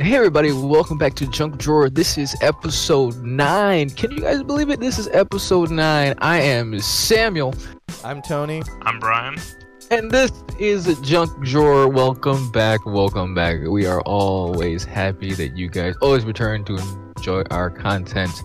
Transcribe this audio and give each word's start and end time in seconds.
Hey 0.00 0.16
everybody, 0.16 0.50
welcome 0.50 0.98
back 0.98 1.14
to 1.14 1.26
Junk 1.28 1.56
Drawer. 1.56 1.88
This 1.88 2.18
is 2.18 2.36
episode 2.40 3.16
9. 3.22 3.90
Can 3.90 4.10
you 4.10 4.20
guys 4.20 4.42
believe 4.42 4.68
it? 4.68 4.80
This 4.80 4.98
is 4.98 5.08
episode 5.12 5.70
9. 5.70 6.14
I 6.18 6.40
am 6.40 6.78
Samuel. 6.80 7.54
I'm 8.02 8.20
Tony. 8.20 8.62
I'm 8.82 8.98
Brian. 8.98 9.36
And 9.92 10.10
this 10.10 10.32
is 10.58 10.98
Junk 11.00 11.30
Drawer. 11.44 11.88
Welcome 11.88 12.50
back, 12.50 12.84
welcome 12.84 13.34
back. 13.34 13.60
We 13.68 13.86
are 13.86 14.00
always 14.00 14.84
happy 14.84 15.32
that 15.34 15.56
you 15.56 15.68
guys 15.68 15.94
always 16.02 16.24
return 16.24 16.64
to 16.64 16.76
enjoy 17.16 17.44
our 17.52 17.70
content 17.70 18.42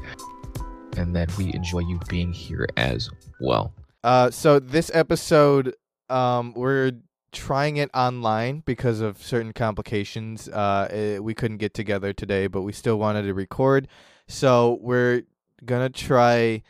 and 0.97 1.15
that 1.15 1.35
we 1.35 1.51
enjoy 1.55 1.79
you 1.79 1.99
being 2.07 2.31
here 2.31 2.67
as 2.77 3.09
well. 3.41 3.73
Uh, 4.03 4.29
so 4.29 4.59
this 4.59 4.91
episode, 4.93 5.75
um, 6.09 6.53
we're 6.55 6.91
trying 7.31 7.77
it 7.77 7.89
online 7.93 8.61
because 8.65 9.01
of 9.01 9.21
certain 9.21 9.53
complications. 9.53 10.47
Uh, 10.47 10.87
eh, 10.91 11.19
we 11.19 11.33
couldn't 11.33 11.57
get 11.57 11.73
together 11.73 12.13
today, 12.13 12.47
but 12.47 12.61
we 12.61 12.71
still 12.71 12.97
wanted 12.97 13.23
to 13.23 13.33
record. 13.33 13.87
So 14.27 14.77
we're 14.81 15.23
gonna 15.65 15.89
try 15.89 16.63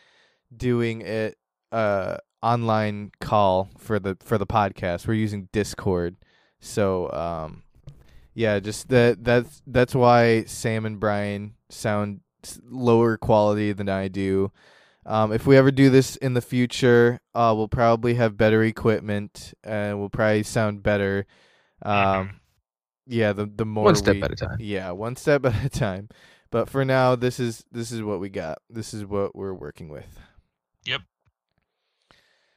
doing 0.56 1.02
it 1.02 1.38
uh 1.72 2.18
online 2.42 3.12
call 3.20 3.70
for 3.78 4.00
the 4.00 4.18
for 4.22 4.38
the 4.38 4.48
podcast. 4.48 5.08
We're 5.08 5.14
using 5.16 5.50
Discord. 5.52 6.16
So 6.60 7.12
um 7.12 7.64
yeah, 8.34 8.60
just 8.60 8.90
that 8.90 9.24
that's 9.24 9.62
that's 9.68 9.94
why 9.94 10.46
Sam 10.46 10.86
and 10.86 11.00
Brian 11.00 11.56
sound 11.70 12.22
lower 12.64 13.18
quality 13.18 13.74
than 13.74 13.90
I 13.90 14.08
do. 14.08 14.52
Um, 15.10 15.34
if 15.34 15.48
we 15.48 15.58
ever 15.58 15.72
do 15.72 15.90
this 15.90 16.16
in 16.18 16.36
the 16.36 16.42
future, 16.42 17.20
uh, 17.34 17.52
we'll 17.58 17.68
probably 17.68 18.14
have 18.14 18.38
better 18.38 18.62
equipment 18.64 19.54
and 19.64 20.00
we'll 20.00 20.10
probably 20.10 20.44
sound 20.44 20.84
better. 20.84 21.26
Um, 21.82 21.94
Mhm. 21.96 22.30
yeah, 23.08 23.34
the 23.34 23.46
the 23.48 23.66
more 23.66 23.86
One 23.86 23.96
step 23.96 24.16
we- 24.18 24.22
at 24.24 24.32
a 24.32 24.36
time. 24.36 24.58
Yeah, 24.60 24.92
one 24.92 25.16
step 25.16 25.44
at 25.46 25.66
a 25.66 25.70
time. 25.70 26.10
But 26.52 26.70
for 26.70 26.86
now, 26.86 27.16
this 27.16 27.40
is 27.40 27.66
this 27.72 27.92
is 27.92 28.02
what 28.04 28.20
we 28.20 28.30
got. 28.30 28.60
This 28.70 28.94
is 28.94 29.04
what 29.06 29.36
we're 29.36 29.54
working 29.54 29.90
with. 29.90 30.20
Yep. 30.86 31.02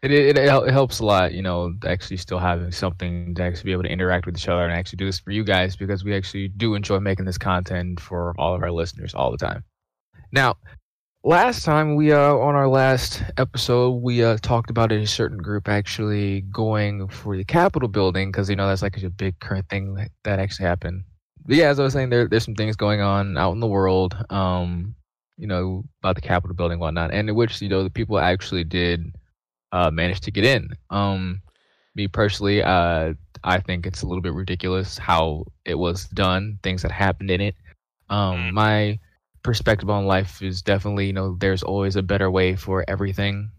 it, 0.03 0.11
it 0.13 0.37
it 0.39 0.73
helps 0.73 0.99
a 0.99 1.05
lot, 1.07 1.33
you 1.33 1.43
know, 1.43 1.73
actually 1.87 2.17
still 2.19 2.39
having 2.39 2.73
something 2.73 3.35
to 3.37 3.43
actually 3.43 3.65
be 3.69 3.73
able 3.73 3.85
to 3.85 3.89
interact 3.91 4.27
with 4.27 4.37
each 4.37 4.49
other 4.49 4.63
and 4.65 4.73
actually 4.73 4.97
do 4.99 5.07
this 5.07 5.21
for 5.21 5.31
you 5.31 5.45
guys 5.45 5.77
because 5.77 6.05
we 6.05 6.15
actually 6.15 6.49
do 6.49 6.75
enjoy 6.75 6.99
making 7.01 7.25
this 7.25 7.39
content 7.39 8.01
for 8.01 8.35
all 8.39 8.55
of 8.55 8.63
our 8.63 8.71
listeners 8.73 9.15
all 9.15 9.31
the 9.31 9.37
time. 9.39 9.63
Now, 10.33 10.57
last 11.25 11.65
time 11.65 11.95
we 11.95 12.13
uh 12.13 12.35
on 12.35 12.55
our 12.55 12.69
last 12.69 13.23
episode 13.37 13.91
we 14.03 14.25
uh 14.25 14.37
talked 14.43 14.71
about 14.71 14.91
a 14.91 15.07
certain 15.07 15.39
group 15.39 15.69
actually 15.69 16.41
going 16.43 17.07
for 17.09 17.37
the 17.37 17.45
Capitol 17.45 17.89
building 17.89 18.31
because 18.33 18.51
you 18.51 18.57
know 18.57 18.67
that's 18.67 18.83
like 18.83 19.01
a 19.03 19.11
big 19.11 19.39
current 19.41 19.69
thing 19.69 19.95
that- 19.95 20.11
that 20.25 20.39
actually 20.39 20.67
happened. 20.67 21.05
But 21.47 21.57
yeah, 21.57 21.69
as 21.69 21.81
I 21.81 21.85
was 21.85 21.93
saying, 21.93 22.11
there 22.11 22.29
there's 22.29 22.45
some 22.45 22.55
things 22.55 22.77
going 22.77 23.01
on 23.01 23.37
out 23.37 23.53
in 23.53 23.61
the 23.61 23.67
world, 23.67 24.17
um, 24.31 24.95
you 25.37 25.47
know, 25.47 25.85
about 26.01 26.15
the 26.15 26.21
Capitol 26.21 26.55
building, 26.55 26.75
and 26.75 26.81
whatnot, 26.81 27.13
and 27.13 27.29
in 27.29 27.35
which 27.35 27.61
you 27.61 27.69
know 27.69 27.83
the 27.83 27.91
people 27.91 28.19
actually 28.19 28.65
did 28.65 29.13
uh, 29.73 29.91
managed 29.91 30.23
to 30.25 30.31
get 30.31 30.45
in. 30.45 30.71
Um, 30.91 31.41
me 31.97 32.07
personally, 32.09 32.63
uh, 32.63 33.15
I 33.45 33.59
think 33.61 33.87
it's 33.87 34.03
a 34.03 34.07
little 34.07 34.23
bit 34.23 34.35
ridiculous 34.35 34.99
how 34.99 35.47
it 35.65 35.75
was 35.77 36.07
done, 36.09 36.59
things 36.63 36.83
that 36.83 36.93
happened 36.93 37.31
in 37.31 37.41
it. 37.41 37.55
Um, 38.09 38.37
Mm. 38.37 38.53
my 38.53 38.99
perspective 39.43 39.91
on 39.91 40.07
life 40.07 40.43
is 40.43 40.63
definitely, 40.63 41.07
you 41.07 41.13
know, 41.13 41.37
there's 41.41 41.63
always 41.63 41.97
a 41.97 42.03
better 42.03 42.31
way 42.31 42.57
for 42.57 42.85
everything, 42.89 43.51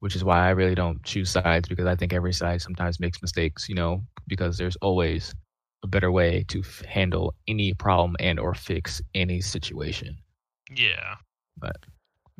which 0.00 0.16
is 0.16 0.24
why 0.24 0.46
I 0.46 0.50
really 0.50 0.74
don't 0.74 1.02
choose 1.04 1.30
sides 1.30 1.68
because 1.68 1.86
I 1.86 1.96
think 1.96 2.12
every 2.12 2.32
side 2.32 2.62
sometimes 2.62 3.00
makes 3.00 3.22
mistakes, 3.22 3.68
you 3.68 3.74
know, 3.74 4.02
because 4.26 4.58
there's 4.58 4.76
always 4.76 5.34
a 5.84 5.86
better 5.86 6.10
way 6.10 6.44
to 6.48 6.60
f- 6.60 6.82
handle 6.84 7.34
any 7.46 7.72
problem 7.74 8.16
and 8.20 8.38
or 8.38 8.54
fix 8.54 9.00
any 9.14 9.40
situation. 9.40 10.16
Yeah. 10.74 11.14
But 11.56 11.76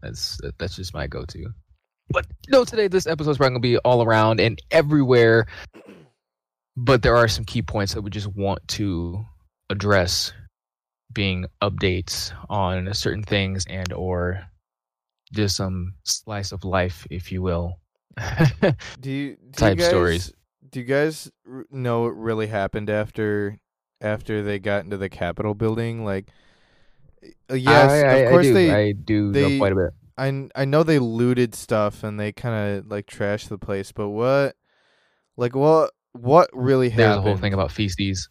that's 0.01 0.39
that's 0.59 0.77
just 0.77 0.95
my 0.95 1.07
go-to. 1.07 1.47
But 2.11 2.27
you 2.47 2.53
know, 2.53 2.65
today 2.65 2.89
this 2.89 3.07
episode 3.07 3.33
is 3.33 3.37
probably 3.37 3.55
gonna 3.55 3.61
be 3.61 3.79
all 3.79 4.03
around 4.03 4.41
and 4.41 4.61
everywhere. 4.71 5.47
But 6.77 7.03
there 7.03 7.17
are 7.17 7.29
some 7.29 7.45
key 7.45 7.63
points 7.63 7.95
that 7.95 8.03
we 8.03 8.11
just 8.11 8.29
want 8.29 8.67
to 8.69 9.25
address, 9.71 10.33
being 11.19 11.47
updates 11.61 12.33
on 12.49 12.95
certain 12.95 13.25
things 13.25 13.65
and 13.69 13.93
or 13.93 14.41
just 15.33 15.57
some 15.57 15.95
slice 16.05 16.53
of 16.53 16.63
life, 16.65 17.05
if 17.11 17.33
you 17.33 17.43
will. 17.43 17.81
Do 19.01 19.11
you 19.11 19.37
do 19.37 19.51
Type 19.53 19.79
you 19.79 19.83
guys, 19.83 19.89
stories. 19.89 20.33
Do 20.71 20.79
you 20.79 20.87
guys 20.87 21.29
know 21.73 22.03
what 22.03 22.17
really 22.17 22.47
happened 22.47 22.89
after 22.89 23.59
after 24.01 24.43
they 24.45 24.61
got 24.61 24.85
into 24.85 24.97
the 24.97 25.09
Capitol 25.09 25.55
building? 25.55 26.05
Like, 26.05 26.29
uh, 27.51 27.55
yes, 27.55 27.91
I, 27.91 27.97
I, 28.07 28.15
of 28.15 28.31
course 28.31 28.47
I 28.47 28.51
do. 28.51 28.55
they. 28.55 28.71
I 28.73 28.93
do 28.93 29.33
they- 29.33 29.43
know 29.55 29.59
quite 29.59 29.73
a 29.73 29.77
bit. 29.77 29.91
I 30.17 30.49
I 30.63 30.65
know 30.67 30.83
they 30.85 30.99
looted 31.01 31.55
stuff 31.55 32.05
and 32.05 32.19
they 32.19 32.31
kind 32.33 32.79
of 32.79 32.87
like 32.91 33.07
trashed 33.07 33.49
the 33.49 33.59
place, 33.59 33.91
but 33.93 34.09
what, 34.11 34.55
like 35.37 35.55
what 35.57 35.91
what 36.13 36.49
really 36.53 36.89
There's 36.91 37.01
happened? 37.09 37.19
a 37.19 37.23
whole 37.29 37.37
thing 37.37 37.55
about 37.55 37.71
feces. 37.73 38.29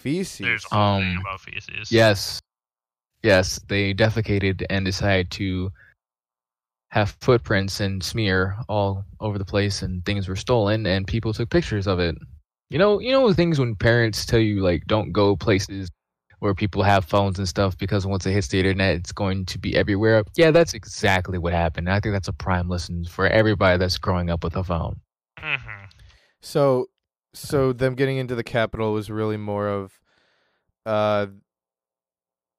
Feces. 0.00 0.40
There's 0.46 0.64
a 0.64 0.68
whole 0.68 0.98
Um, 0.98 1.22
about 1.22 1.40
feces. 1.40 1.90
Yes. 1.92 2.40
Yes, 3.22 3.60
they 3.68 3.94
defecated 3.94 4.64
and 4.70 4.84
decided 4.84 5.30
to 5.32 5.72
have 6.90 7.10
footprints 7.10 7.80
and 7.80 8.02
smear 8.02 8.56
all 8.68 9.04
over 9.20 9.38
the 9.38 9.44
place 9.44 9.82
and 9.82 10.04
things 10.04 10.28
were 10.28 10.36
stolen 10.36 10.86
and 10.86 11.06
people 11.06 11.32
took 11.32 11.50
pictures 11.50 11.86
of 11.86 11.98
it. 12.00 12.16
You 12.70 12.78
know, 12.78 13.00
you 13.00 13.12
know 13.12 13.28
the 13.28 13.34
things 13.34 13.58
when 13.58 13.74
parents 13.76 14.26
tell 14.26 14.40
you 14.40 14.62
like 14.62 14.86
don't 14.86 15.12
go 15.12 15.36
places 15.36 15.90
where 16.40 16.54
people 16.54 16.82
have 16.82 17.04
phones 17.04 17.38
and 17.38 17.48
stuff 17.48 17.76
because 17.78 18.06
once 18.06 18.26
it 18.26 18.32
hits 18.32 18.48
the 18.48 18.58
internet 18.58 18.96
it's 18.96 19.12
going 19.12 19.44
to 19.46 19.58
be 19.58 19.76
everywhere. 19.76 20.24
Yeah, 20.36 20.50
that's 20.50 20.74
exactly 20.74 21.38
what 21.38 21.52
happened. 21.52 21.88
I 21.90 22.00
think 22.00 22.14
that's 22.14 22.28
a 22.28 22.32
prime 22.32 22.68
lesson 22.68 23.04
for 23.04 23.26
everybody 23.28 23.78
that's 23.78 23.98
growing 23.98 24.30
up 24.30 24.44
with 24.44 24.56
a 24.56 24.64
phone. 24.64 25.00
hmm 25.38 25.86
So, 26.42 26.89
so 27.32 27.72
them 27.72 27.94
getting 27.94 28.16
into 28.18 28.34
the 28.34 28.44
Capitol 28.44 28.92
was 28.92 29.10
really 29.10 29.36
more 29.36 29.68
of, 29.68 30.00
uh, 30.86 31.26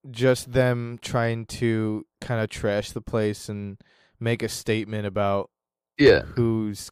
just 0.09 0.51
them 0.53 0.97
trying 1.01 1.45
to 1.45 2.05
kind 2.19 2.41
of 2.41 2.49
trash 2.49 2.91
the 2.91 3.01
place 3.01 3.49
and 3.49 3.77
make 4.19 4.41
a 4.43 4.49
statement 4.49 5.05
about 5.05 5.49
Yeah. 5.97 6.21
who's 6.21 6.89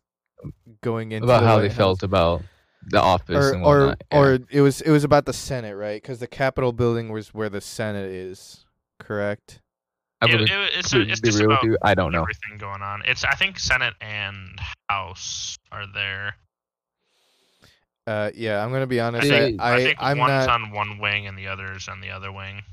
going 0.82 1.12
into 1.12 1.26
About 1.26 1.42
the 1.42 1.48
how 1.48 1.56
White 1.56 1.62
they 1.64 1.68
House. 1.70 1.78
felt 1.78 2.04
about 2.04 2.44
the 2.84 3.02
office 3.02 3.36
or 3.36 3.54
and 3.56 3.66
or 3.66 3.96
yeah. 4.12 4.18
or 4.18 4.40
it 4.50 4.62
was 4.62 4.82
it 4.82 4.92
was 4.92 5.04
about 5.04 5.26
the 5.26 5.34
Senate, 5.34 5.76
right? 5.76 6.02
Because 6.02 6.20
the 6.20 6.28
Capitol 6.28 6.72
building 6.72 7.10
was 7.12 7.34
where 7.34 7.50
the 7.50 7.62
Senate 7.62 8.10
is, 8.12 8.66
correct? 9.00 9.62
I'm 10.22 10.30
It, 10.30 10.42
it, 10.42 10.50
it's 10.76 10.94
be 10.94 11.02
it's 11.10 11.20
just 11.22 11.40
real 11.40 11.50
with 11.50 11.58
about 11.58 11.64
you, 11.66 11.78
I 11.82 11.94
don't 11.96 12.12
know. 12.12 12.22
everything 12.22 12.58
going 12.58 12.82
on. 12.82 13.02
It's 13.06 13.24
I 13.24 13.34
think 13.36 13.60
Senate 13.60 13.96
and 14.02 14.60
House 14.90 15.58
are 15.72 15.86
there. 15.94 16.36
Uh, 18.10 18.32
yeah, 18.34 18.64
I'm 18.64 18.72
gonna 18.72 18.88
be 18.88 19.00
honest. 19.00 19.28
They- 19.30 19.56
I, 19.60 19.72
I, 19.72 19.76
I 19.76 19.84
think 19.84 19.98
I'm 20.02 20.18
one's 20.18 20.48
not. 20.48 20.50
on 20.50 20.72
one 20.72 20.98
wing 20.98 21.28
and 21.28 21.38
the 21.38 21.48
other's 21.48 21.88
on 21.88 22.02
the 22.02 22.10
other 22.10 22.32
wing. 22.32 22.64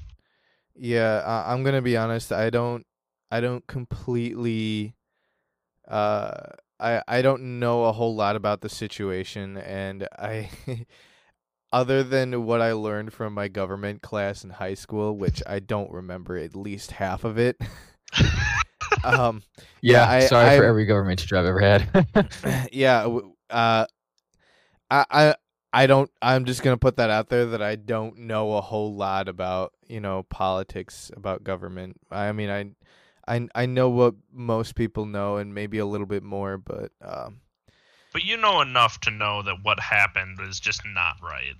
Yeah, 0.74 1.18
I, 1.26 1.52
I'm 1.52 1.62
gonna 1.62 1.82
be 1.82 1.96
honest. 1.96 2.32
I 2.32 2.48
don't. 2.50 2.86
I 3.30 3.40
don't 3.40 3.66
completely. 3.66 4.94
Uh, 5.86 6.32
I 6.80 7.02
I 7.06 7.22
don't 7.22 7.58
know 7.60 7.84
a 7.84 7.92
whole 7.92 8.14
lot 8.14 8.36
about 8.36 8.60
the 8.62 8.68
situation, 8.68 9.56
and 9.58 10.08
I, 10.18 10.48
other 11.72 12.02
than 12.02 12.44
what 12.46 12.60
I 12.60 12.72
learned 12.72 13.12
from 13.12 13.34
my 13.34 13.48
government 13.48 14.00
class 14.02 14.42
in 14.44 14.50
high 14.50 14.74
school, 14.74 15.16
which 15.16 15.42
I 15.46 15.58
don't 15.58 15.90
remember 15.90 16.36
at 16.38 16.54
least 16.56 16.92
half 16.92 17.24
of 17.24 17.38
it. 17.38 17.56
um, 19.04 19.42
Yeah, 19.82 20.08
I- 20.08 20.20
sorry 20.20 20.56
for 20.56 20.62
I'm- 20.62 20.70
every 20.70 20.86
government 20.86 21.20
teacher 21.20 21.36
I've 21.36 21.46
ever 21.46 21.60
had. 21.60 22.68
yeah. 22.72 23.18
Uh, 23.50 23.86
I 24.90 25.04
I 25.10 25.34
I 25.72 25.86
don't. 25.86 26.10
I'm 26.22 26.44
just 26.44 26.62
gonna 26.62 26.76
put 26.76 26.96
that 26.96 27.10
out 27.10 27.28
there 27.28 27.46
that 27.46 27.62
I 27.62 27.76
don't 27.76 28.18
know 28.18 28.54
a 28.54 28.60
whole 28.60 28.94
lot 28.94 29.28
about 29.28 29.72
you 29.88 30.00
know 30.00 30.24
politics 30.24 31.10
about 31.16 31.44
government. 31.44 31.96
I 32.10 32.32
mean, 32.32 32.50
I 32.50 32.70
I 33.26 33.48
I 33.54 33.66
know 33.66 33.88
what 33.90 34.14
most 34.32 34.74
people 34.74 35.06
know 35.06 35.36
and 35.36 35.54
maybe 35.54 35.78
a 35.78 35.86
little 35.86 36.06
bit 36.06 36.22
more, 36.22 36.58
but 36.58 36.92
um, 37.02 37.40
But 38.12 38.24
you 38.24 38.36
know 38.36 38.60
enough 38.60 39.00
to 39.00 39.10
know 39.10 39.42
that 39.42 39.56
what 39.62 39.80
happened 39.80 40.38
is 40.40 40.60
just 40.60 40.82
not 40.86 41.16
right. 41.22 41.54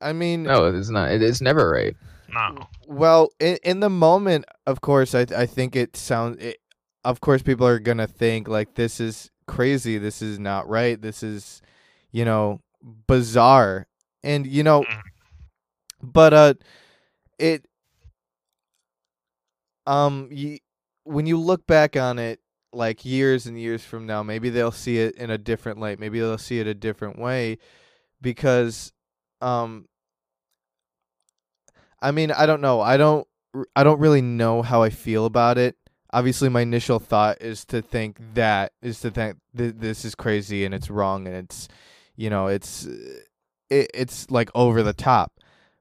I 0.00 0.12
mean, 0.14 0.44
no, 0.44 0.66
it's 0.66 0.88
not. 0.88 1.10
It's 1.10 1.42
never 1.42 1.68
right. 1.70 1.94
No. 2.32 2.68
Well, 2.86 3.30
in 3.38 3.58
in 3.64 3.80
the 3.80 3.90
moment, 3.90 4.46
of 4.66 4.80
course, 4.80 5.14
I 5.14 5.26
I 5.36 5.46
think 5.46 5.76
it 5.76 5.96
sounds. 5.96 6.42
It, 6.42 6.58
of 7.04 7.20
course, 7.20 7.42
people 7.42 7.66
are 7.66 7.78
gonna 7.78 8.06
think 8.06 8.48
like 8.48 8.76
this 8.76 9.00
is 9.00 9.30
crazy. 9.46 9.98
This 9.98 10.22
is 10.22 10.38
not 10.38 10.68
right. 10.68 11.00
This 11.00 11.22
is, 11.22 11.60
you 12.12 12.24
know, 12.24 12.60
bizarre. 13.06 13.86
And 14.22 14.46
you 14.46 14.62
know, 14.62 14.82
Mhm. 14.82 15.00
but 16.02 16.32
uh, 16.34 16.54
it 17.38 17.66
um, 19.86 20.28
you, 20.30 20.58
when 21.04 21.26
you 21.26 21.38
look 21.38 21.66
back 21.66 21.96
on 21.96 22.18
it, 22.18 22.40
like 22.72 23.04
years 23.04 23.46
and 23.46 23.58
years 23.60 23.82
from 23.82 24.06
now, 24.06 24.22
maybe 24.22 24.48
they'll 24.50 24.70
see 24.70 24.98
it 24.98 25.16
in 25.16 25.30
a 25.30 25.38
different 25.38 25.80
light. 25.80 25.98
Maybe 25.98 26.20
they'll 26.20 26.38
see 26.38 26.60
it 26.60 26.66
a 26.68 26.74
different 26.74 27.18
way, 27.18 27.58
because 28.20 28.92
um 29.40 29.86
I 32.02 32.12
mean, 32.12 32.30
I 32.30 32.46
don't 32.46 32.60
know. 32.60 32.80
I 32.80 32.96
don't. 32.96 33.26
I 33.74 33.82
don't 33.82 33.98
really 34.00 34.22
know 34.22 34.62
how 34.62 34.82
I 34.82 34.90
feel 34.90 35.26
about 35.26 35.58
it. 35.58 35.76
Obviously, 36.12 36.48
my 36.48 36.60
initial 36.62 36.98
thought 36.98 37.42
is 37.42 37.64
to 37.66 37.82
think 37.82 38.16
that 38.34 38.72
is 38.80 39.00
to 39.00 39.10
think 39.10 39.36
th- 39.56 39.74
this 39.76 40.04
is 40.04 40.14
crazy 40.14 40.64
and 40.64 40.72
it's 40.74 40.88
wrong 40.88 41.26
and 41.26 41.36
it's, 41.36 41.68
you 42.20 42.28
know, 42.28 42.48
it's, 42.48 42.84
it, 43.70 43.90
it's 43.94 44.30
like 44.30 44.50
over 44.54 44.82
the 44.82 44.92
top. 44.92 45.32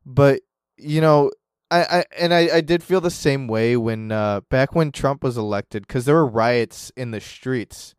But 0.06 0.42
you 0.78 1.02
know, 1.02 1.32
I, 1.70 1.82
I 2.00 2.04
and 2.18 2.34
I, 2.34 2.50
I 2.58 2.62
did 2.62 2.82
feel 2.82 3.02
the 3.02 3.12
same 3.12 3.48
way 3.48 3.76
when 3.76 4.12
uh, 4.12 4.40
back 4.50 4.74
when 4.74 4.92
Trump 4.92 5.22
was 5.24 5.38
elected 5.38 5.86
because 5.86 6.06
there 6.06 6.16
were 6.16 6.26
riots 6.26 6.92
in 6.96 7.12
the 7.12 7.20
streets, 7.20 7.94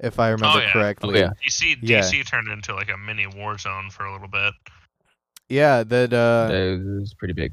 if 0.00 0.18
I 0.18 0.30
remember 0.30 0.58
Oh, 0.58 0.60
yeah. 0.60 0.72
correctly. 0.72 1.14
Oh, 1.22 1.22
yeah. 1.26 1.30
DC 1.48 1.76
Yeah. 1.82 2.00
DC 2.00 2.26
turned 2.26 2.48
into 2.48 2.74
like 2.74 2.90
a 2.90 2.96
mini 2.98 3.26
war 3.28 3.56
zone 3.58 3.90
for 3.90 4.04
a 4.04 4.12
little 4.12 4.28
bit. 4.28 4.52
Yeah, 5.48 5.84
that 5.84 6.12
uh, 6.12 6.52
it 6.52 6.84
was 7.00 7.14
pretty 7.14 7.34
big. 7.34 7.52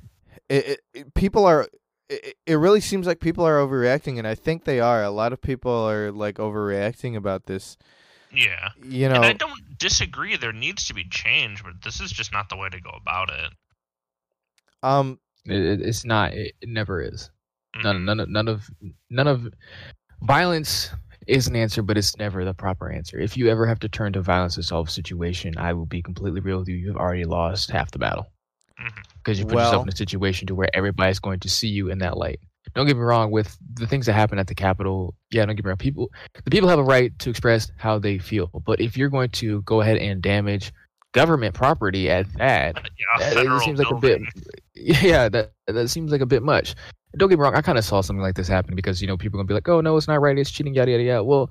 it, 0.50 0.66
it, 0.68 0.80
it- 0.94 1.14
people 1.14 1.46
are 1.46 1.68
it, 2.10 2.36
it 2.46 2.56
really 2.56 2.82
seems 2.82 3.06
like 3.08 3.20
people 3.20 3.46
are 3.46 3.58
overreacting 3.58 4.20
and 4.20 4.28
i 4.28 4.36
think 4.36 4.64
they 4.64 4.80
are 4.80 5.04
a 5.04 5.10
lot 5.10 5.34
of 5.34 5.42
people 5.42 5.72
are 5.72 6.12
like 6.12 6.36
overreacting 6.36 7.16
about 7.16 7.46
this 7.48 7.78
Yeah. 8.34 8.70
you 8.84 9.08
know 9.10 9.16
And 9.16 9.26
I 9.26 9.34
don't 9.34 9.78
disagree 9.78 10.36
there 10.38 10.52
needs 10.54 10.88
to 10.88 10.94
be 10.94 11.04
change, 11.10 11.64
but 11.64 11.74
this 11.84 12.00
is 12.02 12.12
just 12.12 12.32
not 12.34 12.50
the 12.50 12.58
way 12.58 12.70
to 12.70 12.80
go 12.82 12.90
about 12.92 13.30
it. 13.32 13.52
um 14.84 15.20
It, 15.46 15.62
it, 15.62 15.82
it's 15.82 16.04
not. 16.06 16.34
It, 16.34 16.54
it 16.62 16.70
never 16.70 17.02
is. 17.02 17.30
None, 17.84 17.98
Mhm. 18.00 18.04
none, 18.06 18.20
of, 18.20 18.30
none 18.30 18.48
of, 18.48 18.70
none 19.10 19.28
of 19.28 19.48
violence 20.22 20.90
is 21.28 21.48
an 21.48 21.56
answer, 21.56 21.82
but 21.82 21.98
it's 21.98 22.18
never 22.18 22.46
the 22.46 22.54
proper 22.54 22.90
answer. 22.92 23.20
If 23.20 23.36
you 23.36 23.50
ever 23.50 23.66
have 23.68 23.80
to 23.80 23.90
turn 23.90 24.14
to 24.14 24.22
violence 24.22 24.56
to 24.56 24.64
solve 24.64 24.88
a 24.88 24.92
situation, 24.92 25.58
I 25.58 25.74
will 25.74 25.86
be 25.86 26.02
completely 26.02 26.40
real 26.40 26.60
with 26.60 26.70
you. 26.70 26.76
You've 26.76 26.96
already 26.98 27.26
lost 27.26 27.70
half 27.72 27.92
the 27.92 28.00
battle 28.00 28.32
Mhm. 28.80 29.04
because 29.18 29.40
you 29.40 29.46
put 29.46 29.56
Well- 29.56 29.66
yourself 29.66 29.84
in 29.84 29.90
a 29.94 29.96
situation 29.96 30.48
to 30.48 30.56
where 30.56 30.70
everybody's 30.76 31.20
going 31.20 31.40
to 31.42 31.50
see 31.50 31.68
you 31.68 31.90
in 31.90 32.00
that 32.00 32.18
light. 32.18 32.40
Don't 32.76 32.86
get 32.86 32.96
me 32.98 33.04
wrong. 33.04 33.32
With 33.32 33.58
the 33.76 33.88
things 33.88 34.06
that 34.06 34.14
happen 34.14 34.38
at 34.38 34.48
the 34.48 34.56
Capitol, 34.56 35.16
yeah, 35.32 35.46
don't 35.46 35.56
get 35.56 35.64
me 35.66 35.70
wrong. 35.70 35.78
People, 35.78 36.12
the 36.44 36.52
people 36.52 36.68
have 36.70 36.80
a 36.80 36.84
right 36.84 37.18
to 37.20 37.30
express 37.30 37.72
how 37.78 37.98
they 37.98 38.18
feel. 38.18 38.48
But 38.66 38.82
if 38.82 38.98
you're 38.98 39.10
going 39.10 39.30
to 39.30 39.62
go 39.62 39.82
ahead 39.82 39.98
and 39.98 40.22
damage 40.22 40.74
government 41.14 41.56
property 41.56 42.10
at 42.10 42.32
that, 42.34 42.76
Yeah, 42.76 43.34
that- 43.34 43.46
it 43.46 43.62
seems 43.62 43.80
like 43.80 43.90
a 43.92 43.96
bit 43.96 44.22
yeah 44.76 45.30
that 45.30 45.54
that 45.68 45.90
seems 45.90 46.12
like 46.12 46.20
a 46.20 46.26
bit 46.26 46.44
much 46.44 46.76
don't 47.18 47.30
get 47.30 47.40
me 47.40 47.44
wrong 47.44 47.56
i 47.56 47.62
kind 47.62 47.78
of 47.78 47.86
saw 47.86 48.02
something 48.02 48.22
like 48.22 48.36
this 48.36 48.48
happen 48.48 48.76
because 48.76 49.02
you 49.02 49.08
know 49.08 49.16
people 49.16 49.40
are 49.40 49.44
gonna 49.44 49.48
be 49.48 49.54
like 49.54 49.70
oh 49.70 49.80
no 49.80 49.96
it's 49.96 50.08
not 50.10 50.20
right 50.20 50.38
it's 50.38 50.52
cheating 50.52 50.74
yada 50.76 50.92
yada 50.92 51.04
yada 51.04 51.24
well 51.24 51.50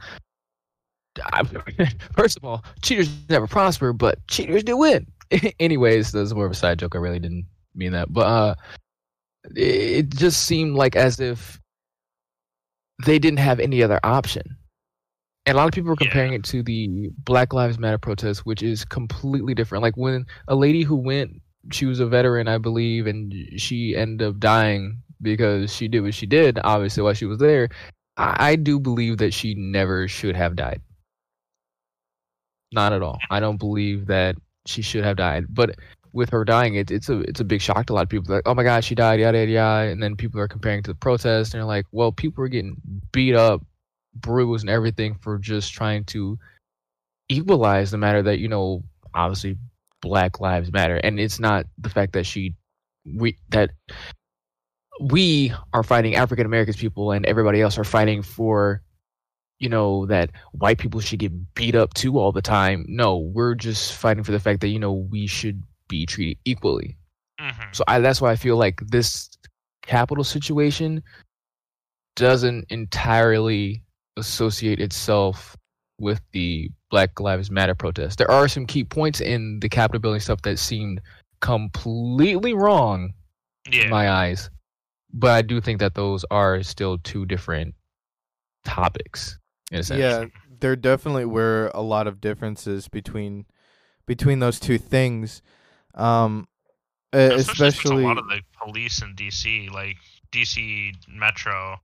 I, 1.33 1.43
first 2.15 2.37
of 2.37 2.45
all 2.45 2.63
cheaters 2.83 3.09
never 3.31 3.47
prosper 3.47 3.95
but 3.95 4.19
cheaters 4.29 4.63
do 4.63 4.77
win 4.77 5.07
anyways 5.59 6.13
that's 6.13 6.35
more 6.35 6.45
of 6.45 6.53
a 6.53 6.55
side 6.55 6.79
joke 6.79 6.95
i 6.95 6.99
really 6.99 7.19
didn't 7.19 7.47
mean 7.75 7.93
that 7.93 8.13
but 8.13 8.27
uh 8.27 8.55
it, 9.55 10.09
just 10.15 10.45
seemed 10.45 10.75
like 10.77 10.97
as 10.97 11.21
if 11.21 11.61
they 13.05 13.19
didn't 13.19 13.39
have 13.41 13.61
any 13.61 13.83
other 13.83 14.01
option 14.05 14.57
and 15.47 15.57
a 15.57 15.59
lot 15.59 15.67
of 15.67 15.73
people 15.73 15.91
were 15.91 15.97
Yeah. 16.01 16.07
comparing 16.07 16.33
it 16.33 16.45
to 16.45 16.63
the 16.63 17.11
black 17.19 17.53
lives 17.53 17.79
matter 17.79 17.99
protest 17.99 18.47
which 18.47 18.63
is 18.63 18.85
completely 18.85 19.55
different 19.55 19.83
like 19.83 19.97
when 19.97 20.25
a 20.49 20.55
lady 20.55 20.83
who 20.83 20.97
went 20.97 21.41
she 21.73 21.87
was 21.87 22.01
a 22.01 22.07
veteran, 22.07 22.49
I 22.49 22.59
believe, 22.59 23.07
and 23.07 23.35
she 23.57 23.97
ended 23.97 24.27
up 24.29 24.39
dying 24.39 24.99
because 25.23 25.75
she 25.75 25.89
did 25.89 26.03
what 26.03 26.15
she 26.15 26.27
did, 26.27 26.59
obviously, 26.63 27.03
while 27.03 27.15
she 27.15 27.25
was 27.25 27.39
there. 27.39 27.69
I, 28.17 28.51
I 28.51 28.57
do 28.57 28.79
believe 28.79 29.19
that 29.19 29.33
she 29.33 29.55
never 29.55 30.07
should 30.07 30.37
have 30.37 30.57
died. 30.57 30.83
Not 32.73 32.93
at 32.93 33.03
all. 33.03 33.19
I 33.31 33.41
don't 33.41 33.57
believe 33.59 34.07
that 34.07 34.37
she 34.67 34.83
should 34.83 35.05
have 35.05 35.17
died. 35.17 35.47
But 35.49 35.77
with 36.15 36.31
her 36.31 36.45
dying, 36.45 36.77
it, 36.77 36.91
it's 36.91 37.09
a 37.09 37.21
it's 37.21 37.41
a 37.41 37.45
big 37.45 37.61
shock 37.61 37.87
to 37.87 37.93
a 37.93 37.95
lot 37.95 38.03
of 38.03 38.09
people. 38.09 38.33
Like, 38.33 38.45
oh 38.47 38.55
my 38.55 38.63
God, 38.63 38.85
she 38.85 38.95
died, 38.95 39.21
yada 39.21 39.39
yada 39.39 39.51
yada. 39.51 39.91
And 39.91 40.03
then 40.03 40.17
people 40.17 40.41
are 40.41 40.49
comparing 40.49 40.83
to 40.85 40.93
the 40.93 40.97
protest, 40.97 41.53
and 41.53 41.61
they're 41.61 41.67
like, 41.67 41.87
well, 41.91 42.13
people 42.13 42.45
are 42.45 42.49
getting 42.49 42.77
beat 43.13 43.35
up, 43.35 43.63
bruised, 44.15 44.63
and 44.63 44.71
everything 44.71 45.17
for 45.17 45.39
just 45.39 45.73
trying 45.73 46.05
to 46.05 46.39
equalize 47.29 47.91
the 47.91 47.99
matter 47.99 48.23
that 48.23 48.39
you 48.39 48.49
know, 48.49 48.85
obviously 49.13 49.59
Black 50.01 50.41
Lives 50.41 50.73
Matter, 50.73 50.97
and 50.97 51.19
it's 51.19 51.41
not 51.41 51.67
the 51.79 51.91
fact 51.91 52.13
that 52.13 52.25
she 52.25 52.55
we 53.05 53.37
that 53.51 53.71
we 55.01 55.53
are 55.73 55.83
fighting 55.83 56.15
African 56.15 56.47
Americans 56.47 56.77
people 56.77 57.11
and 57.11 57.27
everybody 57.27 57.61
else 57.61 57.77
are 57.77 57.85
fighting 57.85 58.23
for 58.23 58.81
you 59.59 59.69
know 59.69 60.07
that 60.07 60.31
white 60.53 60.79
people 60.79 61.01
should 61.01 61.19
get 61.19 61.55
beat 61.55 61.75
up 61.75 61.93
too 61.95 62.19
all 62.19 62.31
the 62.31 62.43
time. 62.43 62.87
No, 62.89 63.19
we're 63.19 63.57
just 63.57 63.95
fighting 63.95 64.23
for 64.23 64.33
the 64.33 64.39
fact 64.39 64.61
that 64.61 64.69
you 64.69 64.79
know 64.79 64.93
we 64.93 65.27
should 65.27 65.63
be 65.89 66.07
treated 66.07 66.39
equally. 66.45 66.97
Mhm. 67.41 67.75
So 67.75 67.85
I, 67.89 67.99
that's 68.01 68.21
why 68.21 68.31
I 68.31 68.37
feel 68.37 68.57
like 68.57 68.81
this 68.87 69.29
Capitol 69.83 70.25
situation 70.25 71.03
doesn't 72.17 72.67
entirely 72.71 73.83
associate 74.17 74.81
itself 74.81 75.57
with 75.99 76.21
the 76.33 76.71
Black 76.91 77.19
Lives 77.21 77.51
Matter 77.51 77.75
protest. 77.75 78.19
There 78.19 78.31
are 78.31 78.49
some 78.49 78.67
key 78.67 78.85
points 78.85 79.21
in 79.21 79.59
the 79.61 79.69
Capitol 79.69 80.01
building 80.01 80.21
stuff 80.21 80.43
that 80.43 80.59
seemed 80.59 81.01
completely 81.41 82.55
wrong 82.55 83.13
Yeah. 83.71 83.85
in 83.85 83.91
my 83.91 84.11
eyes, 84.11 84.51
but 85.13 85.31
I 85.33 85.43
do 85.43 85.61
think 85.61 85.81
that 85.81 85.95
those 85.95 86.25
are 86.31 86.63
still 86.63 86.99
two 86.99 87.27
different 87.27 87.75
topics 88.65 89.39
in 89.71 89.81
a 89.81 89.83
sense. 89.83 89.99
yeah 90.01 90.25
there 90.61 90.75
definitely 90.77 91.27
were 91.27 91.71
a 91.75 91.83
lot 91.83 92.07
of 92.07 92.19
differences 92.21 92.89
between 92.89 93.45
between 94.07 94.39
those 94.39 94.59
two 94.59 94.79
things 94.79 95.43
um 95.95 96.47
especially, 97.13 97.43
since 97.45 97.49
especially 97.61 98.05
a 98.05 98.07
lot 98.09 98.19
of 98.19 98.27
the 98.29 98.41
police 98.61 99.01
in 99.03 99.15
DC, 99.15 99.71
like 99.71 99.97
DC 100.33 100.93
Metro, 101.09 101.77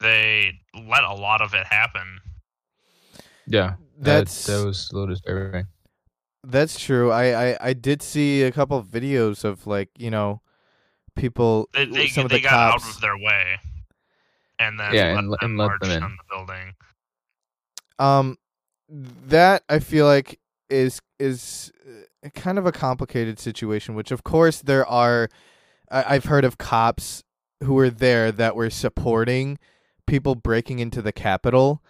they 0.00 0.52
let 0.86 1.02
a 1.02 1.14
lot 1.14 1.40
of 1.40 1.54
it 1.54 1.66
happen. 1.66 2.18
yeah. 3.46 3.74
that's 3.98 4.46
that, 4.46 4.58
that 4.58 4.66
was 4.66 4.90
a 4.90 4.94
little 4.94 5.08
disturbing. 5.14 5.66
that's 6.44 6.78
true 6.80 7.10
I, 7.10 7.50
I 7.52 7.56
i 7.60 7.72
did 7.74 8.02
see 8.02 8.42
a 8.44 8.52
couple 8.52 8.76
of 8.78 8.86
videos 8.86 9.44
of 9.44 9.66
like 9.66 9.90
you 9.98 10.10
know 10.10 10.40
people 11.16 11.68
They 11.74 11.84
they, 11.86 12.06
some 12.08 12.24
of 12.24 12.30
they 12.30 12.38
the 12.38 12.42
got 12.44 12.72
cops 12.72 12.84
out 12.86 12.94
of 12.94 13.00
their 13.00 13.16
way, 13.18 13.58
and 14.58 14.78
then 14.80 14.94
Yeah, 14.94 15.08
let 15.14 15.18
and- 15.18 15.32
them 15.32 15.38
and 15.42 15.58
let 15.58 15.66
march 15.66 15.80
them 15.82 15.90
in. 15.90 16.02
on 16.02 16.16
the 16.16 16.24
building. 16.34 16.74
Um, 17.98 18.38
that 18.88 19.62
I 19.68 19.78
feel 19.80 20.06
like 20.06 20.38
is 20.70 21.00
is 21.18 21.70
kind 22.34 22.58
of 22.58 22.66
a 22.66 22.72
complicated 22.72 23.38
situation. 23.38 23.94
Which, 23.94 24.10
of 24.10 24.22
course, 24.24 24.60
there 24.60 24.86
are. 24.86 25.28
I, 25.90 26.14
I've 26.16 26.26
heard 26.26 26.44
of 26.44 26.58
cops 26.58 27.24
who 27.62 27.74
were 27.74 27.90
there 27.90 28.30
that 28.32 28.54
were 28.56 28.70
supporting 28.70 29.58
people 30.06 30.34
breaking 30.34 30.78
into 30.80 31.00
the 31.02 31.12
Capitol, 31.12 31.82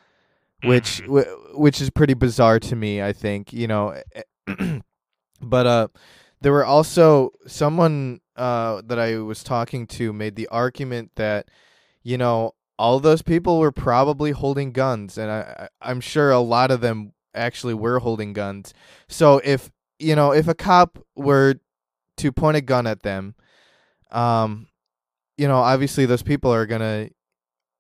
which 0.63 1.03
Mhm. 1.03 1.25
wh- 1.55 1.59
which 1.59 1.81
is 1.81 1.91
pretty 1.91 2.15
bizarre 2.15 2.59
to 2.61 2.77
me. 2.77 3.03
I 3.03 3.13
think 3.13 3.53
you 3.53 3.67
know, 3.67 4.01
but 5.41 5.67
uh, 5.67 5.89
there 6.41 6.53
were 6.53 6.65
also 6.65 7.31
someone 7.47 8.21
uh 8.37 8.81
that 8.87 8.99
I 8.99 9.19
was 9.19 9.43
talking 9.43 9.87
to 9.89 10.13
made 10.13 10.37
the 10.37 10.49
argument 10.49 11.13
that 11.17 11.49
you 12.03 12.17
know 12.17 12.53
all 12.79 12.99
those 13.01 13.21
people 13.23 13.59
were 13.59 13.73
probably 13.73 14.31
holding 14.31 14.73
guns, 14.73 15.19
and 15.19 15.31
I, 15.31 15.69
I 15.83 15.91
I'm 15.91 16.01
sure 16.01 16.31
a 16.31 16.41
lot 16.41 16.71
of 16.71 16.81
them 16.81 17.13
actually 17.35 17.75
were 17.75 17.99
holding 18.01 18.33
guns. 18.33 18.73
So 19.09 19.41
if 19.45 19.71
you 20.01 20.17
know 20.17 20.33
if 20.33 20.49
a 20.49 20.55
cop 20.55 20.99
were 21.17 21.57
to 22.19 22.33
point 22.33 22.57
a 22.57 22.61
gun 22.63 22.87
at 22.87 23.03
them, 23.03 23.35
um, 24.11 24.69
you 25.39 25.49
know 25.49 25.59
obviously 25.59 26.07
those 26.07 26.23
people 26.23 26.53
are 26.53 26.67
gonna 26.67 27.11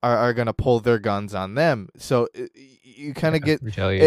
are, 0.03 0.17
are 0.17 0.35
gonna 0.35 0.55
pull 0.55 0.81
their 0.81 0.99
guns 0.99 1.35
on 1.35 1.55
them. 1.55 1.89
So 1.97 2.29
you 2.83 3.15
kind 3.15 3.37
of 3.37 3.43
Yeah, 3.43 3.47
get 3.47 3.63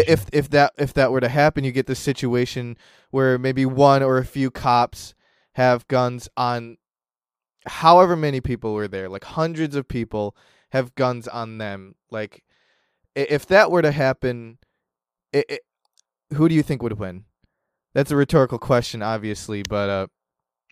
if 0.08 0.26
if 0.32 0.50
that 0.50 0.72
if 0.78 0.94
that 0.94 1.12
were 1.12 1.20
to 1.20 1.28
happen, 1.28 1.64
you 1.64 1.72
get 1.72 1.86
this 1.86 2.00
situation 2.00 2.76
where 3.10 3.38
maybe 3.38 3.66
one 3.66 4.02
or 4.02 4.18
a 4.18 4.24
few 4.24 4.50
cops 4.50 5.14
have 5.54 5.86
guns 5.88 6.28
on 6.36 6.78
however 7.66 8.16
many 8.16 8.40
people 8.40 8.74
were 8.74 8.88
there, 8.88 9.08
like 9.08 9.24
hundreds 9.24 9.76
of 9.76 9.88
people 9.88 10.36
have 10.72 10.94
guns 10.94 11.28
on 11.28 11.58
them. 11.58 11.94
Like 12.10 12.44
if 13.14 13.46
that 13.46 13.70
were 13.70 13.82
to 13.82 13.92
happen, 13.92 14.58
it, 15.32 15.46
it, 15.48 15.60
who 16.34 16.48
do 16.48 16.54
you 16.54 16.62
think 16.62 16.82
would 16.82 16.98
win? 16.98 17.24
That's 17.94 18.10
a 18.10 18.16
rhetorical 18.16 18.58
question, 18.58 19.02
obviously, 19.02 19.62
but 19.68 19.88
uh, 19.88 20.06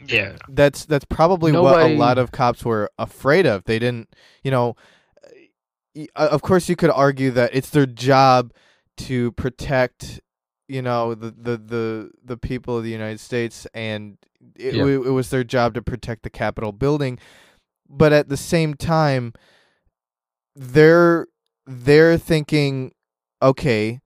Yeah. 0.06 0.36
that's 0.48 0.84
that's 0.84 1.04
probably 1.04 1.52
what 1.62 1.80
a 1.82 1.96
lot 1.96 2.18
of 2.18 2.32
cops 2.32 2.64
were 2.64 2.90
afraid 2.98 3.46
of. 3.46 3.64
They 3.64 3.78
didn't, 3.78 4.08
you 4.42 4.50
know. 4.50 4.74
uh, 5.96 6.28
Of 6.30 6.42
course, 6.42 6.68
you 6.68 6.76
could 6.76 6.90
argue 6.90 7.30
that 7.30 7.54
it's 7.54 7.70
their 7.70 7.86
job 7.86 8.52
to 8.98 9.32
protect, 9.32 10.20
you 10.68 10.82
know, 10.82 11.14
the 11.14 11.30
the 11.30 11.56
the, 11.56 12.10
the 12.24 12.36
people 12.36 12.76
of 12.78 12.82
the 12.84 12.90
United 12.90 13.20
States, 13.20 13.66
and 13.72 14.18
it, 14.56 14.74
Yeah. 14.74 14.82
wa- 14.82 14.88
it 15.06 15.12
was 15.12 15.30
their 15.30 15.44
job 15.44 15.74
to 15.74 15.82
protect 15.82 16.24
the 16.24 16.30
Capitol 16.30 16.72
building. 16.72 17.18
But 17.88 18.12
at 18.12 18.28
the 18.28 18.36
same 18.36 18.74
time, 18.74 19.32
they're 20.56 21.28
they're 21.66 22.18
thinking, 22.18 22.92
okay, 23.40 24.00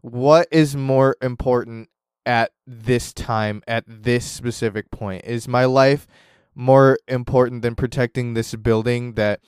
what 0.00 0.48
is 0.50 0.74
more 0.74 1.16
important 1.20 1.89
at 2.30 2.52
this 2.64 3.12
time 3.12 3.60
at 3.66 3.82
this 3.88 4.24
specific 4.24 4.88
point 4.92 5.24
is 5.24 5.48
my 5.48 5.64
life 5.64 6.06
more 6.54 6.96
important 7.08 7.62
than 7.62 7.74
protecting 7.74 8.34
this 8.34 8.54
building 8.54 9.14
that 9.14 9.40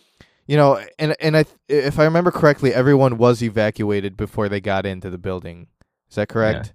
you 0.48 0.56
know 0.56 0.84
and 0.98 1.14
and 1.20 1.36
I 1.36 1.44
if 1.68 2.00
I 2.00 2.04
remember 2.04 2.32
correctly 2.32 2.74
everyone 2.74 3.18
was 3.18 3.40
evacuated 3.40 4.16
before 4.16 4.48
they 4.48 4.60
got 4.60 4.84
into 4.84 5.10
the 5.10 5.18
building. 5.18 5.68
Is 6.10 6.16
that 6.16 6.28
correct? 6.28 6.74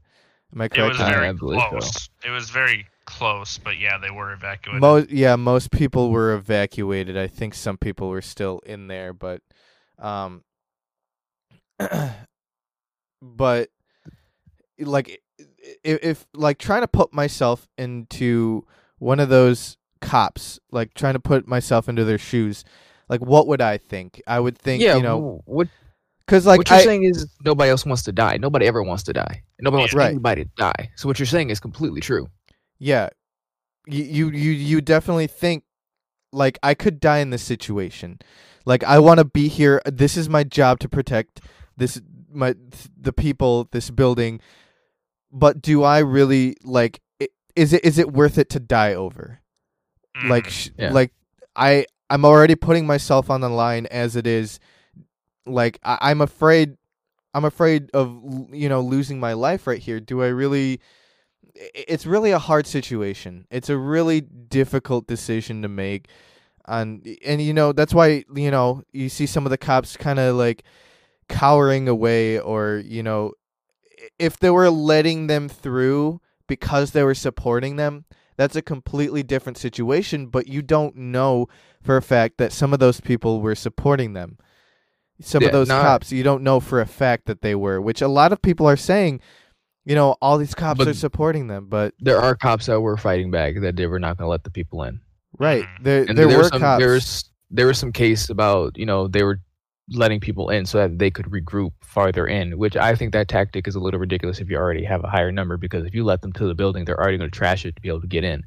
Am 0.55 0.61
I 0.61 0.69
correct? 0.69 0.95
It 0.95 0.97
correct? 0.97 0.99
was 0.99 1.09
very 1.09 1.27
I 1.27 1.31
believe 1.33 1.59
so. 1.59 1.69
close. 1.71 2.09
It 2.25 2.29
was 2.29 2.49
very 2.51 2.87
close, 3.03 3.57
but 3.57 3.77
yeah, 3.77 3.97
they 3.97 4.09
were 4.09 4.31
evacuated. 4.31 4.79
Most 4.79 5.09
yeah, 5.09 5.35
most 5.35 5.71
people 5.71 6.09
were 6.09 6.33
evacuated. 6.33 7.17
I 7.17 7.27
think 7.27 7.53
some 7.53 7.77
people 7.77 8.07
were 8.07 8.21
still 8.21 8.59
in 8.65 8.87
there, 8.87 9.11
but 9.11 9.41
um 9.99 10.45
but 13.21 13.67
like 14.79 15.21
if, 15.83 16.03
if 16.03 16.27
like 16.33 16.57
trying 16.57 16.81
to 16.81 16.87
put 16.87 17.13
myself 17.13 17.67
into 17.77 18.65
one 18.99 19.19
of 19.19 19.29
those 19.29 19.77
cops, 20.01 20.59
like 20.71 20.93
trying 20.93 21.13
to 21.13 21.19
put 21.19 21.47
myself 21.47 21.89
into 21.89 22.03
their 22.03 22.17
shoes, 22.17 22.63
like 23.09 23.21
what 23.21 23.47
would 23.47 23.61
I 23.61 23.77
think? 23.77 24.21
I 24.27 24.39
would 24.39 24.57
think, 24.57 24.81
yeah, 24.81 24.95
you 24.97 25.03
know, 25.03 25.41
what 25.45 25.67
cuz 26.27 26.45
like 26.45 26.57
what 26.59 26.69
you're 26.69 26.79
I 26.79 26.83
saying 26.83 27.03
is 27.03 27.27
nobody 27.43 27.69
else 27.71 27.85
wants 27.85 28.03
to 28.03 28.11
die. 28.11 28.37
Nobody 28.37 28.65
ever 28.67 28.83
wants 28.83 29.03
to 29.03 29.13
die. 29.13 29.43
Nobody 29.59 29.79
wants 29.79 29.93
Right. 29.93 30.09
anybody 30.11 30.43
to 30.45 30.49
die. 30.57 30.91
So 30.95 31.07
what 31.07 31.19
you're 31.19 31.25
saying 31.25 31.49
is 31.49 31.59
completely 31.59 32.01
true. 32.01 32.27
yeah, 32.79 33.09
you 33.87 34.03
you 34.03 34.29
you, 34.29 34.51
you 34.51 34.81
definitely 34.81 35.27
think 35.27 35.63
like 36.33 36.59
I 36.61 36.73
could 36.73 36.99
die 36.99 37.19
in 37.19 37.29
this 37.29 37.41
situation. 37.43 38.19
Like 38.65 38.83
I 38.83 38.99
want 38.99 39.19
to 39.19 39.25
be 39.25 39.47
here. 39.47 39.81
This 39.85 40.17
is 40.17 40.27
my 40.27 40.43
job 40.43 40.79
to 40.79 40.89
protect 40.89 41.39
this 41.77 42.01
my 42.31 42.53
the 42.99 43.13
people, 43.13 43.69
this 43.71 43.89
building. 43.89 44.41
But 45.37 45.61
do 45.61 45.83
I 45.83 45.99
really 45.99 46.55
like 46.63 47.01
is 47.55 47.73
it 47.73 47.83
is 47.85 47.97
it 47.97 48.11
worth 48.13 48.37
it 48.37 48.49
to 48.51 48.59
die 48.59 48.93
over? 48.93 49.39
Like 50.23 50.45
Mhm. 50.47 50.49
sh- 50.51 50.69
Yeah. 50.77 50.91
like 50.93 51.11
I 51.55 51.85
I'm 52.09 52.23
already 52.25 52.55
putting 52.55 52.85
myself 52.87 53.29
on 53.29 53.41
the 53.41 53.49
line 53.49 53.85
as 53.87 54.15
it 54.15 54.25
is. 54.25 54.59
Like 55.45 55.79
I, 55.83 55.97
I'm 56.01 56.21
afraid 56.21 56.77
I'm 57.33 57.45
afraid 57.45 57.89
of 57.93 58.07
you 58.51 58.69
know 58.69 58.81
losing 58.81 59.19
my 59.19 59.33
life 59.33 59.67
right 59.67 59.79
here. 59.79 59.99
Do 59.99 60.23
I 60.23 60.27
really 60.27 60.79
it's 61.73 62.05
really 62.05 62.31
a 62.31 62.39
hard 62.39 62.67
situation. 62.67 63.47
It's 63.49 63.69
a 63.69 63.77
really 63.77 64.21
difficult 64.21 65.07
decision 65.07 65.61
to 65.63 65.67
make. 65.67 66.07
On 66.67 67.01
and 67.25 67.41
you 67.41 67.53
know 67.53 67.71
that's 67.73 67.93
why 67.93 68.23
you 68.35 68.51
know 68.51 68.83
you 68.91 69.07
see 69.09 69.25
some 69.25 69.45
of 69.45 69.49
the 69.51 69.57
cops 69.57 69.95
kind 69.97 70.19
of 70.19 70.35
like 70.35 70.63
cowering 71.29 71.87
away 71.87 72.39
or 72.39 72.81
you 72.85 73.01
know 73.03 73.31
i- 73.31 73.46
if 74.19 74.37
they 74.37 74.49
were 74.49 74.69
letting 74.69 75.27
them 75.27 75.47
through 75.49 76.21
because 76.47 76.91
they 76.91 77.03
were 77.03 77.15
supporting 77.15 77.75
them 77.75 78.05
that's 78.37 78.55
a 78.55 78.61
completely 78.61 79.23
different 79.23 79.57
situation 79.57 80.27
but 80.27 80.47
you 80.47 80.61
don't 80.61 80.95
know 80.95 81.47
for 81.81 81.97
a 81.97 82.01
fact 82.01 82.37
that 82.37 82.51
some 82.51 82.73
of 82.73 82.79
those 82.79 82.99
people 83.01 83.39
were 83.41 83.55
supporting 83.55 84.13
them. 84.13 84.37
Some 85.21 85.41
Yeah, 85.41 85.47
of 85.47 85.53
those 85.53 85.67
no, 85.69 85.79
I- 85.79 85.81
cops 85.83 86.11
you 86.11 86.23
don't 86.23 86.43
know 86.43 86.59
for 86.59 86.79
a 86.81 86.85
fact 86.85 87.25
that 87.25 87.41
they 87.41 87.55
were 87.55 87.81
which 87.81 88.01
a 88.01 88.07
lot 88.07 88.31
of 88.31 88.41
people 88.41 88.67
are 88.67 88.77
saying 88.77 89.21
you 89.85 89.95
know 89.95 90.15
all 90.21 90.37
these 90.37 90.53
cops 90.53 90.79
are 90.85 90.93
supporting 90.93 91.47
them 91.47 91.67
but 91.69 91.93
There 91.99 92.19
are 92.19 92.35
cops 92.35 92.65
that 92.67 92.79
were 92.81 92.97
fighting 92.97 93.31
back 93.31 93.55
that 93.61 93.75
they 93.75 93.87
were 93.87 93.99
not 93.99 94.17
going 94.17 94.25
to 94.27 94.29
let 94.29 94.43
the 94.43 94.51
people 94.51 94.83
in. 94.83 94.99
right. 95.39 95.65
There 95.81 96.03
And 96.07 96.17
there 96.17 96.27
there 96.27 96.37
were 96.37 96.43
some, 96.45 96.59
cops. 96.61 96.79
There 96.81 96.91
was 96.91 97.31
there 97.49 97.67
was 97.67 97.77
some 97.79 97.91
case 97.93 98.29
about 98.29 98.77
you 98.77 98.85
know 98.85 99.07
they 99.07 99.23
were 99.23 99.39
letting 99.91 100.19
people 100.19 100.49
in 100.49 100.65
so 100.65 100.79
that 100.79 100.99
they 100.99 101.09
could 101.09 101.25
regroup 101.27 101.71
farther 101.81 102.27
in, 102.27 102.57
which 102.57 102.75
I 102.75 102.93
think 102.95 103.13
that 103.13 103.27
tactic 103.29 103.67
is 103.67 103.75
a 103.75 103.79
little 103.79 103.99
ridiculous 103.99 104.39
if 104.39 104.49
you 104.49 104.57
already 104.57 104.83
have 104.83 105.03
a 105.03 105.07
higher 105.09 105.31
number 105.31 105.55
because 105.57 105.85
if 105.85 105.93
you 105.95 106.03
let 106.03 106.21
them 106.21 106.33
to 106.33 106.45
the 106.47 106.55
building, 106.55 106.83
they're 106.85 106.99
already 106.99 107.17
going 107.17 107.29
to 107.29 107.35
trash 107.37 107.65
it 107.65 107.75
to 107.75 107.81
be 107.81 107.87
able 107.87 108.01
to 108.01 108.07
get 108.07 108.23
in. 108.23 108.43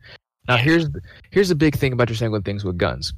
Now 0.49 0.57
here's 0.57 0.91
the- 0.91 1.01
here's 1.31 1.49
the 1.49 1.55
big 1.55 1.77
thing 1.77 1.93
about 1.93 2.09
your 2.09 2.17
saying 2.17 2.33
with 2.33 2.45
things 2.45 2.65
with 2.65 2.77
guns, 2.79 3.13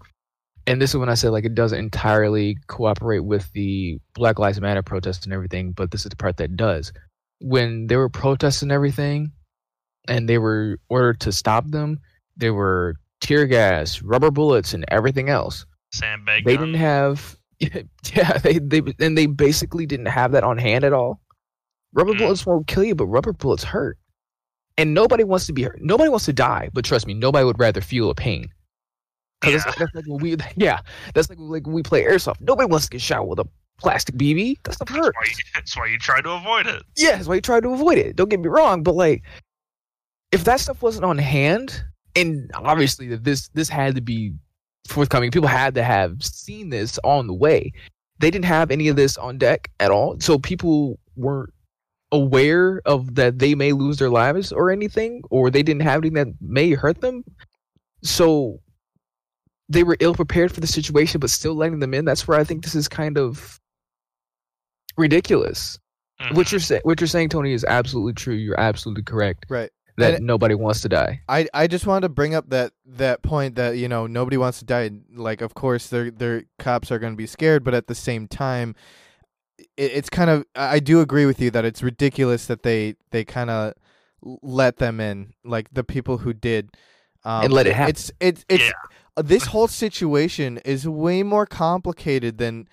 and 0.67 0.81
this 0.81 0.91
is 0.91 0.97
when 0.97 1.09
I 1.09 1.14
said 1.14 1.31
like 1.31 1.45
it 1.45 1.55
doesn't 1.55 1.79
entirely 1.79 2.57
cooperate 2.69 3.21
with 3.25 3.50
the 3.52 3.99
Black 4.14 4.38
Lives 4.38 4.61
Matter 4.61 4.83
protests 4.83 5.25
and 5.25 5.33
everything, 5.33 5.73
but 5.73 5.91
this 5.91 6.05
is 6.05 6.11
the 6.11 6.17
part 6.17 6.37
that 6.37 6.57
does. 6.57 6.93
When 7.41 7.87
they 7.88 7.97
were 7.97 8.09
protesting 8.09 8.71
everything, 8.71 9.33
and 10.09 10.29
they 10.29 10.38
were 10.38 10.79
ordered 10.88 11.21
to 11.21 11.33
stop 11.33 11.69
them, 11.71 11.99
they 12.37 12.50
were 12.50 12.97
tear 13.21 13.47
gas, 13.47 14.02
rubber 14.02 14.31
bullets, 14.31 14.75
and 14.75 14.85
everything 14.88 15.29
else. 15.29 15.64
Sandbag 15.93 16.45
They 16.45 16.57
gun. 16.57 16.67
didn't 16.67 16.81
have, 16.81 17.37
yeah, 18.14 18.38
they 18.38 18.59
they 18.59 18.83
and 19.00 19.16
they 19.16 19.26
basically 19.26 19.87
didn't 19.87 20.07
have 20.07 20.33
that 20.33 20.45
on 20.45 20.59
hand 20.59 20.85
at 20.85 20.92
all. 20.92 21.21
Rubber 21.92 22.14
Mm. 22.14 22.19
bullets 22.19 22.47
won't 22.47 22.66
kill 22.66 22.85
you, 22.85 22.95
but 22.95 23.07
rubber 23.07 23.33
bullets 23.33 23.64
hurt, 23.64 23.99
and 24.78 24.95
nobody 24.95 25.25
wants 25.25 25.47
to 25.47 25.52
be 25.52 25.62
hurt. 25.62 25.78
Nobody 25.81 26.09
wants 26.09 26.25
to 26.26 26.33
die, 26.33 26.71
but 26.73 26.85
trust 26.85 27.07
me, 27.07 27.14
nobody 27.14 27.45
would 27.45 27.59
rather 27.59 27.81
feel 27.81 28.11
a 28.11 28.14
pain. 28.14 28.49
Yeah. 29.45 29.50
that's, 29.59 29.76
that's 29.76 29.95
like 29.95 30.04
when 30.07 30.23
we, 30.23 30.37
yeah, 30.57 30.81
that's 31.14 31.28
like 31.28 31.38
like 31.40 31.66
when 31.66 31.75
we 31.75 31.83
play 31.83 32.02
airsoft. 32.04 32.40
Nobody 32.40 32.69
wants 32.69 32.87
to 32.87 32.90
get 32.92 33.00
shot 33.00 33.26
with 33.28 33.38
a 33.40 33.45
plastic 33.78 34.14
BB. 34.16 34.57
That 34.62 34.75
stuff 34.75 34.88
That's 34.88 35.00
hurts. 35.07 35.16
why, 35.16 35.25
you, 35.26 35.45
that's 35.54 35.76
why 35.76 35.87
you 35.87 35.99
try 35.99 36.21
to 36.21 36.31
avoid 36.31 36.66
it. 36.66 36.83
Yeah, 36.97 37.16
that's 37.16 37.26
why 37.28 37.35
you 37.37 37.40
try 37.40 37.61
to 37.61 37.69
avoid 37.71 37.99
it. 37.99 38.16
Don't 38.16 38.28
get 38.31 38.40
me 38.40 38.49
wrong, 38.49 38.83
but 38.83 38.95
like, 38.95 39.23
if 40.31 40.45
that 40.45 40.61
stuff 40.61 40.81
wasn't 40.83 41.04
on 41.04 41.19
hand, 41.19 41.83
and 42.16 42.50
obviously 42.54 43.09
that 43.09 43.25
this 43.25 43.49
this 43.49 43.69
had 43.69 43.95
to 43.97 44.00
be 44.00 44.33
forthcoming, 44.87 45.31
people 45.31 45.49
had 45.49 45.75
to 45.75 45.83
have 45.83 46.23
seen 46.23 46.71
this 46.71 46.99
on 47.05 47.27
the 47.27 47.35
way. 47.35 47.73
They 48.19 48.31
didn't 48.31 48.45
have 48.45 48.71
any 48.71 48.89
of 48.89 48.97
this 48.97 49.17
on 49.17 49.39
deck 49.39 49.71
at 49.81 49.91
all, 49.91 50.19
so 50.21 50.39
people 50.39 50.99
weren't 51.17 51.53
aware 52.12 52.83
of 52.85 53.15
that 53.15 53.39
they 53.39 53.55
may 53.55 53.73
lose 53.73 53.99
their 53.99 54.11
lives 54.11 54.53
or 54.53 54.71
anything, 54.71 55.23
or 55.31 55.51
they 55.51 55.62
didn't 55.62 55.83
have 55.83 56.01
anything 56.03 56.15
that 56.15 56.35
may 56.41 56.73
hurt 56.73 57.01
them. 57.01 57.25
So 58.03 58.61
they 59.69 59.83
were 59.83 59.97
ill 60.01 60.15
prepared 60.15 60.53
for 60.53 60.61
the 60.61 60.67
situation, 60.67 61.21
but 61.21 61.31
still 61.31 61.55
letting 61.55 61.79
them 61.81 61.95
in. 61.95 62.05
That's 62.05 62.29
where 62.29 62.39
I 62.39 62.45
think 62.45 62.62
this 62.62 62.75
is 62.75 62.89
kind 62.89 63.17
of 63.17 63.59
ridiculous. 64.99 65.79
Mhm. 66.21 66.37
What 66.37 66.53
you're 66.53 66.61
saying, 66.61 66.83
what 66.85 67.01
you're 67.01 67.09
saying, 67.09 67.31
Tony, 67.31 67.53
is 67.53 67.65
absolutely 67.65 68.12
true. 68.12 68.35
You're 68.35 68.61
absolutely 68.61 69.03
correct. 69.03 69.47
right 69.49 69.71
That 69.99 70.14
And- 70.14 70.26
nobody 70.26 70.54
wants 70.54 70.80
to 70.82 70.88
die. 70.88 71.20
I, 71.28 71.49
I 71.52 71.66
just 71.66 71.87
wanted 71.87 72.02
to 72.02 72.08
bring 72.08 72.34
up 72.34 72.49
that 72.50 72.72
that 72.87 73.22
point 73.22 73.56
that 73.56 73.76
you 73.76 73.88
know 73.88 74.06
nobody 74.06 74.37
wants 74.38 74.58
to 74.61 74.64
die. 74.64 74.90
Like, 75.14 75.40
of 75.42 75.54
course, 75.54 75.88
their 75.88 76.11
their 76.11 76.44
cops 76.58 76.90
are 76.90 76.99
going 76.99 77.12
to 77.12 77.16
be 77.16 77.26
scared, 77.26 77.62
but 77.62 77.75
at 77.75 77.87
the 77.88 77.94
same 77.94 78.26
time, 78.26 78.75
it, 79.58 79.68
it's 79.76 80.08
kind 80.11 80.30
of 80.30 80.44
I 80.56 80.76
I 80.76 80.78
do 80.80 81.00
agree 81.00 81.26
with 81.26 81.40
you 81.40 81.50
that 81.50 81.64
it's 81.64 81.82
ridiculous 81.82 82.46
that 82.46 82.62
they 82.62 82.94
they 83.11 83.25
kind 83.25 83.50
of 83.50 83.75
let 84.42 84.76
them 84.78 84.99
in, 85.00 85.34
like 85.44 85.68
the 85.72 85.84
people 85.84 86.18
who 86.18 86.32
did, 86.32 86.70
um, 87.25 87.44
And 87.44 87.52
let 87.52 87.66
it 87.66 87.75
happen. 87.75 87.90
It's 87.90 88.11
it's 88.20 88.44
it's 88.49 88.64
Yeah. 88.64 88.70
uh, 89.16 89.22
this 89.22 89.46
whole 89.46 89.68
situation 89.68 90.58
is 90.64 90.88
way 90.88 91.22
more 91.22 91.44
complicated 91.44 92.38
than 92.38 92.66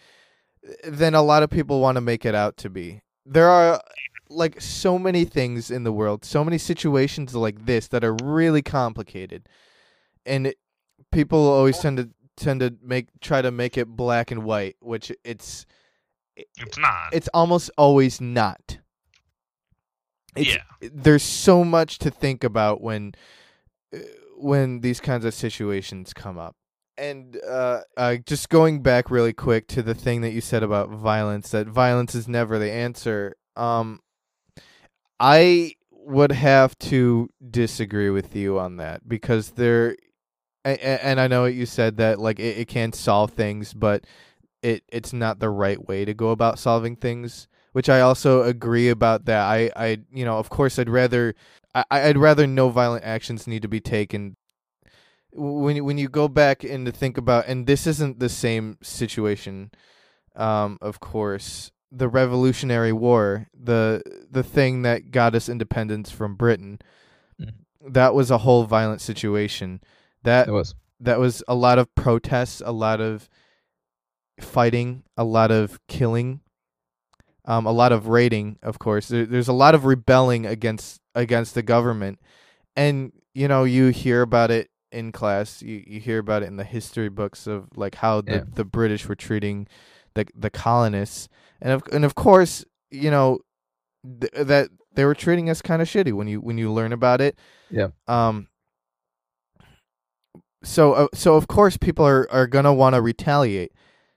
than 0.87 1.15
a 1.15 1.21
lot 1.21 1.43
of 1.43 1.49
people 1.49 1.81
want 1.81 1.95
to 1.97 2.01
make 2.01 2.23
it 2.25 2.35
out 2.35 2.55
to 2.57 2.69
be. 2.69 3.01
There 3.25 3.49
are 3.49 3.81
like 4.29 4.61
so 4.61 4.99
many 4.99 5.25
things 5.25 5.71
in 5.71 5.83
the 5.83 5.91
world, 5.91 6.23
so 6.23 6.43
many 6.43 6.57
situations 6.57 7.33
like 7.35 7.65
this 7.65 7.87
that 7.89 8.03
are 8.03 8.15
really 8.21 8.61
complicated, 8.61 9.49
and 10.25 10.47
it, 10.47 10.57
people 11.11 11.39
always 11.47 11.79
tend 11.79 11.97
to 11.97 12.09
tend 12.37 12.59
to 12.61 12.75
make 12.81 13.07
try 13.21 13.41
to 13.41 13.51
make 13.51 13.77
it 13.77 13.87
black 13.87 14.31
and 14.31 14.43
white, 14.43 14.75
which 14.79 15.11
it's 15.23 15.65
It's 16.35 16.77
not. 16.77 17.09
it's 17.11 17.27
almost 17.33 17.71
always 17.77 18.21
not. 18.21 18.79
It's, 20.35 20.55
yeah. 20.55 20.89
there's 20.93 21.23
so 21.23 21.63
much 21.63 21.97
to 21.99 22.11
think 22.11 22.43
about 22.43 22.81
when 22.81 23.13
uh, 23.93 23.97
when 24.37 24.81
these 24.81 24.99
kinds 24.99 25.25
of 25.25 25.33
situations 25.33 26.13
come 26.13 26.37
up. 26.37 26.55
And 26.97 27.39
uh, 27.47 27.81
uh, 27.95 28.17
just 28.25 28.49
going 28.49 28.81
back 28.81 29.09
really 29.09 29.33
quick 29.33 29.67
to 29.69 29.81
the 29.81 29.95
thing 29.95 30.21
that 30.21 30.31
you 30.31 30.41
said 30.41 30.63
about 30.63 30.89
violence, 30.89 31.49
that 31.51 31.67
violence 31.67 32.13
is 32.13 32.27
never 32.27 32.59
the 32.59 32.71
answer. 32.71 33.35
Um, 33.55 34.01
I 35.19 35.75
would 35.91 36.31
have 36.31 36.77
to 36.79 37.29
disagree 37.49 38.09
with 38.09 38.35
you 38.35 38.59
on 38.59 38.77
that 38.77 39.07
because 39.07 39.51
there, 39.51 39.95
and, 40.65 41.19
I 41.19 41.27
know 41.27 41.45
you 41.45 41.65
said 41.65 41.97
that 41.97 42.19
like 42.19 42.39
it, 42.39 42.57
it 42.57 42.67
can 42.67 42.93
solve 42.93 43.31
things, 43.31 43.73
but 43.73 44.05
it 44.61 44.83
it's 44.89 45.13
not 45.13 45.39
the 45.39 45.49
right 45.49 45.87
way 45.87 46.05
to 46.05 46.13
go 46.13 46.31
about 46.31 46.59
solving 46.59 46.95
things 46.95 47.47
which 47.71 47.89
I 47.89 48.01
also 48.01 48.43
agree 48.43 48.89
about 48.89 49.25
that. 49.25 49.41
I, 49.41 49.71
I, 49.75 49.97
you 50.11 50.25
know, 50.25 50.37
of 50.37 50.49
course, 50.49 50.79
I'd 50.79 50.89
rather, 50.89 51.35
I, 51.75 51.83
I'd 51.91 52.17
rather 52.17 52.47
no 52.47 52.69
violent 52.69 53.03
actions 53.03 53.47
need 53.47 53.61
to 53.61 53.67
be 53.67 53.79
taken. 53.79 54.35
When 55.31 55.83
when 55.85 55.99
you 55.99 56.09
go 56.09 56.27
back 56.27 56.63
and 56.63 56.85
to 56.87 56.91
think 56.91 57.17
about, 57.17 57.45
and 57.47 57.67
this 57.67 57.85
isn't 57.85 58.19
the 58.19 58.29
same 58.29 58.77
situation, 58.81 59.69
um, 60.35 60.79
of 60.81 60.99
course, 60.99 61.71
the 61.91 62.07
Revolutionary 62.07 62.93
War, 62.93 63.47
the 63.53 64.01
the 64.29 64.43
thing 64.43 64.83
that 64.83 65.11
got 65.11 65.33
us 65.35 65.49
independence 65.49 66.11
from 66.11 66.35
Britain, 66.35 66.79
Mhm. 67.41 67.53
that 67.93 68.13
was 68.13 68.29
a 68.31 68.39
whole 68.39 68.63
violent 68.65 69.01
situation. 69.01 69.81
That 70.23 70.47
It 70.47 70.51
was. 70.51 70.75
that 70.99 71.19
was 71.19 71.41
a 71.47 71.55
lot 71.55 71.79
of 71.79 71.93
protests, 71.95 72.61
a 72.65 72.71
lot 72.71 72.99
of 73.01 73.27
fighting, 74.39 75.03
a 75.17 75.23
lot 75.23 75.51
of 75.51 75.79
killing, 75.87 76.41
um, 77.45 77.65
a 77.65 77.71
lot 77.71 77.91
of 77.91 78.07
raiding. 78.07 78.57
Of 78.61 78.79
course, 78.79 79.07
there, 79.07 79.25
there's 79.25 79.47
a 79.47 79.53
lot 79.53 79.75
of 79.75 79.85
rebelling 79.85 80.45
against 80.45 81.01
against 81.15 81.55
the 81.55 81.63
government, 81.63 82.19
and 82.75 83.11
you 83.33 83.47
know 83.47 83.63
you 83.63 83.87
hear 83.87 84.21
about 84.21 84.51
it 84.51 84.69
in 84.91 85.11
class. 85.11 85.61
You 85.61 85.83
you 85.85 85.99
hear 85.99 86.19
about 86.19 86.43
it 86.43 86.47
in 86.47 86.57
the 86.57 86.63
history 86.63 87.09
books 87.09 87.47
of 87.47 87.67
like 87.75 87.95
how 87.95 88.21
the, 88.21 88.31
Yeah. 88.31 88.43
the 88.53 88.65
British 88.65 89.07
were 89.07 89.15
treating 89.15 89.67
the 90.15 90.25
the 90.35 90.49
colonists, 90.49 91.27
and 91.61 91.71
of 91.73 91.83
and 91.91 92.05
of 92.05 92.15
course 92.15 92.63
you 92.91 93.11
know 93.11 93.39
th- 94.21 94.33
that 94.47 94.69
they 94.93 95.05
were 95.05 95.15
treating 95.15 95.49
us 95.49 95.61
kind 95.61 95.81
of 95.81 95.87
shitty 95.87 96.13
when 96.13 96.27
you 96.27 96.39
when 96.41 96.57
you 96.57 96.71
learn 96.71 96.93
about 96.93 97.21
it. 97.21 97.37
Yeah. 97.69 97.89
Um. 98.07 98.47
So 100.63 100.93
uh, 100.93 101.07
so 101.13 101.35
of 101.35 101.47
course 101.47 101.77
people 101.77 102.05
are 102.05 102.27
are 102.31 102.47
gonna 102.47 102.73
want 102.73 102.95
to 102.95 103.01
retaliate. 103.01 103.71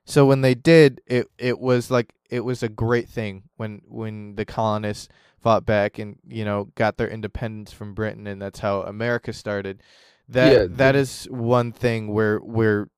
So 0.05 0.27
when 0.27 0.41
they 0.41 0.55
did, 0.55 1.01
it 1.07 1.29
it 1.39 1.61
was 1.61 1.91
like 1.91 2.13
it 2.31 2.41
was 2.41 2.63
a 2.63 2.69
great 2.69 3.09
thing 3.09 3.45
when 3.57 3.83
when 3.87 4.35
the 4.35 4.45
colonists 4.45 5.09
fought 5.41 5.65
back 5.65 5.99
and 5.99 6.19
you 6.27 6.45
know 6.45 6.69
got 6.75 6.97
their 6.97 7.09
independence 7.09 7.73
from 7.73 7.95
Britain, 7.95 8.27
and 8.27 8.43
that's 8.43 8.59
how 8.61 8.83
America 8.83 9.33
started. 9.33 9.83
That 10.29 10.53
Yeah, 10.53 10.67
that 10.71 10.93
the- 10.93 10.99
is 10.99 11.25
one 11.31 11.71
thing 11.71 12.09
where 12.09 12.39
where 12.39 12.89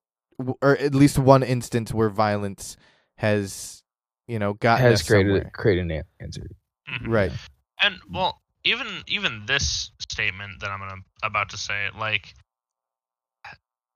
or 0.63 0.77
at 0.79 0.95
least 0.95 1.19
one 1.19 1.43
instance 1.43 1.93
where 1.93 2.09
violence 2.09 2.77
has 3.17 3.83
you 4.27 4.39
know 4.39 4.55
gotten 4.55 4.85
has 4.85 5.03
created 5.03 5.31
somewhere. 5.31 5.51
created 5.53 5.91
an 5.91 6.03
answer. 6.21 6.47
Mhm. 6.89 7.09
right. 7.09 7.33
And 7.81 7.97
well, 8.11 8.41
even 8.65 9.03
even 9.07 9.45
this 9.47 9.91
statement 10.11 10.61
that 10.61 10.71
I'm 10.71 10.81
gonna 10.81 11.03
about 11.23 11.51
to 11.51 11.57
say, 11.57 11.89
like, 11.99 12.35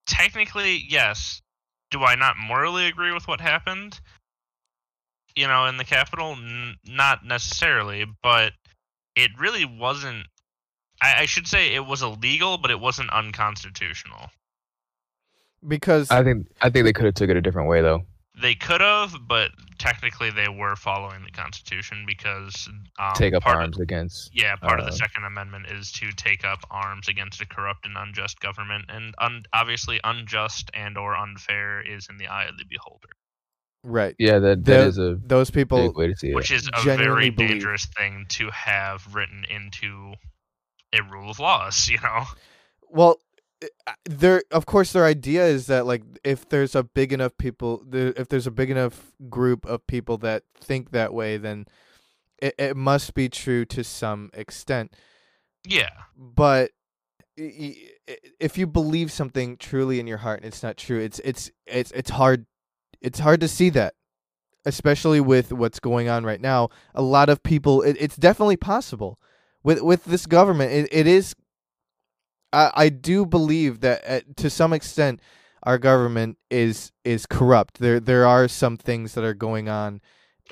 technically, 0.06 0.84
yes. 0.88 1.42
Do 1.90 2.04
I 2.04 2.16
not 2.16 2.36
morally 2.36 2.86
agree 2.86 3.12
with 3.12 3.26
what 3.26 3.40
happened? 3.40 3.98
You 5.34 5.46
know, 5.46 5.66
in 5.66 5.78
the 5.78 5.84
Capitol, 5.84 6.32
N- 6.32 6.76
not 6.84 7.24
necessarily, 7.24 8.04
but 8.22 8.52
it 9.16 9.30
really 9.38 9.64
wasn't. 9.64 10.26
I, 11.00 11.22
I 11.22 11.26
should 11.26 11.46
say 11.46 11.74
it 11.74 11.86
was 11.86 12.02
illegal, 12.02 12.58
but 12.58 12.70
it 12.70 12.80
wasn't 12.80 13.10
unconstitutional. 13.10 14.30
Because 15.66 16.10
I 16.10 16.22
think 16.22 16.46
I 16.60 16.70
think 16.70 16.84
they 16.84 16.92
could 16.92 17.06
have 17.06 17.14
took 17.14 17.30
it 17.30 17.36
a 17.36 17.40
different 17.40 17.68
way 17.68 17.82
though. 17.82 18.04
They 18.40 18.54
could 18.54 18.80
have, 18.80 19.14
but 19.26 19.50
technically 19.78 20.30
they 20.30 20.48
were 20.48 20.76
following 20.76 21.24
the 21.24 21.30
Constitution 21.32 22.04
because 22.06 22.68
um, 22.98 23.12
Take 23.14 23.34
up 23.34 23.42
part 23.42 23.56
of- 23.56 23.62
arms 23.62 23.80
against. 23.80 24.30
Yeah, 24.32 24.54
part 24.56 24.78
of 24.80 24.86
Uh, 24.86 24.90
the 24.90 24.96
Second 24.96 25.24
Amendment 25.24 25.66
is 25.70 25.90
to 25.92 26.12
take 26.12 26.44
up 26.44 26.60
arms 26.70 27.08
against 27.08 27.40
a 27.40 27.46
corrupt 27.46 27.84
and 27.86 27.96
unjust 27.96 28.38
government, 28.40 28.84
and 28.88 29.14
un- 29.18 29.44
obviously 29.52 30.00
unjust 30.04 30.70
and 30.74 30.96
or 30.96 31.16
unfair 31.16 31.80
is 31.80 32.06
in 32.08 32.16
the 32.18 32.28
eye 32.28 32.44
of 32.44 32.58
the 32.58 32.64
beholder, 32.64 33.08
right, 33.82 34.14
Yeah, 34.18 34.38
that 34.38 34.64
The- 34.64 34.70
that 34.72 34.86
is 34.88 34.98
a 34.98 35.18
those 35.24 35.50
people 35.50 35.88
big 35.88 35.96
way 35.96 36.06
to 36.08 36.16
see 36.16 36.34
which 36.34 36.50
is 36.50 36.68
a 36.68 36.82
genuinely 36.82 37.04
very 37.04 37.30
believe- 37.30 37.48
dangerous 37.50 37.86
thing 37.86 38.26
to 38.30 38.50
have 38.50 39.14
written 39.14 39.44
into 39.44 40.14
a 40.92 41.02
rule 41.02 41.30
of 41.30 41.38
laws. 41.38 41.88
You 41.88 41.98
know, 42.00 42.24
Well, 42.90 43.20
their 44.04 44.42
of 44.50 44.66
course 44.66 44.92
their 44.92 45.04
idea 45.04 45.46
is 45.46 45.66
that 45.66 45.86
like 45.86 46.02
if 46.24 46.48
there's 46.48 46.74
a 46.74 46.82
big 46.82 47.12
enough 47.12 47.36
people, 47.38 47.84
if 47.92 48.28
there's 48.28 48.46
a 48.46 48.52
big 48.52 48.70
enough 48.70 49.12
group 49.28 49.66
of 49.66 49.86
people 49.86 50.16
that 50.18 50.44
think 50.60 50.90
that 50.90 51.12
way, 51.12 51.36
then 51.36 51.66
it, 52.40 52.54
it 52.58 52.76
must 52.76 53.14
be 53.14 53.28
true 53.28 53.64
to 53.66 53.82
some 53.82 54.30
extent. 54.32 54.94
yeah, 55.66 55.90
But 56.16 56.70
if 57.36 58.58
you 58.58 58.66
believe 58.66 59.12
something 59.12 59.56
truly 59.56 60.00
in 60.00 60.06
your 60.06 60.18
heart 60.18 60.40
and 60.40 60.46
it's 60.46 60.62
not 60.62 60.76
true, 60.76 61.00
it's 61.00 61.20
it's 61.20 61.50
it's 61.66 61.90
it's 61.92 62.10
hard 62.10 62.46
it's 63.00 63.18
hard 63.18 63.40
to 63.40 63.48
see 63.48 63.70
that. 63.70 63.94
Especially 64.64 65.20
with 65.20 65.52
what's 65.52 65.80
going 65.80 66.08
on 66.08 66.26
right 66.26 66.40
now, 66.40 66.68
a 66.94 67.00
lot 67.00 67.30
of 67.30 67.42
people. 67.42 67.80
It, 67.80 67.96
it's 67.98 68.16
definitely 68.16 68.56
possible 68.56 69.18
with 69.62 69.80
with 69.80 70.04
this 70.04 70.26
government. 70.26 70.72
It, 70.72 70.88
it 70.90 71.06
is 71.06 71.34
I, 72.52 72.70
I 72.74 72.88
do 72.88 73.26
believe 73.26 73.80
that 73.80 74.02
at, 74.04 74.36
to 74.38 74.50
some 74.50 74.72
extent 74.72 75.20
our 75.64 75.78
government 75.78 76.38
is 76.50 76.92
is 77.04 77.26
corrupt. 77.26 77.78
There 77.78 78.00
there 78.00 78.26
are 78.26 78.48
some 78.48 78.76
things 78.76 79.14
that 79.14 79.24
are 79.24 79.34
going 79.34 79.68
on. 79.68 80.00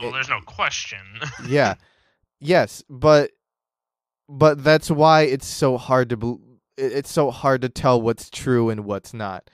well, 0.01 0.13
there's 0.13 0.29
no 0.29 0.41
question. 0.41 0.99
yeah, 1.49 1.75
yes, 2.41 2.83
but 2.91 3.31
but 4.29 4.63
that's 4.65 4.91
why 4.91 5.23
it's 5.23 5.47
so 5.47 5.79
hard 5.79 6.11
to 6.11 6.41
it- 6.77 6.93
it's 6.93 7.11
so 7.13 7.31
hard 7.31 7.63
to 7.63 7.69
tell 7.69 8.01
what's 8.03 8.29
true 8.29 8.69
and 8.71 8.85
what's 8.85 9.15
not. 9.15 9.49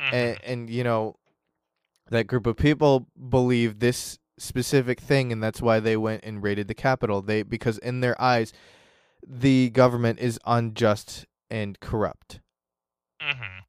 Mhm. 0.00 0.12
And 0.12 0.38
and 0.44 0.70
you 0.70 0.84
know 0.84 1.16
that 2.10 2.26
group 2.26 2.46
of 2.46 2.56
people 2.56 3.08
believe 3.30 3.78
this 3.80 4.18
specific 4.38 5.00
thing 5.00 5.32
and 5.32 5.42
that's 5.42 5.62
why 5.62 5.80
they 5.80 5.96
went 5.96 6.22
and 6.24 6.42
raided 6.42 6.68
the 6.68 6.74
Capitol. 6.74 7.22
They 7.22 7.42
because 7.42 7.78
in 7.78 8.00
their 8.00 8.20
eyes 8.20 8.52
the 9.26 9.70
government 9.70 10.18
is 10.18 10.38
unjust 10.44 11.24
and 11.50 11.78
corrupt. 11.80 12.40
Mhm. 13.22 13.64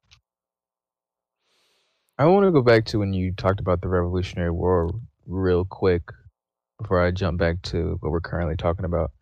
I 2.18 2.24
want 2.26 2.46
to 2.46 2.50
go 2.50 2.62
back 2.62 2.84
to 2.86 2.98
when 2.98 3.12
you 3.12 3.32
talked 3.32 3.60
about 3.60 3.82
the 3.82 3.88
Revolutionary 3.88 4.50
War 4.50 4.90
real 5.26 5.64
quick 5.64 6.02
before 6.78 7.00
I 7.00 7.10
jump 7.10 7.38
back 7.38 7.60
to 7.62 7.98
what 8.00 8.10
we're 8.10 8.20
currently 8.20 8.56
talking 8.56 8.84
about. 8.84 9.12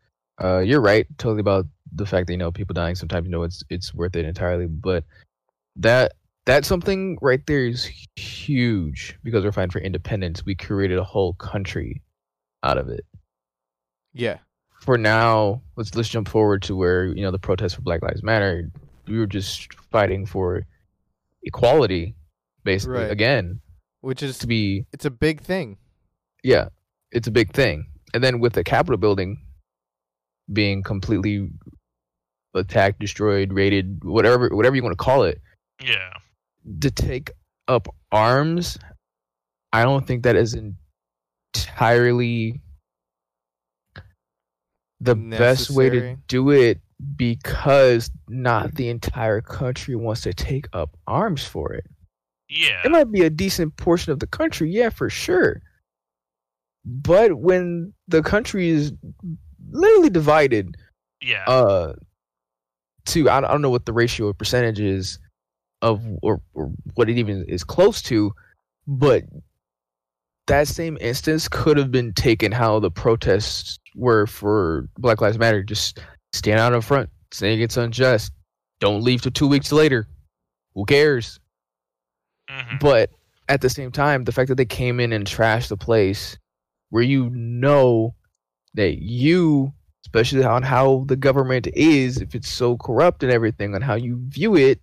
Uh, 0.43 0.59
you're 0.59 0.81
right, 0.81 1.07
totally 1.19 1.41
about 1.41 1.67
the 1.93 2.07
fact 2.07 2.27
that 2.27 2.33
you 2.33 2.39
know 2.39 2.51
people 2.53 2.75
dying. 2.75 2.95
Sometimes 2.95 3.27
you 3.27 3.31
know 3.31 3.43
it's 3.43 3.63
it's 3.69 3.95
worth 3.95 4.17
it 4.17 4.25
entirely, 4.25 4.67
but 4.67 5.05
that 5.77 6.13
that's 6.47 6.69
something 6.69 7.19
right 7.23 7.45
there 7.47 7.67
is 7.67 7.89
huge 8.17 9.19
because 9.23 9.45
we're 9.45 9.53
fighting 9.53 9.71
for 9.71 9.81
independence. 9.81 10.45
We 10.45 10.55
created 10.55 10.99
a 10.99 11.05
whole 11.05 11.35
country 11.35 12.03
out 12.63 12.79
of 12.79 12.89
it. 12.89 13.05
Yeah. 14.13 14.39
For 14.85 14.99
now, 14.99 15.63
let's 15.77 15.95
let's 15.95 16.11
jump 16.11 16.29
forward 16.29 16.61
to 16.65 16.77
where 16.77 17.07
you 17.07 17.23
know 17.23 17.31
the 17.31 17.39
protests 17.39 17.73
for 17.73 17.81
Black 17.81 18.03
Lives 18.03 18.23
Matter. 18.23 18.71
We 19.07 19.19
were 19.19 19.27
just 19.27 19.73
fighting 19.91 20.27
for 20.27 20.67
equality, 21.43 22.15
basically. 22.65 22.99
Right. 22.99 23.11
Again, 23.11 23.61
Which 24.03 24.23
is 24.23 24.37
to 24.39 24.47
be 24.47 24.85
it's 24.93 25.07
a 25.07 25.11
big 25.11 25.41
thing. 25.41 25.79
yeah, 26.43 26.69
it's 27.13 27.27
a 27.29 27.31
big 27.31 27.53
thing. 27.53 27.87
And 28.13 28.23
then 28.23 28.41
with 28.41 28.53
the 28.53 28.63
Capitol 28.63 28.99
building 28.99 29.39
being 30.53 30.83
completely 30.83 31.49
attacked, 32.55 33.01
destroyed, 33.01 33.55
raided, 33.55 34.05
whatever 34.05 34.51
whatever 34.51 34.77
you 34.77 34.83
want 34.83 34.93
to 34.93 35.03
call 35.03 35.23
it, 35.23 35.41
Yeah. 35.83 36.13
to 36.83 36.91
take 36.91 37.31
up 37.69 37.89
arms, 38.13 38.77
I 39.73 39.83
don't 39.83 40.07
think 40.07 40.25
that 40.25 40.37
is 40.37 40.55
entirely 41.55 42.61
the 45.05 45.15
best 45.15 45.71
way 45.71 45.91
to 45.91 46.17
do 46.29 46.51
it 46.51 46.81
because 47.17 48.11
not 48.29 48.75
the 48.75 48.89
entire 48.89 49.41
country 49.41 49.97
wants 49.97 50.23
to 50.23 50.33
take 50.33 50.67
up 50.73 50.97
arms 51.07 51.45
for 51.45 51.73
it. 51.73 51.85
Yeah. 52.49 52.81
It 52.85 52.91
might 52.91 53.11
be 53.11 53.23
a 53.23 53.31
decent 53.31 53.77
portion 53.77 54.13
of 54.13 54.21
the 54.21 54.27
country, 54.27 54.71
yeah, 54.71 54.91
for 54.91 55.11
sure. 55.11 55.61
But 56.85 57.35
when 57.35 57.93
the 58.09 58.23
country 58.23 58.69
is 58.69 58.93
literally 59.71 60.11
divided 60.11 60.77
Yeah. 61.23 61.45
uh 61.47 61.95
to 63.07 63.29
I 63.29 63.41
don't, 63.41 63.49
I 63.49 63.53
don't 63.53 63.63
know 63.63 63.71
what 63.71 63.87
the 63.87 63.93
ratio 63.93 64.29
of 64.29 64.39
percentage 64.39 64.81
is 64.81 65.19
of 65.83 66.03
or, 66.23 66.41
or 66.55 66.71
what 66.95 67.11
it 67.11 67.19
even 67.19 67.45
is 67.49 67.65
close 67.65 68.01
to, 68.03 68.33
but 68.87 69.25
that 70.47 70.69
same 70.69 70.99
instance 71.01 71.49
could 71.49 71.77
have 71.77 71.91
been 71.91 72.13
taken 72.13 72.53
how 72.53 72.79
the 72.79 72.91
protests 72.91 73.79
were 73.95 74.27
for 74.27 74.89
Black 74.99 75.21
Lives 75.21 75.39
Matter. 75.39 75.63
Just 75.63 76.01
stand 76.33 76.61
out 76.61 76.73
in 76.73 76.81
front, 76.81 77.09
saying 77.33 77.61
it's 77.61 77.77
unjust. 77.77 78.33
Don't 78.81 79.03
leave 79.03 79.23
till 79.23 79.33
two 79.33 79.49
weeks 79.49 79.73
later. 79.73 80.07
Who 80.75 80.85
cares? 80.85 81.39
Mhm. 82.51 82.81
But 82.81 83.11
at 83.49 83.61
the 83.61 83.71
same 83.71 83.91
time, 83.93 84.25
the 84.25 84.33
fact 84.33 84.49
that 84.49 84.57
they 84.57 84.65
came 84.65 85.01
in 85.01 85.13
and 85.13 85.27
trashed 85.27 85.69
the 85.69 85.77
place 85.77 86.37
where 86.91 87.03
you 87.03 87.31
know 87.31 88.15
that 88.75 89.03
you, 89.03 89.73
especially 90.05 90.45
on 90.45 90.63
how 90.63 91.05
the 91.07 91.17
government 91.17 91.69
is, 91.75 92.21
if 92.21 92.35
it's 92.35 92.49
so 92.49 92.77
corrupt 92.77 93.23
and 93.23 93.33
everything, 93.33 93.75
on 93.75 93.81
how 93.83 93.95
you 93.95 94.19
view 94.29 94.57
it, 94.57 94.81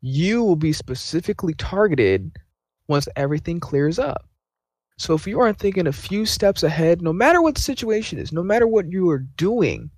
you 0.00 0.42
will 0.42 0.56
be 0.56 0.72
specifically 0.72 1.54
targeted 1.54 2.36
once 2.88 3.08
everything 3.16 3.60
clears 3.60 3.98
up. 3.98 4.27
So 4.98 5.14
if 5.14 5.26
you 5.26 5.40
aren't 5.40 5.58
thinking 5.58 5.86
a 5.86 5.92
few 5.92 6.26
steps 6.26 6.62
ahead, 6.62 7.02
no 7.02 7.12
matter 7.12 7.40
what 7.40 7.54
the 7.54 7.60
situation 7.60 8.18
is, 8.18 8.32
no 8.32 8.42
matter 8.42 8.66
what 8.66 8.90
you 8.90 9.08
are 9.10 9.18
doing, 9.18 9.90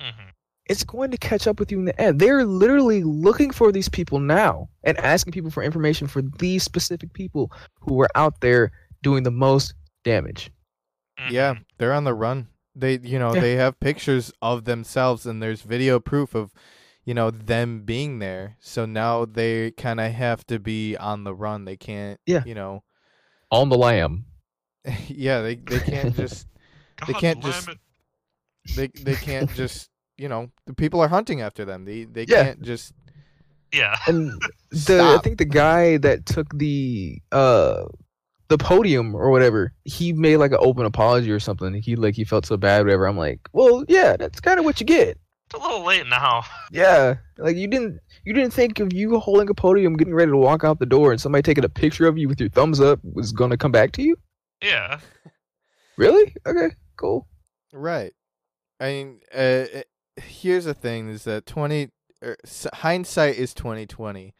Mhm. 0.00 0.32
it's 0.66 0.84
going 0.84 1.10
to 1.10 1.16
catch 1.16 1.46
up 1.46 1.58
with 1.58 1.72
you 1.72 1.78
in 1.78 1.86
the 1.86 1.98
end. 2.00 2.20
They're 2.20 2.44
literally 2.44 3.02
looking 3.02 3.50
for 3.50 3.72
these 3.72 3.88
people 3.88 4.20
now 4.20 4.68
and 4.82 4.98
asking 4.98 5.32
people 5.32 5.50
for 5.50 5.62
information 5.62 6.06
for 6.06 6.22
these 6.38 6.62
specific 6.62 7.12
people 7.14 7.50
who 7.80 8.00
are 8.02 8.08
out 8.14 8.40
there 8.40 8.70
doing 9.02 9.22
the 9.22 9.30
most 9.30 9.74
damage. 10.04 10.50
Yeah, 11.30 11.54
Mhm. 11.54 11.64
they're 11.78 11.92
on 11.92 12.04
the 12.04 12.14
run. 12.14 12.48
They, 12.74 12.98
you 12.98 13.18
know, 13.18 13.34
Yeah. 13.34 13.40
they 13.40 13.54
have 13.54 13.78
pictures 13.80 14.32
of 14.42 14.64
themselves, 14.64 15.26
and 15.26 15.42
there's 15.42 15.62
video 15.62 16.00
proof 16.00 16.34
of, 16.34 16.52
you 17.04 17.14
know, 17.14 17.30
them 17.30 17.82
being 17.84 18.18
there. 18.18 18.56
So 18.60 18.84
now 18.84 19.24
they 19.24 19.70
kind 19.70 20.00
of 20.00 20.12
have 20.12 20.44
to 20.48 20.58
be 20.58 20.96
on 20.96 21.24
the 21.24 21.34
run. 21.34 21.64
They 21.64 21.76
can't, 21.76 22.20
Yeah. 22.26 22.42
you 22.44 22.54
know, 22.54 22.82
On 23.50 23.68
the 23.68 23.76
lam. 23.76 24.24
yeah, 25.08 25.40
they 25.42 25.56
they 25.56 25.80
can't 25.80 26.14
just 26.22 26.46
They 27.06 27.12
can't 27.14 27.42
just- 27.42 27.68
it. 27.68 27.78
they 28.76 28.88
they 28.88 29.14
can't 29.14 29.50
just, 29.54 29.90
you 30.16 30.28
know, 30.28 30.50
the 30.66 30.74
people 30.74 31.00
are 31.00 31.08
hunting 31.08 31.40
after 31.40 31.64
them. 31.64 31.84
They 31.84 32.04
they 32.04 32.24
Yeah. 32.28 32.44
can't 32.44 32.62
just 32.62 32.92
Yeah. 33.72 33.96
And 34.06 34.40
the 34.70 35.00
I 35.02 35.18
think 35.22 35.38
the 35.38 35.44
guy 35.44 35.96
that 35.98 36.26
took 36.26 36.56
the 36.56 37.20
uh 37.32 37.84
the 38.48 38.58
podium 38.58 39.14
or 39.14 39.30
whatever, 39.30 39.72
he 39.84 40.12
made 40.12 40.36
like 40.36 40.52
an 40.52 40.58
open 40.60 40.84
apology 40.84 41.30
or 41.30 41.40
something. 41.40 41.74
He 41.74 41.96
like 41.96 42.14
he 42.14 42.24
felt 42.24 42.44
so 42.46 42.56
bad, 42.56 42.84
whatever. 42.84 43.06
I'm 43.06 43.16
like, 43.16 43.40
well, 43.52 43.84
yeah, 43.88 44.16
that's 44.16 44.40
kind 44.40 44.58
of 44.58 44.64
what 44.66 44.80
you 44.80 44.86
get. 44.86 45.18
It's 45.46 45.54
a 45.54 45.58
little 45.62 45.84
late 45.84 46.06
now. 46.06 46.42
Yeah, 46.70 47.16
like 47.38 47.56
you 47.56 47.66
didn't 47.68 48.00
you 48.24 48.32
didn't 48.34 48.52
think 48.52 48.80
of 48.80 48.92
you 48.92 49.18
holding 49.18 49.48
a 49.48 49.54
podium, 49.54 49.96
getting 49.96 50.14
ready 50.14 50.30
to 50.30 50.36
walk 50.36 50.62
out 50.62 50.78
the 50.78 50.86
door, 50.86 51.10
and 51.10 51.20
somebody 51.20 51.42
taking 51.42 51.64
a 51.64 51.68
picture 51.68 52.06
of 52.06 52.16
you 52.18 52.28
with 52.28 52.38
your 52.40 52.48
thumbs 52.50 52.80
up 52.80 53.00
was 53.02 53.32
gonna 53.32 53.56
come 53.56 53.72
back 53.72 53.92
to 53.92 54.02
you. 54.02 54.16
Yeah. 54.64 55.00
Really? 55.96 56.34
Okay, 56.46 56.74
cool. 56.96 57.28
Right. 57.72 58.12
I 58.80 58.86
mean, 58.86 59.20
uh, 59.34 59.64
here's 60.16 60.64
the 60.64 60.74
thing: 60.74 61.08
is 61.08 61.24
that 61.24 61.46
twenty 61.46 61.90
er, 62.22 62.36
hindsight 62.72 63.36
is 63.36 63.54
twenty 63.54 63.86
twenty. 63.86 64.34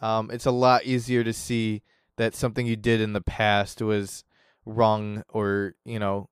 Um, 0.00 0.30
it's 0.32 0.46
a 0.46 0.50
lot 0.50 0.84
easier 0.84 1.22
to 1.22 1.32
see 1.32 1.82
that 2.16 2.34
something 2.34 2.66
you 2.66 2.76
did 2.76 3.00
in 3.00 3.12
the 3.12 3.20
past 3.20 3.80
was 3.80 4.24
wrong, 4.66 5.22
or 5.28 5.74
you 5.84 5.98
know, 5.98 6.28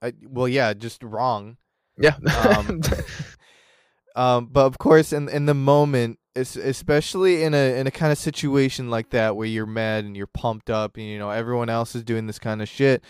I, 0.00 0.12
well, 0.22 0.46
yeah, 0.46 0.72
just 0.74 1.02
wrong. 1.02 1.56
Yeah. 1.98 2.16
Um, 2.44 2.80
Um, 4.14 4.46
but 4.46 4.66
of 4.66 4.78
course, 4.78 5.12
in 5.12 5.28
in 5.28 5.46
the 5.46 5.54
moment, 5.54 6.18
es- 6.36 6.56
especially 6.56 7.42
in 7.42 7.54
a 7.54 7.78
in 7.78 7.86
a 7.86 7.90
kind 7.90 8.12
of 8.12 8.18
situation 8.18 8.90
like 8.90 9.10
that 9.10 9.36
where 9.36 9.46
you're 9.46 9.66
mad 9.66 10.04
and 10.04 10.16
you're 10.16 10.26
pumped 10.26 10.70
up, 10.70 10.96
and 10.96 11.04
you 11.06 11.18
know 11.18 11.30
everyone 11.30 11.68
else 11.68 11.94
is 11.94 12.02
doing 12.04 12.26
this 12.26 12.38
kind 12.38 12.60
of 12.62 12.68
shit, 12.68 13.02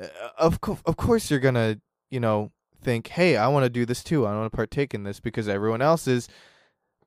uh, 0.00 0.06
of 0.38 0.60
co- 0.60 0.78
of 0.86 0.96
course 0.96 1.30
you're 1.30 1.40
gonna 1.40 1.80
you 2.10 2.20
know 2.20 2.50
think, 2.82 3.08
hey, 3.08 3.36
I 3.36 3.48
want 3.48 3.64
to 3.64 3.70
do 3.70 3.84
this 3.84 4.02
too. 4.04 4.26
I 4.26 4.36
want 4.36 4.50
to 4.52 4.56
partake 4.56 4.94
in 4.94 5.02
this 5.02 5.20
because 5.20 5.48
everyone 5.48 5.82
else 5.82 6.06
is. 6.06 6.28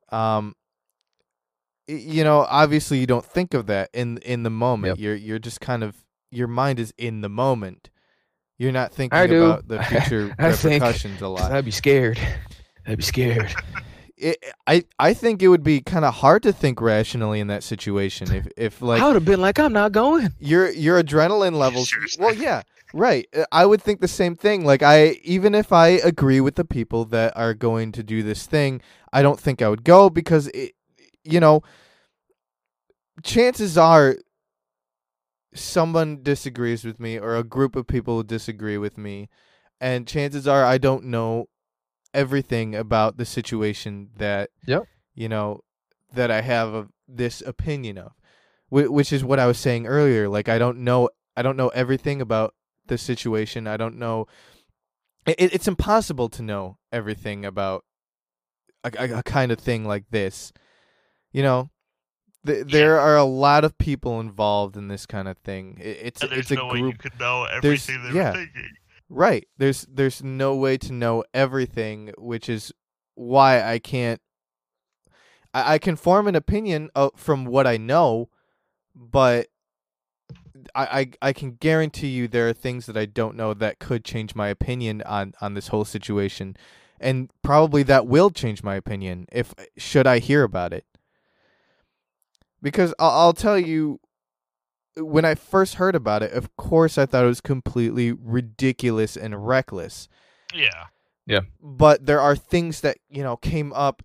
Um, 0.09 0.55
you 1.87 2.23
know, 2.23 2.45
obviously 2.49 2.99
you 2.99 3.07
don't 3.07 3.25
think 3.25 3.53
of 3.53 3.65
that 3.67 3.89
in 3.93 4.17
in 4.19 4.43
the 4.43 4.49
moment. 4.49 4.97
Yep. 4.97 4.99
You're 4.99 5.15
you're 5.15 5.39
just 5.39 5.59
kind 5.61 5.83
of 5.83 5.95
your 6.29 6.47
mind 6.47 6.79
is 6.79 6.93
in 6.97 7.21
the 7.21 7.29
moment. 7.29 7.89
You're 8.57 8.71
not 8.71 8.93
thinking 8.93 9.17
about 9.17 9.67
the 9.67 9.81
future 9.89 10.33
I 10.37 10.51
think- 10.53 10.81
repercussions 10.83 11.21
a 11.21 11.27
lot. 11.27 11.51
I'd 11.53 11.65
be 11.65 11.71
scared. 11.71 12.19
I'd 12.87 12.97
be 12.97 13.03
scared. 13.03 13.53
It, 14.21 14.37
I 14.67 14.83
I 14.99 15.13
think 15.13 15.41
it 15.41 15.47
would 15.49 15.63
be 15.63 15.81
kind 15.81 16.05
of 16.05 16.13
hard 16.15 16.43
to 16.43 16.53
think 16.53 16.79
rationally 16.81 17.39
in 17.39 17.47
that 17.47 17.63
situation 17.63 18.31
if 18.33 18.47
if 18.57 18.81
like 18.81 19.01
I 19.01 19.07
would 19.07 19.15
have 19.15 19.25
been 19.25 19.41
like, 19.41 19.59
I'm 19.59 19.73
not 19.73 19.91
going. 19.91 20.29
your 20.39 20.69
your 20.71 21.01
adrenaline 21.03 21.55
levels 21.55 21.89
Seriously. 21.93 22.23
well 22.23 22.33
yeah 22.35 22.61
right 22.93 23.27
Uh, 23.35 23.45
I 23.51 23.65
would 23.65 23.81
think 23.81 24.01
the 24.01 24.07
same 24.07 24.35
thing 24.35 24.65
like 24.65 24.83
I 24.83 25.19
even 25.23 25.55
if 25.55 25.71
I 25.73 25.87
agree 25.89 26.41
with 26.41 26.55
the 26.55 26.65
people 26.65 27.05
that 27.05 27.35
are 27.35 27.53
going 27.53 27.91
to 27.93 28.03
do 28.03 28.21
this 28.23 28.45
thing 28.45 28.81
I 29.13 29.21
don't 29.21 29.39
think 29.39 29.61
I 29.61 29.69
would 29.69 29.83
go 29.83 30.09
because 30.09 30.47
it 30.49 30.73
you 31.23 31.39
know 31.39 31.61
chances 33.23 33.77
are 33.77 34.17
someone 35.53 36.23
disagrees 36.23 36.83
with 36.85 36.99
me 36.99 37.17
or 37.19 37.35
a 37.35 37.43
group 37.43 37.75
of 37.75 37.85
people 37.87 38.23
disagree 38.23 38.77
with 38.77 38.97
me 38.97 39.29
and 39.79 40.07
chances 40.07 40.47
are 40.47 40.63
I 40.63 40.77
don't 40.77 41.05
know 41.05 41.47
everything 42.13 42.75
about 42.75 43.17
the 43.17 43.25
situation 43.25 44.09
that 44.17 44.49
Yep. 44.65 44.83
you 45.15 45.29
know 45.29 45.61
that 46.13 46.29
I 46.31 46.41
have 46.41 46.73
of 46.73 46.89
this 47.07 47.41
opinion 47.45 47.97
of 47.97 48.11
Wh- 48.69 48.91
which 48.91 49.11
is 49.13 49.23
what 49.23 49.39
I 49.39 49.47
was 49.47 49.57
saying 49.57 49.87
earlier 49.87 50.27
like 50.29 50.49
I 50.49 50.57
don't 50.57 50.79
know 50.79 51.09
I 51.37 51.41
don't 51.41 51.57
know 51.57 51.69
everything 51.69 52.21
about 52.21 52.53
the 52.87 52.97
situation 52.97 53.67
I 53.67 53.77
don't 53.77 53.97
know 53.97 54.27
it, 55.25 55.35
it's 55.53 55.67
impossible 55.67 56.27
to 56.29 56.41
know 56.41 56.77
everything 56.91 57.45
about 57.45 57.85
a, 58.83 58.91
a, 58.97 59.17
a 59.19 59.23
kind 59.23 59.51
of 59.51 59.59
thing 59.59 59.85
like 59.85 60.05
this 60.09 60.51
you 61.31 61.43
know 61.43 61.69
Th- 62.45 62.65
there 62.65 62.99
are 62.99 63.17
a 63.17 63.23
lot 63.23 63.63
of 63.63 63.77
people 63.77 64.19
involved 64.19 64.75
in 64.75 64.87
this 64.87 65.05
kind 65.05 65.27
of 65.27 65.37
thing 65.37 65.77
It- 65.79 65.99
it's 66.03 66.21
And 66.21 66.31
there's 66.31 66.39
it's 66.41 66.51
a 66.51 66.55
no 66.55 66.67
way 66.67 66.79
you 66.79 66.83
group 66.85 66.97
could 66.97 67.19
know 67.19 67.45
There's- 67.61 67.87
everything 67.87 68.03
they 68.11 68.17
yeah. 68.19 68.33
thinking. 68.33 68.69
Right. 69.13 69.45
There's 69.57 69.85
there's 69.91 70.23
no 70.23 70.55
way 70.55 70.77
to 70.77 70.93
know 70.93 71.25
everything, 71.33 72.13
which 72.17 72.47
is 72.47 72.71
why 73.15 73.61
I 73.61 73.77
can't 73.77 74.21
I, 75.53 75.73
I 75.73 75.77
can 75.79 75.97
form 75.97 76.29
an 76.29 76.35
opinion 76.35 76.89
from 77.17 77.43
what 77.43 77.67
I 77.67 77.75
know, 77.75 78.29
but 78.95 79.47
I, 80.73 81.11
I 81.21 81.29
I 81.29 81.33
can 81.33 81.51
guarantee 81.55 82.07
you 82.07 82.29
there 82.29 82.47
are 82.47 82.53
things 82.53 82.85
that 82.85 82.95
I 82.95 83.05
don't 83.05 83.35
know 83.35 83.53
that 83.53 83.79
could 83.79 84.05
change 84.05 84.33
my 84.33 84.47
opinion 84.47 85.01
on 85.01 85.33
on 85.41 85.55
this 85.55 85.67
whole 85.67 85.85
situation. 85.85 86.55
And 86.97 87.31
probably 87.41 87.83
that 87.83 88.07
will 88.07 88.29
change 88.29 88.63
my 88.63 88.75
opinion 88.75 89.25
if 89.29 89.53
should 89.75 90.07
I 90.07 90.19
hear 90.19 90.43
about 90.43 90.71
it. 90.71 90.85
Because 92.61 92.93
I'll, 92.97 93.09
I'll 93.09 93.33
tell 93.33 93.59
you 93.59 93.99
when 94.97 95.25
I 95.25 95.35
first 95.35 95.75
heard 95.75 95.95
about 95.95 96.23
it, 96.23 96.31
of 96.33 96.55
course 96.57 96.97
I 96.97 97.05
thought 97.05 97.23
it 97.23 97.27
was 97.27 97.41
completely 97.41 98.11
ridiculous 98.11 99.15
and 99.17 99.47
reckless. 99.47 100.07
Yeah. 100.53 100.85
Yeah. 101.25 101.41
But 101.61 102.05
there 102.05 102.19
are 102.19 102.35
things 102.35 102.81
that, 102.81 102.97
you 103.09 103.23
know, 103.23 103.37
came 103.37 103.71
up 103.73 104.03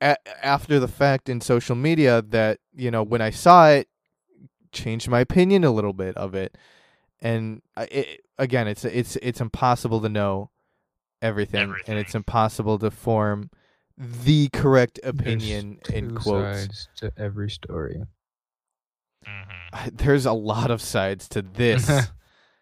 a- 0.00 0.44
after 0.44 0.78
the 0.78 0.88
fact 0.88 1.28
in 1.28 1.40
social 1.40 1.76
media 1.76 2.22
that, 2.22 2.60
you 2.74 2.90
know, 2.90 3.02
when 3.02 3.20
I 3.20 3.30
saw 3.30 3.68
it 3.68 3.88
changed 4.72 5.08
my 5.08 5.20
opinion 5.20 5.64
a 5.64 5.70
little 5.70 5.92
bit 5.92 6.16
of 6.16 6.34
it. 6.34 6.56
And 7.20 7.62
I- 7.76 7.84
it, 7.84 8.20
again, 8.38 8.68
it's 8.68 8.84
it's 8.84 9.16
it's 9.16 9.40
impossible 9.40 10.00
to 10.02 10.08
know 10.08 10.50
everything, 11.22 11.74
and 11.86 11.98
it's 11.98 12.14
impossible 12.14 12.78
to 12.80 12.90
form 12.90 13.50
the 13.96 14.48
correct 14.52 14.98
opinion 15.04 15.78
in 15.92 16.14
quotes. 16.16 16.60
sides 16.64 16.88
to 16.96 17.12
every 17.16 17.48
story. 17.50 18.02
Hmm 19.26 19.88
There's 19.92 20.26
a 20.26 20.32
lot 20.32 20.70
of 20.70 20.80
sides 20.82 21.28
to 21.30 21.42
this. 21.42 21.88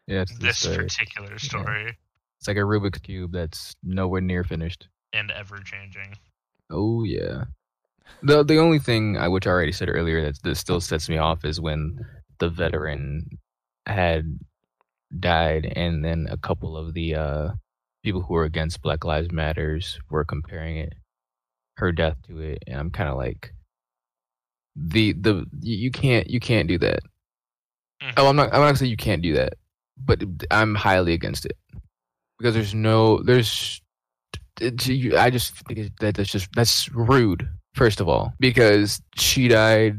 Yeah, 0.08 0.22
it's 0.22 0.36
the 0.36 0.46
This 0.46 0.58
story. 0.58 0.76
particular 0.78 1.38
story 1.38 1.96
It's 2.40 2.48
like 2.48 2.56
a 2.56 2.60
Rubik's 2.60 2.98
cube 2.98 3.30
that's 3.32 3.76
nowhere 3.84 4.20
near 4.20 4.42
finished. 4.42 4.88
and 5.12 5.30
ever 5.30 5.58
changing. 5.60 6.16
Oh 6.70 7.04
yeah. 7.04 7.44
The 8.24 8.42
the 8.42 8.58
only 8.58 8.80
thing 8.80 9.16
I 9.16 9.28
which 9.28 9.46
I 9.46 9.50
already 9.50 9.70
said 9.70 9.88
earlier 9.88 10.24
that 10.24 10.42
that 10.42 10.56
still 10.56 10.80
sets 10.80 11.08
me 11.08 11.18
off 11.18 11.44
is 11.44 11.60
when 11.60 11.98
the 12.40 12.48
veteran 12.48 13.28
had 13.86 14.38
died 15.20 15.72
and 15.76 16.04
then 16.04 16.26
a 16.28 16.36
couple 16.36 16.76
of 16.76 16.94
the 16.94 17.14
uh 17.14 17.48
people 18.02 18.22
who 18.22 18.34
were 18.34 18.44
against 18.44 18.82
Black 18.82 19.04
Lives 19.04 19.30
Matters 19.30 20.00
were 20.10 20.24
comparing 20.24 20.78
it 20.78 20.94
her 21.76 21.92
death 21.92 22.16
to 22.26 22.40
it 22.40 22.58
and 22.66 22.76
I'm 22.80 22.90
kind 22.90 23.08
of 23.08 23.16
like 23.16 23.54
the 24.76 25.12
the 25.14 25.46
you 25.60 25.90
can't 25.90 26.28
you 26.30 26.40
can't 26.40 26.68
do 26.68 26.78
that. 26.78 27.00
Mhm. 28.02 28.12
Oh, 28.16 28.28
I'm 28.28 28.36
not 28.36 28.46
I'm 28.52 28.60
not 28.60 28.66
gonna 28.66 28.76
say 28.76 28.86
you 28.86 28.96
can't 28.96 29.22
do 29.22 29.34
that, 29.34 29.54
but 29.96 30.22
I'm 30.50 30.74
highly 30.74 31.12
against 31.12 31.44
it 31.46 31.56
because 32.38 32.54
there's 32.54 32.74
no 32.74 33.22
there's 33.22 33.80
it- 34.60 35.14
I 35.14 35.30
just 35.30 35.54
think 35.66 35.90
that 36.00 36.14
that's 36.16 36.30
just 36.30 36.48
that's 36.54 36.88
rude. 36.92 37.48
First 37.74 38.00
of 38.00 38.08
all, 38.08 38.32
because 38.38 39.00
she 39.16 39.48
died 39.48 39.98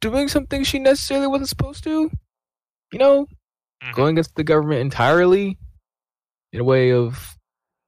doing 0.00 0.28
something 0.28 0.64
she 0.64 0.78
necessarily 0.78 1.26
wasn't 1.26 1.48
supposed 1.48 1.84
to. 1.84 2.10
You 2.92 2.98
know, 2.98 3.26
Mhm. 3.82 3.94
going 3.94 4.14
against 4.14 4.34
the 4.34 4.44
government 4.44 4.80
entirely 4.80 5.58
in 6.52 6.60
a 6.60 6.64
way 6.64 6.92
of 6.92 7.36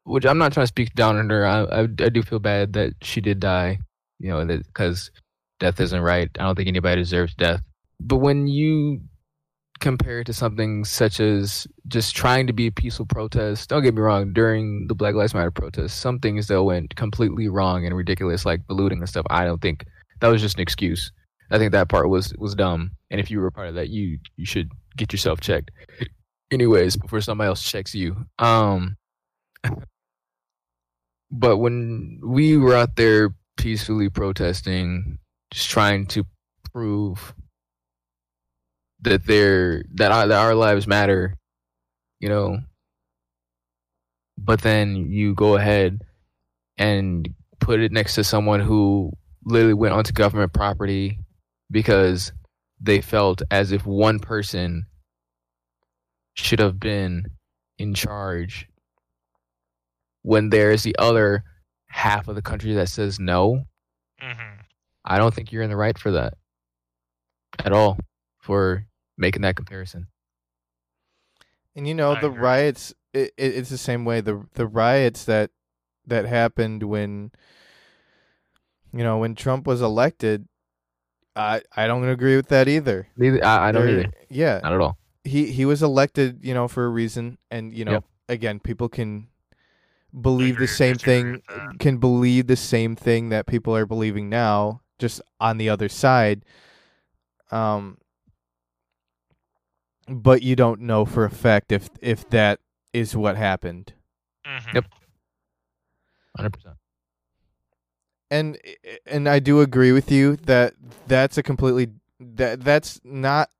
which 0.05 0.25
I'm 0.27 0.39
not 0.39 0.53
trying 0.53 0.65
to 0.65 0.69
speak 0.69 0.95
down 0.95 1.17
on 1.17 1.29
her. 1.31 1.47
I 1.47 1.65
I, 1.65 1.81
I 1.83 1.87
do 1.87 2.23
feel 2.23 2.39
bad 2.39 2.73
that 2.75 2.95
she 3.03 3.21
did 3.21 3.41
die. 3.41 3.79
You 4.19 4.29
know, 4.31 4.45
that 4.45 4.67
because 4.67 5.11
death 5.59 5.81
isn't 5.81 6.01
right. 6.01 6.31
I 6.39 6.43
don't 6.43 6.55
think 6.55 6.69
anybody 6.69 7.01
deserves 7.01 7.35
death. 7.35 7.61
But 8.01 8.19
when 8.19 8.47
you 8.47 9.01
compare 9.81 10.21
it 10.21 10.25
to 10.25 10.33
something 10.33 10.85
such 10.85 11.21
as 11.21 11.67
just 11.87 12.17
trying 12.17 12.47
to 12.47 12.53
be 12.53 12.69
a 12.69 12.73
peaceful 12.73 13.07
protest, 13.07 13.69
don't 13.69 13.83
get 13.83 13.95
me 13.95 14.01
wrong, 14.01 14.33
during 14.33 14.87
the 14.87 14.95
Black 14.95 15.15
Lives 15.15 15.35
Matter 15.35 15.51
protests, 15.51 15.95
some 15.95 16.19
things 16.19 16.47
that 16.49 16.63
went 16.63 16.97
completely 16.97 17.49
wrong 17.49 17.85
and 17.87 17.97
ridiculous, 17.97 18.45
like 18.47 18.67
the 18.67 18.75
looting 18.75 18.99
and 18.99 19.09
stuff. 19.09 19.27
I 19.31 19.45
don't 19.45 19.61
think 19.61 19.85
that 20.21 20.29
was 20.29 20.41
just 20.41 20.57
an 20.57 20.63
excuse. 20.63 21.13
I 21.51 21.59
think 21.59 21.73
that 21.73 21.89
part 21.89 22.09
was 22.09 22.35
was 22.39 22.55
dumb. 22.55 22.93
And 23.11 23.21
if 23.21 23.31
you 23.31 23.41
were 23.41 23.47
a 23.47 23.53
part 23.53 23.69
of 23.69 23.75
that, 23.77 23.89
you 23.89 24.19
you 24.37 24.47
should 24.47 24.71
get 24.97 25.13
yourself 25.13 25.41
checked. 25.41 25.71
Anyways, 26.51 26.97
before 26.97 27.21
somebody 27.21 27.49
else 27.49 27.63
checks 27.63 27.95
you. 27.95 28.17
Um 28.39 28.97
but 31.31 31.59
when 31.59 32.21
we 32.23 32.57
were 32.57 32.75
out 32.75 32.97
there 32.97 33.35
peacefully 33.57 34.09
protesting, 34.09 35.19
just 35.57 35.71
trying 35.71 36.05
to 36.05 36.23
prove 36.71 37.35
that 39.01 39.25
they're 39.27 39.83
that 39.95 40.13
our, 40.13 40.27
that 40.27 40.39
our 40.39 40.55
lives 40.55 40.87
matter, 40.87 41.35
you 42.21 42.29
know. 42.29 42.59
But 44.37 44.61
then 44.61 45.11
you 45.11 45.35
go 45.35 45.57
ahead 45.57 46.03
and 46.77 47.27
put 47.59 47.81
it 47.81 47.91
next 47.91 48.17
to 48.17 48.25
someone 48.25 48.61
who 48.61 49.13
literally 49.47 49.73
went 49.73 49.95
onto 49.95 50.13
government 50.13 50.53
property 50.53 51.19
because 51.71 52.33
they 52.79 53.01
felt 53.01 53.41
as 53.51 53.73
if 53.73 53.87
one 53.87 54.19
person 54.19 54.85
should 56.35 56.59
have 56.59 56.79
been 56.79 57.25
in 57.79 57.95
charge 57.95 58.69
when 60.21 60.51
there's 60.51 60.83
the 60.83 60.95
other 60.99 61.43
half 61.87 62.29
of 62.29 62.35
the 62.35 62.43
country 62.43 62.75
that 62.75 62.91
says 62.91 63.19
no 63.19 63.65
hmm 64.21 64.66
I 65.07 65.19
don't 65.19 65.33
think 65.35 65.53
you're 65.53 65.63
in 65.63 65.71
the 65.71 65.77
right 65.77 65.97
for 65.99 66.11
that 66.13 66.35
at 67.65 67.73
all 67.73 67.99
for 68.41 68.87
making 69.17 69.43
that 69.43 69.57
comparison. 69.57 70.09
And 71.75 71.87
you 71.87 71.95
know 71.95 72.13
I 72.13 72.21
the 72.21 72.29
agree. 72.31 72.41
riots. 72.41 72.95
It, 73.13 73.33
it, 73.37 73.55
it's 73.57 73.71
the 73.71 73.79
same 73.79 74.05
way. 74.05 74.21
The 74.21 74.47
the 74.55 74.67
riots 74.67 75.25
that 75.25 75.51
that 76.07 76.25
happened 76.27 76.83
when 76.83 77.31
you 78.93 79.05
know 79.05 79.19
when 79.19 79.35
Trump 79.35 79.67
was 79.67 79.81
elected. 79.83 80.47
I 81.35 81.61
I 81.77 81.87
don't 81.87 82.09
agree 82.09 82.37
with 82.37 82.49
that 82.49 82.67
either. 82.67 83.09
Neither 83.17 83.45
I, 83.45 83.69
I 83.69 83.73
don't 83.73 83.87
There- 83.87 84.01
either. 84.01 84.13
Yeah, 84.31 84.61
Not 84.63 84.73
at 84.73 84.81
all. 84.81 84.97
he 85.25 85.53
he 85.53 85.65
was 85.67 85.83
elected, 85.83 86.39
you 86.43 86.55
know, 86.55 86.67
for 86.67 86.87
a 86.87 86.89
reason, 86.89 87.37
and 87.51 87.75
you 87.75 87.85
know, 87.85 87.93
Yep. 87.93 88.05
again, 88.31 88.59
people 88.61 88.89
can 88.89 89.29
believe 90.19 90.57
the 90.57 90.67
same 90.67 90.97
thing, 90.97 91.43
can 91.79 91.99
believe 91.99 92.47
the 92.47 92.57
same 92.57 92.97
thing 92.97 93.29
that 93.29 93.47
people 93.47 93.77
are 93.77 93.85
believing 93.85 94.31
now, 94.31 94.81
just 94.99 95.21
on 95.41 95.59
the 95.59 95.69
other 95.69 95.89
side. 95.89 96.45
Um, 97.51 97.99
but 100.09 100.43
you 100.43 100.57
don't 100.57 100.81
know 100.81 101.05
for 101.05 101.25
a 101.25 101.31
fact 101.31 101.73
if 101.73 101.89
if 102.01 102.29
that 102.31 102.61
is 102.93 103.17
what 103.17 103.37
happened. 103.37 103.93
hmm 104.47 104.75
Yep. 104.75 104.85
Hundred 106.37 106.53
percent. 106.53 106.75
and 108.31 108.59
and 109.07 109.29
I 109.29 109.39
do 109.39 109.61
agree 109.61 109.93
with 109.93 110.11
you 110.11 110.37
that 110.37 110.75
that's 111.07 111.39
a 111.39 111.43
completely 111.43 111.89
that 112.21 112.61
that's 112.63 113.01
not 113.05 113.51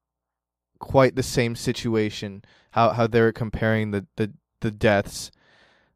quite 0.79 1.17
the 1.17 1.23
same 1.23 1.57
situation 1.57 2.45
how 2.73 2.91
how 2.91 3.07
they're 3.07 3.33
comparing 3.33 3.93
the 3.93 4.07
the 4.17 4.33
the 4.61 4.71
deaths 4.71 5.31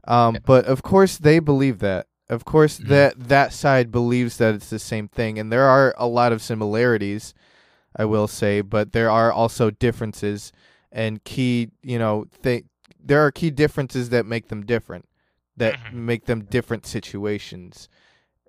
um 0.09 0.37
Yeah. 0.37 0.41
but 0.47 0.65
of 0.65 0.83
course 0.83 1.19
they 1.19 1.39
believe 1.39 1.81
that 1.81 2.07
of 2.31 2.45
course 2.47 2.79
Mhm. 2.79 2.89
that 2.89 3.29
that 3.29 3.53
side 3.53 3.91
believes 3.93 4.39
that 4.39 4.55
it's 4.55 4.71
the 4.71 4.79
same 4.79 5.09
thing 5.09 5.39
and 5.39 5.53
there 5.53 5.65
are 5.69 5.95
a 5.99 6.07
lot 6.07 6.33
of 6.33 6.41
similarities 6.41 7.35
I 7.97 8.05
will 8.07 8.29
say 8.29 8.63
but 8.63 8.93
there 8.93 9.11
are 9.11 9.33
also 9.33 9.71
differences 9.71 10.53
and 10.93 11.23
key 11.25 11.71
you 11.83 11.99
know 11.99 12.27
th- 12.43 12.65
there 13.03 13.21
are 13.25 13.31
key 13.33 13.51
differences 13.51 14.09
that 14.11 14.25
make 14.27 14.49
them 14.49 14.65
different 14.65 15.09
that 15.57 15.75
Mhm. 15.75 15.93
make 15.93 16.25
them 16.27 16.45
different 16.45 16.87
situations 16.87 17.89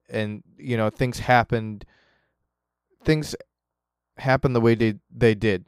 and 0.10 0.44
you 0.58 0.78
know 0.78 0.90
things 0.90 1.20
happened 1.20 1.84
things 3.04 3.36
happened 4.18 4.56
the 4.56 4.62
way 4.62 4.76
they 4.76 4.94
they 5.10 5.34
did 5.34 5.66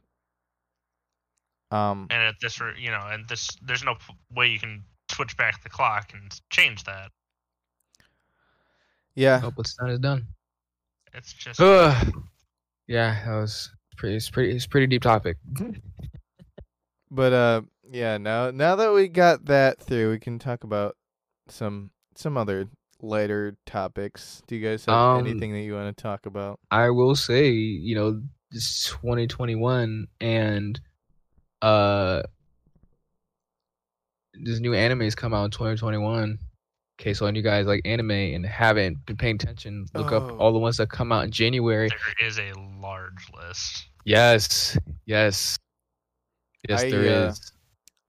um 1.70 2.06
And 2.10 2.22
at 2.22 2.36
this, 2.40 2.60
you 2.78 2.90
know, 2.90 3.04
and 3.10 3.28
this, 3.28 3.48
there's 3.62 3.82
no 3.82 3.96
way 4.30 4.46
you 4.48 4.60
can 4.60 4.84
switch 5.10 5.36
back 5.36 5.62
the 5.62 5.68
clock 5.70 6.12
and 6.14 6.30
change 6.50 6.84
that. 6.84 7.10
Yeah 9.14 9.40
Hope 9.40 9.56
what's 9.56 9.74
done 9.74 9.90
is 9.90 9.98
done. 9.98 10.26
It's 11.12 11.32
just 11.32 11.60
Ugh. 11.60 12.12
yeah, 12.88 13.22
that 13.24 13.36
was 13.36 13.70
pretty. 13.96 14.16
It's 14.16 14.28
pretty. 14.30 14.56
It's 14.56 14.66
pretty 14.66 14.86
deep 14.86 15.02
topic. 15.02 15.36
but 17.10 17.32
uh 17.32 17.62
yeah 17.92 18.16
now 18.18 18.50
now 18.50 18.74
that 18.74 18.92
we 18.92 19.06
got 19.06 19.44
that 19.44 19.78
through 19.80 20.10
we 20.10 20.18
can 20.18 20.38
talk 20.38 20.64
about 20.64 20.96
some 21.48 21.90
some 22.16 22.36
other 22.36 22.66
lighter 23.02 23.56
topics 23.66 24.42
do 24.46 24.56
you 24.56 24.66
guys 24.66 24.84
have 24.86 24.94
Um, 24.94 25.26
anything 25.26 25.52
that 25.52 25.60
you 25.60 25.74
want 25.74 25.94
to 25.94 26.02
talk 26.02 26.26
about 26.26 26.58
I 26.70 26.90
will 26.90 27.14
say, 27.14 27.50
you 27.50 27.94
know, 27.94 28.20
this 28.50 28.84
2021 29.02 30.06
and 30.20 30.80
uh 31.62 32.22
this 34.34 34.58
new 34.58 34.72
animes 34.72 35.14
come 35.16 35.32
out 35.34 35.44
in 35.44 35.50
2021. 35.52 36.38
Okay, 37.00 37.12
so 37.12 37.24
when 37.24 37.34
you 37.34 37.42
guys 37.42 37.66
like 37.66 37.82
anime 37.84 38.10
and 38.12 38.46
haven't 38.46 39.04
been 39.06 39.16
paying 39.16 39.34
attention, 39.34 39.86
look 39.94 40.12
Oh. 40.12 40.16
up 40.18 40.40
all 40.40 40.52
the 40.52 40.58
ones 40.58 40.76
that 40.76 40.90
come 40.90 41.10
out 41.10 41.24
in 41.24 41.30
January. 41.32 41.88
there 41.88 42.28
is 42.28 42.38
a 42.38 42.52
large 42.80 43.28
list. 43.36 43.86
Yes, 44.04 44.78
yes, 45.06 45.58
yes, 46.68 46.82
I, 46.84 46.90
there 46.90 47.02
is. 47.02 47.52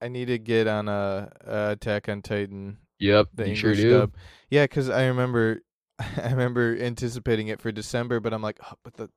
uh, 0.02 0.04
i 0.04 0.08
need 0.08 0.26
to 0.26 0.38
get 0.38 0.66
on 0.66 0.88
a 0.88 1.32
uh, 1.46 1.68
attack 1.72 2.08
on 2.08 2.20
titan 2.22 2.76
Yep, 2.98 3.28
the 3.34 3.44
you 3.44 3.48
English 3.54 3.60
sure 3.60 3.74
do. 3.74 3.90
dub. 3.90 4.14
Yeah, 4.50 4.64
because 4.64 4.88
I 4.88 5.06
remember, 5.06 5.62
I 5.98 6.30
remember 6.30 6.76
anticipating 6.78 7.48
it 7.48 7.60
for 7.60 7.72
December, 7.72 8.20
but 8.20 8.32
I'm 8.32 8.42
like, 8.42 8.58
oh, 8.64 8.74
but 8.84 8.94
the 8.94 9.10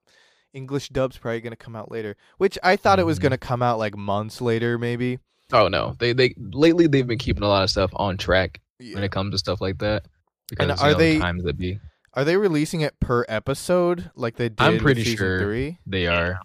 English 0.53 0.89
dub's 0.89 1.17
probably 1.17 1.41
gonna 1.41 1.55
come 1.55 1.75
out 1.75 1.91
later. 1.91 2.15
Which 2.39 2.57
I 2.63 2.75
thought 2.75 2.99
it 2.99 3.05
was 3.05 3.19
Mhm. 3.19 3.23
gonna 3.23 3.37
come 3.37 3.61
out 3.61 3.77
like 3.77 3.95
months 3.95 4.41
later, 4.41 4.77
maybe. 4.79 5.19
Oh 5.53 5.67
no, 5.67 5.95
they 5.99 6.13
they 6.13 6.33
lately 6.37 6.87
they've 6.87 7.05
been 7.07 7.19
keeping 7.19 7.43
a 7.43 7.47
lot 7.47 7.63
of 7.63 7.69
stuff 7.69 7.91
on 7.93 8.17
track 8.17 8.61
when 8.79 9.03
it 9.03 9.11
comes 9.11 9.31
to 9.33 9.37
stuff 9.37 9.61
like 9.61 9.77
that. 9.79 10.05
Because 10.49 10.81
are 10.81 10.87
you 10.87 10.93
know, 10.93 10.97
they- 10.99 11.13
the 11.15 11.19
times 11.19 11.43
that 11.43 11.57
be 11.57 11.79
Are 12.13 12.25
they 12.25 12.37
releasing 12.37 12.81
it 12.81 12.99
per 12.99 13.25
episode 13.29 14.09
like 14.15 14.35
they 14.35 14.49
did? 14.49 14.59
I'm 14.61 14.79
pretty 14.79 15.03
sure. 15.03 15.41
Three. 15.43 15.77
they 15.85 16.07
are. 16.07 16.39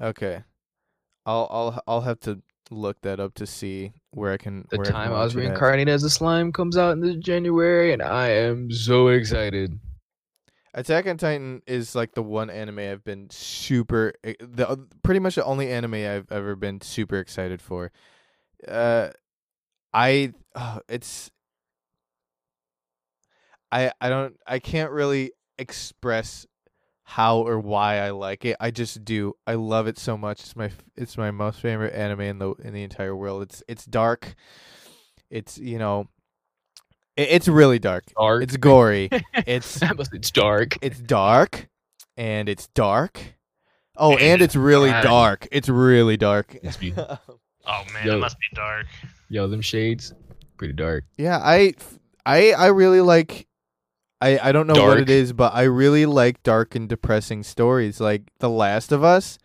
Okay. 0.00 0.42
I'll 1.26 1.46
I'll 1.50 1.82
I'll 1.86 2.00
have 2.00 2.18
to 2.20 2.40
look 2.70 3.00
that 3.02 3.20
up 3.20 3.34
to 3.34 3.46
see 3.46 3.92
where 4.12 4.32
I 4.32 4.36
can. 4.36 4.66
The 4.70 4.78
time 4.78 5.12
I 5.12 5.20
was 5.20 5.34
watch 5.34 5.42
it 5.44 5.46
reincarnated 5.46 5.92
as 5.92 6.02
a 6.02 6.10
slime 6.10 6.50
comes 6.52 6.76
out 6.76 6.92
in 6.92 7.00
this 7.00 7.16
January, 7.16 7.92
and 7.92 8.02
I 8.02 8.28
am 8.30 8.70
so 8.72 9.08
excited. 9.08 9.78
Attack 10.72 11.06
on 11.08 11.18
Titan 11.18 11.62
is 11.66 11.94
like 11.94 12.14
the 12.14 12.22
one 12.22 12.48
anime 12.48 12.78
I've 12.78 13.04
been 13.04 13.28
super 13.30 14.12
eh, 14.24 14.34
the 14.40 14.86
pretty 15.02 15.18
much 15.20 15.34
the 15.34 15.44
only 15.44 15.68
anime 15.70 15.94
I've 15.94 16.30
ever 16.30 16.56
been 16.56 16.80
super 16.80 17.18
excited 17.18 17.60
for. 17.60 17.90
Uh 18.66 19.10
I 19.92 20.32
uh, 20.54 20.78
it's 20.88 21.30
I 23.72 23.92
I 24.00 24.08
don't 24.08 24.36
I 24.46 24.58
can't 24.58 24.90
really 24.90 25.32
express 25.58 26.46
how 27.04 27.38
or 27.38 27.58
why 27.58 27.98
I 27.98 28.10
like 28.10 28.44
it. 28.44 28.56
I 28.60 28.70
just 28.70 29.04
do. 29.04 29.34
I 29.46 29.54
love 29.54 29.86
it 29.88 29.98
so 29.98 30.16
much. 30.16 30.40
It's 30.40 30.56
my 30.56 30.70
it's 30.96 31.16
my 31.18 31.30
most 31.30 31.60
favorite 31.60 31.94
anime 31.94 32.20
in 32.22 32.38
the 32.38 32.52
in 32.62 32.72
the 32.72 32.82
entire 32.82 33.14
world. 33.16 33.42
It's 33.42 33.62
it's 33.68 33.84
dark. 33.84 34.34
It's, 35.30 35.58
you 35.58 35.78
know, 35.78 36.08
it, 37.16 37.28
it's 37.30 37.48
really 37.48 37.78
dark. 37.78 38.04
Dark. 38.18 38.42
It's 38.42 38.56
gory. 38.56 39.08
It's 39.46 39.80
it's 39.82 40.30
dark. 40.30 40.76
it's 40.82 40.98
dark 41.00 41.68
and 42.16 42.48
it's 42.48 42.66
dark. 42.74 43.20
Oh, 43.96 44.12
And 44.12 44.20
and 44.22 44.42
it's 44.42 44.56
really 44.56 44.90
dark. 44.90 45.04
dark. 45.04 45.48
It's 45.52 45.68
really 45.68 46.16
dark. 46.16 46.56
Must 46.64 46.80
be- 46.80 46.94
Oh 47.66 47.84
man, 47.92 48.06
Yo. 48.06 48.16
it 48.16 48.20
must 48.20 48.36
be 48.38 48.46
dark. 48.56 48.86
Yo, 49.28 49.46
them 49.46 49.60
shades, 49.60 50.12
pretty 50.56 50.72
dark. 50.72 51.04
yeah, 51.18 51.38
I 51.38 51.74
I 52.26 52.52
I 52.52 52.66
really 52.68 53.00
like 53.02 53.46
I 54.20 54.38
I 54.38 54.52
don't 54.52 54.66
know 54.66 54.74
what 54.84 54.98
it 54.98 55.10
is, 55.10 55.32
but 55.32 55.54
I 55.54 55.62
really 55.62 56.06
like 56.06 56.42
dark 56.42 56.74
and 56.74 56.88
depressing 56.88 57.42
stories 57.42 58.00
like 58.00 58.22
The 58.38 58.50
Last 58.50 58.92
of 58.92 59.02
Us. 59.02 59.38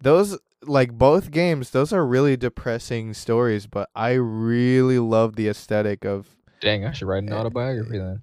Those 0.00 0.38
like 0.62 0.92
both 0.92 1.30
games, 1.30 1.70
those 1.70 1.92
are 1.92 2.06
really 2.06 2.36
depressing 2.36 3.14
stories, 3.14 3.66
but 3.66 3.88
I 3.94 4.12
really 4.12 4.98
love 4.98 5.36
the 5.36 5.48
aesthetic 5.48 6.04
of 6.04 6.28
Dang, 6.60 6.84
I 6.84 6.92
should 6.92 7.06
write 7.08 7.22
an 7.22 7.32
Eh, 7.32 7.36
autobiography 7.36 7.98
then. 7.98 8.22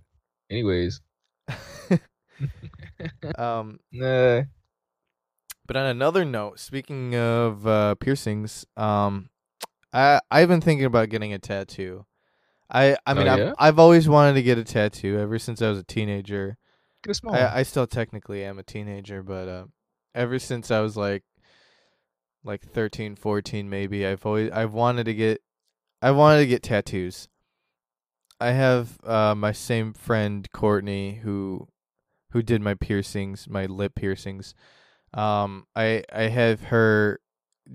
Anyways, 0.50 1.02
um 3.38 3.80
nah. 3.92 4.44
But 5.66 5.78
on 5.78 5.86
another 5.86 6.26
note, 6.26 6.60
speaking 6.60 7.16
of 7.16 7.66
uh, 7.66 7.96
piercings, 7.96 8.66
um, 8.76 9.30
I 9.94 10.20
I've 10.30 10.50
been 10.50 10.60
thinking 10.60 10.86
about 10.86 11.10
getting 11.10 11.32
a 11.32 11.40
tattoo. 11.40 12.06
I 12.74 12.98
I 13.06 13.14
Oh, 13.14 13.16
mean 13.16 13.28
I've 13.28 13.40
yeah? 13.40 13.54
I've 13.60 13.80
always 13.80 14.10
wanted 14.10 14.34
to 14.34 14.42
get 14.44 14.58
a 14.58 14.64
tattoo 14.64 15.20
ever 15.20 15.38
since 15.40 15.62
I 15.62 15.70
was 15.70 15.80
a 15.80 15.84
teenager. 15.84 16.58
get 17.04 17.12
a 17.12 17.14
small. 17.14 17.36
I 17.36 17.60
I 17.60 17.64
still 17.64 17.88
technically 17.88 18.44
am 18.44 18.60
a 18.60 18.64
teenager, 18.64 19.22
but 19.24 19.48
uh, 19.48 19.66
ever 20.16 20.40
since 20.40 20.72
I 20.72 20.80
was 20.82 20.98
like 20.98 21.24
like 22.44 22.62
13, 22.64 23.16
14 23.16 23.70
maybe, 23.70 24.06
I've 24.06 24.26
always 24.26 24.52
I've 24.52 24.74
wanted 24.74 25.06
to 25.06 25.14
get 25.14 25.42
I 26.02 26.12
wanted 26.12 26.40
to 26.40 26.48
get 26.48 26.64
tattoos. 26.64 27.30
I 28.40 28.52
have 28.52 29.00
uh 29.06 29.36
my 29.36 29.52
same 29.52 29.94
friend 29.94 30.50
Courtney 30.52 31.16
who 31.24 31.68
who 32.32 32.42
did 32.42 32.62
my 32.62 32.74
piercings, 32.74 33.48
my 33.48 33.66
lip 33.68 33.96
piercings. 33.96 34.56
Um 35.14 35.68
I 35.76 36.04
I 36.12 36.24
have 36.24 36.64
her 36.64 37.20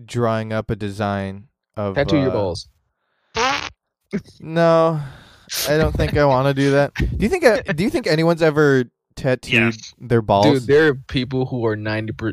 drawing 0.04 0.52
up 0.52 0.70
a 0.70 0.76
design 0.76 1.48
of 1.76 1.94
Tattoo 1.94 2.18
your 2.18 2.30
uh, 2.30 2.32
balls. 2.32 2.68
No. 4.40 5.00
I 5.68 5.76
don't 5.78 5.94
think 5.94 6.16
I 6.16 6.24
want 6.24 6.46
to 6.48 6.54
do 6.54 6.72
that. 6.72 6.94
Do 6.94 7.06
you 7.18 7.28
think 7.28 7.44
uh, 7.44 7.62
do 7.74 7.82
you 7.82 7.90
think 7.90 8.06
anyone's 8.06 8.42
ever 8.42 8.84
tattooed 9.16 9.52
Yes. 9.52 9.94
their 9.98 10.22
balls? 10.22 10.60
Dude, 10.60 10.66
there 10.66 10.88
are 10.88 10.94
people 10.94 11.46
who 11.46 11.64
are 11.66 11.74
90 11.76 12.12
per, 12.12 12.32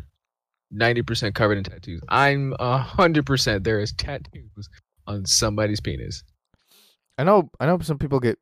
90% 0.74 1.34
covered 1.34 1.56
in 1.58 1.64
tattoos. 1.64 2.00
I'm 2.08 2.52
100% 2.60 3.64
there 3.64 3.80
is 3.80 3.92
tattoos 3.92 4.68
on 5.06 5.24
somebody's 5.24 5.80
penis. 5.80 6.22
I 7.18 7.24
know 7.24 7.50
I 7.58 7.66
know 7.66 7.78
some 7.80 7.98
people 7.98 8.20
get 8.20 8.38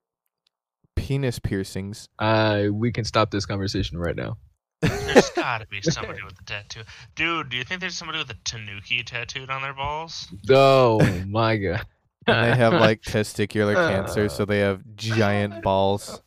penis 0.96 1.38
piercings. 1.38 2.08
Uh, 2.18 2.64
we 2.72 2.90
can 2.90 3.04
stop 3.04 3.30
this 3.30 3.46
conversation 3.46 3.98
right 3.98 4.16
now. 4.16 4.38
There's 4.80 5.30
gotta 5.36 5.66
be 5.68 5.80
somebody 5.82 6.22
with 6.24 6.34
a 6.40 6.44
tattoo. 6.44 6.82
Dude, 7.14 7.48
do 7.50 7.56
you 7.56 7.64
think 7.64 7.80
there's 7.80 7.96
somebody 7.96 8.18
with 8.18 8.30
a 8.30 8.36
tanuki 8.44 9.02
tattooed 9.04 9.50
on 9.50 9.62
their 9.62 9.72
balls? 9.74 10.26
Oh 10.50 10.98
my 11.28 11.56
god. 11.56 11.86
And 12.26 12.42
they 12.42 12.54
have 12.54 12.74
like 12.74 13.02
testicular 13.04 13.74
cancer, 13.74 14.28
so 14.28 14.44
they 14.44 14.60
have 14.60 14.82
giant 14.96 15.60
balls. 15.62 16.22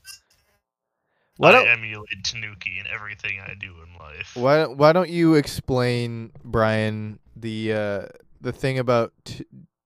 Why 1.37 1.49
I 1.49 1.51
don't 1.51 1.67
emulate 1.67 2.23
Tanuki 2.23 2.79
in 2.79 2.87
everything 2.87 3.39
I 3.39 3.53
do 3.59 3.73
in 3.83 3.97
life. 3.99 4.35
why 4.35 4.65
why 4.65 4.93
don't 4.93 5.09
you 5.09 5.35
explain, 5.35 6.31
Brian, 6.43 7.19
the 7.35 7.73
uh, 7.73 8.05
the 8.41 8.51
thing 8.51 8.79
about 8.79 9.13
t- 9.25 9.45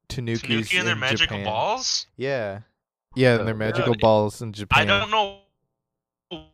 Tanukis 0.10 0.41
Tanuki 0.41 0.78
and 0.78 0.88
their 0.88 0.95
in 0.95 1.00
magical 1.00 1.38
Japan? 1.38 1.45
balls? 1.45 2.08
Yeah, 2.17 2.60
yeah, 3.15 3.36
and 3.36 3.47
their 3.47 3.54
Uh, 3.54 3.58
magical 3.58 3.93
uh, 3.93 3.97
balls 3.97 4.41
in 4.41 4.54
Japan. 4.54 4.89
I 4.89 5.00
don't 5.00 5.12
know 5.12 5.41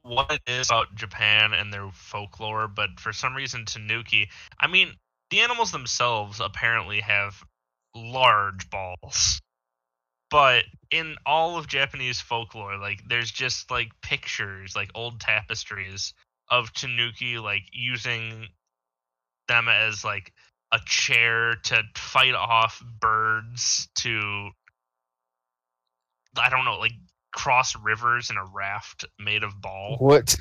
what 0.01 0.31
it 0.31 0.41
is 0.47 0.69
about 0.69 0.95
Japan 0.95 1.53
and 1.53 1.71
their 1.71 1.89
folklore, 1.91 2.67
but 2.67 2.99
for 2.99 3.13
some 3.13 3.35
reason, 3.35 3.65
Tanuki. 3.65 4.29
I 4.59 4.67
mean, 4.67 4.95
the 5.29 5.41
animals 5.41 5.71
themselves 5.71 6.39
apparently 6.39 7.01
have 7.01 7.43
large 7.95 8.69
balls, 8.69 9.41
but 10.29 10.65
in 10.91 11.15
all 11.25 11.57
of 11.57 11.67
Japanese 11.67 12.19
folklore, 12.19 12.77
like 12.77 13.01
there's 13.07 13.31
just 13.31 13.71
like 13.71 13.89
pictures, 14.01 14.75
like 14.75 14.89
old 14.95 15.19
tapestries 15.19 16.13
of 16.49 16.73
Tanuki, 16.73 17.37
like 17.37 17.63
using 17.71 18.47
them 19.47 19.67
as 19.69 20.03
like 20.03 20.33
a 20.71 20.79
chair 20.85 21.55
to 21.63 21.83
fight 21.95 22.35
off 22.35 22.83
birds 22.99 23.87
to 23.95 24.49
I 26.37 26.49
don't 26.49 26.65
know, 26.65 26.77
like 26.77 26.93
cross 27.31 27.75
rivers 27.75 28.29
in 28.29 28.37
a 28.37 28.45
raft 28.53 29.05
made 29.19 29.43
of 29.43 29.59
ball. 29.61 29.97
What? 29.99 30.37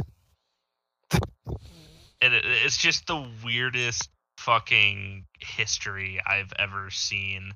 And 2.21 2.35
it, 2.35 2.45
it's 2.45 2.77
just 2.77 3.07
the 3.07 3.27
weirdest 3.45 4.09
fucking 4.39 5.25
history 5.41 6.21
I've 6.27 6.53
ever 6.59 6.91
seen. 6.91 7.53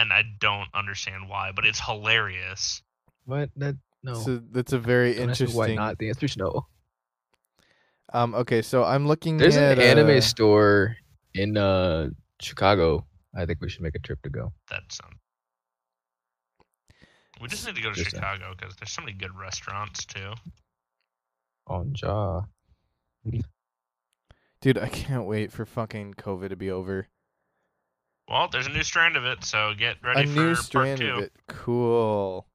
And 0.00 0.12
I 0.14 0.22
don't 0.38 0.68
understand 0.72 1.28
why, 1.28 1.52
but 1.54 1.66
it's 1.66 1.78
hilarious. 1.78 2.80
What? 3.26 3.50
That 3.56 3.76
no. 4.02 4.14
So 4.14 4.40
that's 4.50 4.72
a 4.72 4.78
very 4.78 5.14
Don't 5.14 5.28
interesting. 5.28 5.58
Why 5.58 5.74
not? 5.74 5.98
The 5.98 6.08
answer 6.08 6.24
is 6.24 6.36
no. 6.38 6.66
Um. 8.14 8.34
Okay, 8.34 8.62
so 8.62 8.82
I'm 8.82 9.06
looking 9.06 9.36
There's 9.36 9.56
at 9.56 9.78
an 9.78 9.84
anime 9.84 10.16
uh, 10.16 10.20
store 10.22 10.96
in 11.34 11.56
uh 11.58 12.08
Chicago. 12.40 13.04
I 13.36 13.44
think 13.44 13.60
we 13.60 13.68
should 13.68 13.82
make 13.82 13.94
a 13.94 13.98
trip 13.98 14.22
to 14.22 14.30
go. 14.30 14.52
That 14.70 14.82
sounds. 14.88 15.16
We 17.40 17.48
just 17.48 17.66
need 17.66 17.76
to 17.76 17.82
go 17.82 17.90
to 17.90 17.94
Just, 17.94 18.14
uh, 18.14 18.18
Chicago 18.18 18.54
because 18.58 18.76
there's 18.76 18.90
so 18.90 19.02
many 19.02 19.12
good 19.12 19.36
restaurants 19.38 20.04
too. 20.04 20.32
On 21.66 21.92
jaw. 21.92 22.42
Dude, 24.60 24.78
I 24.78 24.88
can't 24.88 25.26
wait 25.26 25.52
for 25.52 25.64
fucking 25.64 26.14
COVID 26.14 26.50
to 26.50 26.56
be 26.56 26.70
over. 26.70 27.08
Well, 28.30 28.48
there's 28.48 28.66
a 28.66 28.70
new 28.70 28.84
strand 28.84 29.16
of 29.16 29.24
it, 29.24 29.44
so 29.44 29.74
get 29.76 29.96
ready 30.04 30.22
a 30.22 30.26
for 30.26 30.38
new 30.40 30.54
part 30.54 30.64
strand 30.64 31.00
two. 31.00 31.08
of 31.14 31.18
it. 31.24 31.32
Cool. 31.48 32.46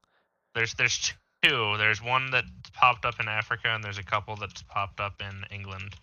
There's 0.54 0.72
there's 0.74 1.12
two. 1.42 1.74
There's 1.76 2.02
one 2.02 2.30
that 2.30 2.44
popped 2.72 3.04
up 3.04 3.20
in 3.20 3.28
Africa, 3.28 3.68
and 3.68 3.84
there's 3.84 3.98
a 3.98 4.02
couple 4.02 4.36
that's 4.36 4.62
popped 4.62 5.00
up 5.00 5.20
in 5.20 5.44
England. 5.54 5.94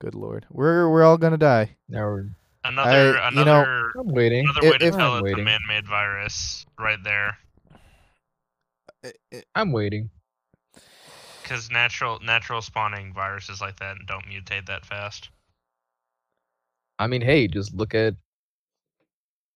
Good 0.00 0.14
lord. 0.14 0.44
We're 0.50 0.90
we're 0.90 1.02
all 1.04 1.16
gonna 1.16 1.38
die. 1.38 1.76
Now 1.88 2.00
we're. 2.04 2.26
Another 2.64 3.18
I- 3.18 3.28
you 3.30 3.36
know- 3.36 3.42
another 3.42 3.92
I'm 3.98 4.08
waiting. 4.08 4.44
another 4.44 4.62
way 4.62 4.74
If- 4.74 4.78
to 4.80 4.86
if- 4.88 4.94
tell 4.96 5.12
I'm 5.12 5.18
it's 5.18 5.20
a 5.20 5.24
waiting. 5.24 5.44
man-made 5.44 5.86
virus, 5.86 6.66
right 6.78 7.02
there. 7.02 7.38
I- 9.04 9.12
I- 9.32 9.42
I'm 9.54 9.72
waiting. 9.72 10.10
Because 11.42 11.70
natural 11.70 12.18
natural 12.20 12.60
spawning 12.60 13.14
viruses 13.14 13.60
like 13.60 13.76
that 13.78 13.96
don't 14.06 14.26
mutate 14.26 14.66
that 14.66 14.84
fast. 14.84 15.30
I 16.98 17.06
mean, 17.06 17.22
hey, 17.22 17.46
just 17.48 17.72
look 17.72 17.94
at. 17.94 18.14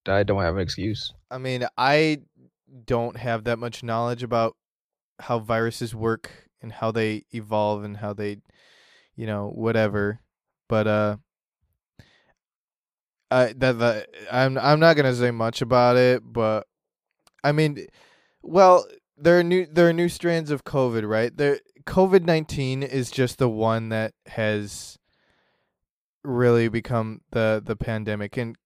I 0.07 0.23
don't 0.23 0.43
have 0.43 0.57
an 0.57 0.63
excuse. 0.63 1.13
I 1.31 1.39
mean, 1.39 1.67
I 1.77 2.21
don't 2.85 3.17
have 3.17 3.45
that 3.45 3.59
much 3.59 3.83
knowledge 3.83 4.23
about 4.23 4.57
how 5.19 5.39
viruses 5.39 5.95
work 5.95 6.31
and 6.63 6.73
how 6.73 6.91
they 6.91 7.25
evolve 7.33 7.85
and 7.85 7.97
how 7.97 8.13
they, 8.13 8.39
you 9.17 9.27
know, 9.27 9.51
whatever. 9.55 10.21
But 10.69 10.87
uh, 10.87 11.17
I 13.31 13.53
that 13.59 13.79
that 13.79 14.09
I'm 14.31 14.59
I'm 14.59 14.81
not 14.81 14.97
gonna 14.97 15.15
say 15.15 15.31
much 15.31 15.63
about 15.63 15.97
it, 15.97 16.23
but 16.25 16.67
I 17.45 17.53
mean, 17.53 17.87
well, 18.43 18.87
there 19.17 19.39
are 19.39 19.43
new 19.43 19.67
there 19.67 19.89
are 19.89 19.93
new 19.93 20.09
strands 20.09 20.51
of 20.51 20.65
COVID, 20.65 21.09
right? 21.09 21.37
There 21.37 21.61
COVID 21.85 22.25
nineteen 22.25 22.83
is 22.83 23.11
just 23.11 23.39
the 23.39 23.49
one 23.49 23.91
that 23.91 24.15
has 24.27 24.99
really 26.23 26.69
become 26.69 27.21
the 27.31 27.63
the 27.65 27.77
pandemic 27.77 28.37
and 28.37 28.57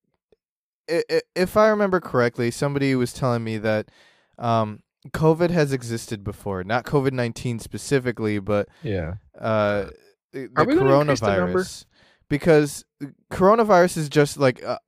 if 0.89 1.57
I 1.57 1.69
remember 1.69 2.01
correctly, 2.01 2.51
somebody 2.51 2.95
was 2.95 3.13
telling 3.13 3.43
me 3.45 3.59
that 3.59 3.91
um, 4.39 4.83
COVID 5.11 5.51
has 5.51 5.73
existed 5.73 6.23
before, 6.25 6.65
not 6.65 6.85
COVID 6.85 7.13
nineteen 7.13 7.59
specifically, 7.59 8.39
but 8.39 8.69
Yeah. 8.83 9.15
uh, 9.39 9.87
the 10.33 10.49
Are 10.57 10.65
we 10.65 10.75
the 10.75 10.81
coronavirus. 10.81 11.85
Because 12.29 12.85
coronavirus 13.31 13.99
is 13.99 14.09
just 14.09 14.39
like 14.39 14.65
uh, 14.65 14.79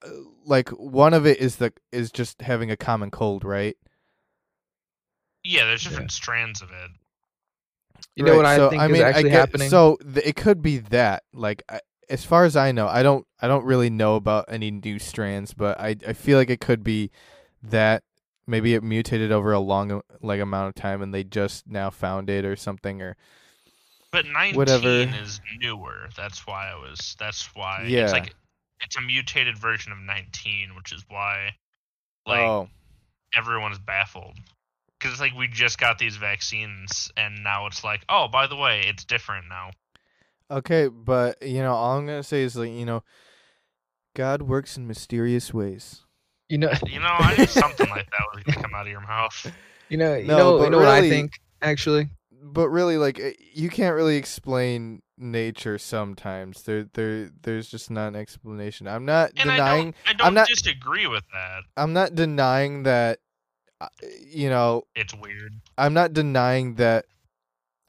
like 0.46 0.70
one 0.70 1.12
of 1.14 1.26
it 1.26 1.38
is 1.38 1.56
the 1.56 1.72
is 1.92 2.11
just 2.11 2.40
having 2.40 2.70
a 2.70 2.76
common 2.76 3.11
cold, 3.11 3.44
right? 3.44 3.76
Yeah, 5.44 5.66
there's 5.66 5.85
Yeah. 5.85 5.90
different 5.90 6.12
strands 6.12 6.62
of 6.62 6.70
it. 6.70 6.90
You 8.16 8.24
know 8.24 8.32
Right, 8.32 8.37
what 8.38 8.46
I 8.46 8.56
so, 8.56 8.70
think 8.70 8.82
I 8.82 8.87
is 8.87 8.92
mean, 8.92 9.02
I 9.02 9.09
actually 9.11 9.22
get- 9.24 9.32
happening? 9.32 9.68
So 9.70 9.96
th- 10.02 10.26
it 10.26 10.37
could 10.37 10.62
be 10.62 10.78
that. 10.78 11.24
Like, 11.32 11.62
I, 11.68 11.80
as 12.09 12.25
far 12.25 12.45
as 12.45 12.57
I 12.57 12.73
know, 12.73 12.87
I 12.87 13.03
don't. 13.03 13.27
I 13.40 13.49
don't 13.49 13.64
really 13.64 13.90
know 13.90 14.16
about 14.16 14.47
any 14.49 14.71
new 14.71 14.99
strands, 14.99 15.55
but 15.55 15.79
I. 15.81 15.97
I 16.07 16.12
feel 16.12 16.38
like 16.38 16.51
it 16.51 16.61
could 16.61 16.83
be 16.85 17.11
that. 17.62 18.03
Maybe 18.49 18.75
it 18.75 18.83
mutated 18.85 19.33
over 19.33 19.53
a 19.53 19.59
long 19.59 20.03
like 20.23 20.40
amount 20.40 20.69
of 20.69 20.81
time, 20.81 21.03
and 21.03 21.12
they 21.12 21.25
just 21.25 21.66
now 21.66 21.90
found 21.90 22.31
it 22.31 22.45
or 22.45 22.55
something. 22.55 23.03
Or 23.03 23.16
But 24.12 24.27
19 24.27 24.57
Whatever. 24.57 24.88
is 24.88 25.40
newer. 25.59 26.09
That's 26.16 26.47
why 26.47 26.71
I 26.71 26.77
was. 26.77 27.16
That's 27.19 27.51
why. 27.55 27.87
Yeah. 27.88 28.05
It's 28.05 28.12
like 28.12 28.35
it's 28.83 28.97
a 28.97 29.01
mutated 29.01 29.59
version 29.59 29.90
of 29.90 29.99
19, 29.99 30.77
which 30.77 30.92
is 30.92 31.05
why 31.09 31.57
like 32.27 32.40
oh, 32.40 32.69
everyone's 33.37 33.79
baffled. 33.79 34.37
Because 34.99 35.12
it's 35.12 35.21
like 35.21 35.35
we 35.35 35.49
just 35.49 35.79
got 35.79 35.99
these 35.99 36.16
vaccines, 36.16 37.11
and 37.16 37.42
now 37.42 37.66
it's 37.66 37.85
like, 37.85 38.05
oh, 38.09 38.29
by 38.29 38.47
the 38.47 38.57
way, 38.57 38.83
it's 38.87 39.05
different 39.05 39.47
now. 39.49 39.71
Okay, 40.50 40.88
but 40.88 41.42
you 41.42 41.59
know, 41.61 41.72
all 41.74 41.98
I'm 41.98 42.06
gonna 42.06 42.22
say 42.22 42.42
is 42.42 42.56
like, 42.56 42.70
you 42.70 42.85
know, 42.85 43.02
God 44.14 44.42
works 44.42 44.76
in 44.76 44.87
mysterious 44.87 45.52
ways. 45.52 46.02
you 46.48 46.59
know, 46.59 46.72
You 46.87 47.00
know, 47.00 47.06
I 47.09 47.37
knew 47.37 47.46
something 47.46 47.88
like 47.90 48.11
that 48.11 48.22
was 48.35 48.42
gonna 48.44 48.62
come 48.62 48.74
out 48.74 48.87
of 48.87 48.92
your 48.92 49.00
mouth. 49.00 49.52
you 49.88 49.98
know, 49.98 50.14
you 50.16 50.26
No, 50.26 50.37
know, 50.38 50.59
but 50.59 50.64
you 50.64 50.70
know 50.70 50.78
what 50.78 50.88
I 50.88 51.09
think 51.09 51.32
actually. 51.62 52.09
But 52.48 52.68
really, 52.68 52.96
like, 52.96 53.18
eh, 53.18 53.32
you 53.52 53.68
can't 53.68 53.96
really 53.96 54.16
explain 54.16 55.02
nature. 55.18 55.78
Sometimes 55.78 56.62
there, 56.62 56.85
there, 56.94 57.30
there's 57.42 57.68
just 57.68 57.90
not 57.90 58.09
an 58.09 58.16
explanation. 58.16 58.87
I'm 58.87 59.04
not 59.04 59.32
And 59.37 59.50
I 59.50 59.56
denying. 59.56 59.85
don't, 59.85 59.94
I 60.06 60.12
don't 60.12 60.26
I'm 60.28 60.35
not- 60.35 60.46
disagree 60.48 61.06
with 61.09 61.24
that. 61.32 61.62
I'm 61.76 61.92
not 61.92 62.14
denying 62.14 62.85
that. 62.85 63.18
uh, 63.80 63.88
You 64.24 64.48
know, 64.48 64.85
It's 64.94 65.12
weird. 65.14 65.54
I'm 65.76 65.92
not 65.92 66.12
denying 66.12 66.76
that 66.76 67.06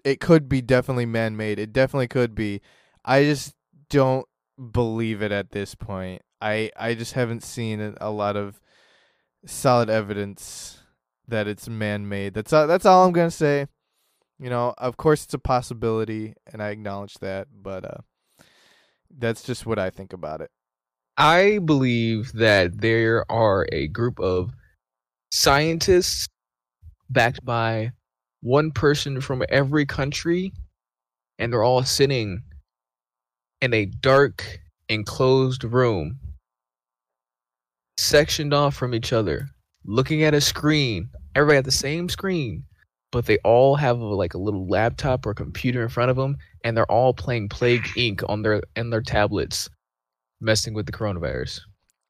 it 0.07 0.21
could 0.21 0.47
be 0.47 0.61
definitely 0.61 1.05
man-made. 1.05 1.59
It 1.59 1.73
definitely 1.73 2.07
could 2.07 2.33
be. 2.33 2.61
I 3.03 3.25
just 3.25 3.53
don't 3.89 4.25
believe 4.71 5.21
it 5.21 5.33
at 5.33 5.51
this 5.51 5.75
point. 5.75 6.21
I 6.39 6.71
I 6.77 6.93
just 6.93 7.11
haven't 7.11 7.43
seen 7.43 7.81
a- 7.81 7.95
lot 8.09 8.37
of 8.37 8.61
solid 9.45 9.89
evidence 9.89 10.79
that 11.27 11.45
it's 11.45 11.67
man-made. 11.67 12.33
That's 12.33 12.53
all, 12.53 12.67
that's 12.67 12.85
all 12.85 13.05
I'm 13.05 13.11
to 13.27 13.31
say. 13.31 13.67
You 14.39 14.49
know, 14.49 14.73
of 14.77 14.95
course 14.95 15.25
it's 15.25 15.33
a 15.33 15.39
possibility 15.39 16.35
and 16.53 16.63
I 16.63 16.69
acknowledge 16.69 17.15
that, 17.15 17.49
but 17.51 17.83
uh 17.83 18.01
that's 19.19 19.43
just 19.43 19.65
what 19.65 19.77
I 19.77 19.89
think 19.89 20.13
about 20.13 20.39
it. 20.39 20.51
I 21.17 21.59
believe 21.59 22.31
that 22.33 22.79
there 22.79 23.29
are 23.29 23.67
a 23.73 23.87
group 23.87 24.21
of 24.21 24.51
scientists 25.31 26.29
backed 27.09 27.43
by 27.43 27.91
one 28.47 28.71
person 28.71 29.19
from 29.19 29.43
every 29.49 29.85
country, 29.85 30.53
and 31.37 31.51
they're 31.51 31.63
all 31.63 31.83
sitting 31.83 32.41
in 33.61 33.73
a 33.73 33.85
dark, 33.85 34.59
enclosed 34.87 35.63
room, 35.65 36.17
sectioned 37.97 38.53
off 38.53 38.73
from 38.75 38.95
each 38.95 39.11
other, 39.11 39.47
looking 39.85 40.23
at 40.23 40.33
a 40.33 40.41
screen. 40.41 41.09
Everybody 41.35 41.57
at 41.57 41.65
the 41.65 41.71
same 41.71 42.07
screen, 42.09 42.63
but 43.11 43.25
they 43.25 43.37
all 43.39 43.75
have 43.75 43.99
like 43.99 44.33
a 44.33 44.39
little 44.39 44.67
laptop 44.67 45.25
or 45.25 45.33
computer 45.33 45.83
in 45.83 45.89
front 45.89 46.09
of 46.09 46.15
them, 46.15 46.37
and 46.63 46.75
they're 46.75 46.91
all 46.91 47.13
playing 47.13 47.49
Plague 47.49 47.83
Inc. 47.97 48.23
on 48.29 48.41
their 48.41 48.61
and 48.75 48.91
their 48.91 49.01
tablets, 49.01 49.69
messing 50.39 50.73
with 50.73 50.85
the 50.85 50.91
coronavirus. 50.91 51.59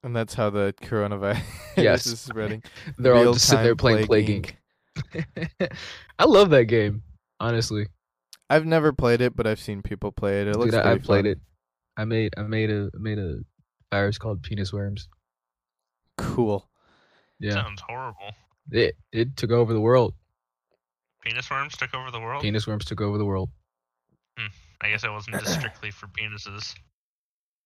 And 0.03 0.15
that's 0.15 0.35
how 0.35 0.51
the 0.51 0.73
coronavirus 0.83 1.41
Yes. 1.77 2.05
is 2.05 2.19
spreading. 2.19 2.63
They're 2.97 3.15
all 3.15 3.33
just 3.33 3.47
sitting 3.47 3.63
there 3.63 3.75
playing 3.75 4.05
Plague 4.05 4.25
Plague 4.25 4.43
Inc. 4.43 4.53
I 6.20 6.26
love 6.26 6.50
that 6.52 6.66
game, 6.66 7.04
honestly. 7.39 7.88
I've 8.50 8.66
never 8.66 8.93
played 8.93 9.22
it, 9.22 9.36
but 9.36 9.45
I've 9.45 9.60
seen 9.60 9.82
people 9.82 10.12
play 10.12 10.41
it. 10.41 10.48
It 10.48 10.56
looks 10.56 10.72
Dude, 10.72 10.82
I, 10.82 10.93
I 10.93 10.98
played 10.98 11.26
fun. 11.26 11.32
it. 11.32 11.39
I 11.98 12.06
made 12.06 12.34
I 12.38 12.43
made 12.43 12.70
a 12.70 12.89
made 12.93 13.20
a 13.20 13.39
virus 13.91 14.18
called 14.18 14.43
penis 14.43 14.72
worms. 14.72 15.08
Cool. 16.18 16.70
Yeah, 17.39 17.54
Sounds 17.54 17.82
horrible. 17.82 18.32
it 18.72 18.95
it 19.12 19.36
took 19.36 19.52
over 19.52 19.74
the 19.74 19.82
world. 19.82 20.14
Penis 21.24 21.50
worms 21.50 21.76
took 21.76 21.93
over 21.93 22.10
the 22.12 22.20
world. 22.20 22.41
Penis 22.41 22.66
worms 22.68 22.86
took 22.86 23.02
over 23.02 23.18
the 23.18 23.26
world. 23.26 23.50
I 24.80 24.89
guess 24.89 25.04
it 25.04 25.12
wasn't 25.12 25.39
just 25.39 25.56
strictly 25.56 25.89
for 25.89 26.06
penises. 26.08 26.76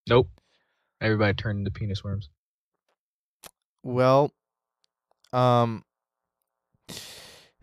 Nope. 0.07 0.29
Everybody 1.01 1.33
turned 1.33 1.59
into 1.59 1.71
penis 1.71 2.03
worms. 2.03 2.29
Well, 3.83 4.31
um, 5.33 5.83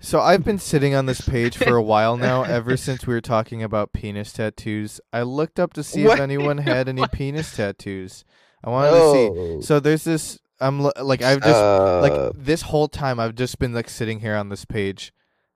so 0.00 0.20
I've 0.20 0.44
been 0.44 0.58
sitting 0.58 0.94
on 0.94 1.06
this 1.06 1.20
page 1.20 1.56
for 1.56 1.76
a 1.76 1.82
while 1.82 2.16
now, 2.28 2.42
ever 2.44 2.76
since 2.76 3.06
we 3.06 3.14
were 3.14 3.20
talking 3.20 3.62
about 3.62 3.92
penis 3.92 4.32
tattoos. 4.32 5.00
I 5.12 5.22
looked 5.22 5.58
up 5.58 5.72
to 5.74 5.82
see 5.82 6.04
What? 6.04 6.14
if 6.14 6.20
anyone 6.20 6.58
had 6.58 6.88
any 6.88 7.04
penis 7.12 7.54
tattoos. 7.56 8.24
I 8.64 8.70
wanted 8.70 8.90
to 8.90 9.12
see. 9.60 9.66
So 9.66 9.80
there's 9.80 10.04
this. 10.04 10.38
I'm 10.60 10.80
like 10.80 11.22
I've 11.22 11.40
just 11.40 11.54
Uh, 11.54 12.00
like 12.00 12.32
this 12.34 12.62
whole 12.62 12.88
time 12.88 13.20
I've 13.20 13.36
just 13.36 13.58
been 13.60 13.72
like 13.72 13.88
sitting 13.88 14.20
here 14.20 14.34
on 14.34 14.48
this 14.48 14.64
page, 14.64 15.12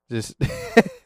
just. 0.09 0.35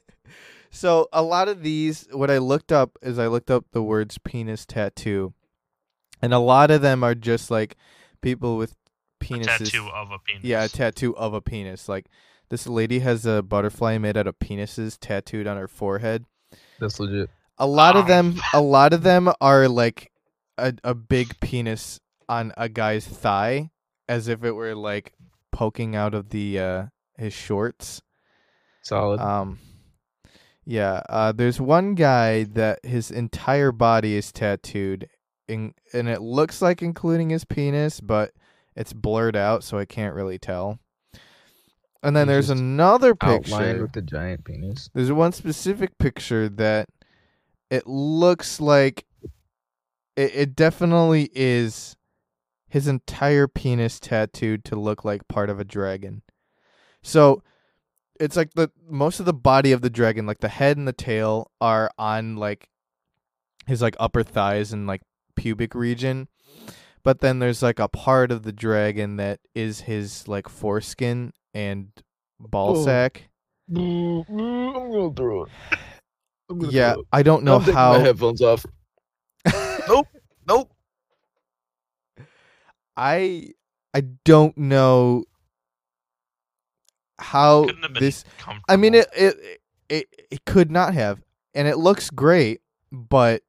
so 0.70 1.08
a 1.12 1.24
lot 1.24 1.48
of 1.48 1.64
these, 1.64 2.08
what 2.12 2.30
I 2.30 2.38
looked 2.38 2.72
up 2.72 2.98
is 3.02 3.18
I 3.18 3.28
looked 3.28 3.50
up 3.50 3.66
the 3.72 3.82
words 3.82 4.18
penis 4.20 4.66
tattoo, 4.66 5.34
and 6.22 6.34
a 6.34 6.40
lot 6.40 6.70
of 6.72 6.82
them 6.82 7.04
are 7.04 7.16
just 7.16 7.50
like 7.50 7.76
people 8.22 8.58
with 8.58 8.76
A 9.22 9.26
penises. 9.26 9.46
tattoo 9.72 9.90
of 9.94 10.12
a 10.12 10.20
penis. 10.20 10.44
Yeah, 10.44 10.64
a 10.66 10.68
tattoo 10.68 11.16
of 11.18 11.34
a 11.34 11.42
penis. 11.42 11.90
Like 11.90 12.06
this 12.50 12.68
lady 12.68 13.00
has 13.00 13.26
a 13.26 13.42
butterfly 13.42 13.98
made 13.98 14.18
out 14.18 14.28
of 14.28 14.40
penises 14.40 14.98
tattooed 15.00 15.48
on 15.48 15.58
her 15.58 15.68
forehead. 15.68 16.26
that's 16.80 17.00
legit. 17.00 17.30
A 17.58 17.68
lot 17.68 17.96
of 17.96 18.08
them, 18.08 18.40
a 18.54 18.62
lot 18.62 18.94
of 18.94 19.04
them 19.04 19.32
are 19.42 19.68
like 19.68 20.12
a 20.58 20.74
a 20.84 20.94
big 20.94 21.40
penis 21.40 22.00
on 22.30 22.54
a 22.58 22.70
guy's 22.70 23.08
thigh, 23.08 23.72
as 24.08 24.28
if 24.28 24.44
it 24.44 24.52
were 24.52 24.76
like 24.76 25.14
poking 25.52 25.96
out 25.96 26.14
of 26.14 26.30
the 26.30 26.60
uh 26.60 26.86
his 27.18 27.34
shorts. 27.34 28.02
Solid. 28.84 29.20
Um, 29.20 29.60
yeah. 30.66 31.02
Uh, 31.10 31.32
there's 31.32 31.60
one 31.60 31.96
guy 31.96 32.44
that 32.44 32.84
his 32.84 33.12
entire 33.12 33.72
body 33.72 34.16
is 34.16 34.32
tattooed, 34.32 35.10
in, 35.48 35.74
and 35.94 36.08
it 36.08 36.22
looks 36.22 36.62
like 36.62 36.82
including 36.82 37.30
his 37.30 37.44
penis, 37.46 38.00
but 38.00 38.32
it's 38.76 38.94
blurred 38.94 39.36
out, 39.36 39.64
so 39.64 39.78
I 39.78 39.86
can't 39.86 40.14
really 40.14 40.38
tell. 40.38 40.80
And 42.08 42.16
then 42.16 42.28
there's 42.28 42.50
another 42.50 43.16
picture. 43.16 43.82
with 43.82 43.92
the 43.92 44.02
giant 44.02 44.46
penis. 44.46 44.90
There's 44.94 45.12
one 45.12 45.34
specific 45.34 45.98
picture 45.98 46.48
that 46.48 46.88
it 47.70 47.86
looks 47.86 48.62
like 48.62 49.06
it, 50.16 50.32
it 50.34 50.56
definitely 50.56 51.30
is 51.36 51.98
his 52.70 52.88
entire 52.88 53.50
penis 53.50 54.00
tattooed 54.00 54.64
to 54.64 54.78
look 54.78 55.04
like 55.04 55.28
part 55.28 55.50
of 55.50 55.60
a 55.60 55.66
dragon. 55.66 56.22
So 57.02 57.44
it's 58.22 58.38
like 58.38 58.54
the 58.54 58.72
most 58.90 59.20
of 59.20 59.26
the 59.26 59.34
body 59.34 59.74
of 59.74 59.82
the 59.82 59.90
dragon, 59.90 60.26
like 60.26 60.40
the 60.40 60.48
head 60.48 60.78
and 60.78 60.88
the 60.88 60.94
tail, 60.94 61.52
are 61.60 61.92
on 61.98 62.38
like 62.38 62.70
his 63.66 63.82
like 63.82 63.98
upper 64.00 64.24
thighs 64.24 64.72
and 64.72 64.88
like 64.88 65.02
pubic 65.36 65.76
region. 65.76 66.30
But 67.04 67.20
then 67.20 67.40
there's 67.40 67.62
like 67.62 67.80
a 67.80 67.90
part 67.90 68.32
of 68.32 68.44
the 68.44 68.54
dragon 68.54 69.18
that 69.18 69.42
is 69.54 69.82
his 69.82 70.26
like 70.30 70.48
foreskin 70.48 71.34
and 71.58 71.88
ball 72.40 72.78
Oh. 72.78 72.86
sack. 72.86 73.30
Mm-hmm. 73.72 74.40
I'm 74.40 74.92
gonna 74.92 75.14
throw 75.14 75.44
it. 75.44 75.50
I'm 76.50 76.60
gonna 76.60 76.72
Yeah, 76.72 76.94
throw 76.94 77.02
it. 77.02 77.08
I 77.12 77.24
don't 77.24 77.44
know 77.44 77.56
I'm 77.56 77.62
how. 77.74 77.94
my 77.94 78.00
headphones 78.00 78.42
off. 78.42 78.66
nope. 79.88 80.08
Nope. 80.48 80.72
I 82.96 83.50
I 83.94 84.02
don't 84.26 84.58
know 84.58 85.26
how 87.20 87.66
Couldn't 87.66 87.84
have 87.84 87.94
been 87.94 88.04
this. 88.04 88.24
comfortable. 88.38 88.66
I 88.70 88.76
mean, 88.76 88.94
it, 88.94 89.08
it 89.16 89.62
it 89.90 90.08
it 90.32 90.46
could 90.46 90.72
not 90.72 90.94
have, 90.94 91.22
and 91.54 91.68
it 91.68 91.78
looks 91.78 92.10
great, 92.10 92.62
but 92.92 93.42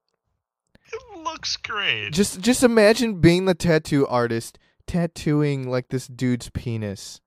It 0.92 1.18
looks 1.18 1.56
great. 1.56 2.12
just 2.12 2.40
just 2.40 2.62
imagine 2.62 3.20
being 3.20 3.44
the 3.44 3.54
tattoo 3.54 4.06
artist 4.06 4.58
tattooing 4.86 5.68
like 5.68 5.88
this 5.88 6.06
dude's 6.06 6.50
penis. 6.50 7.20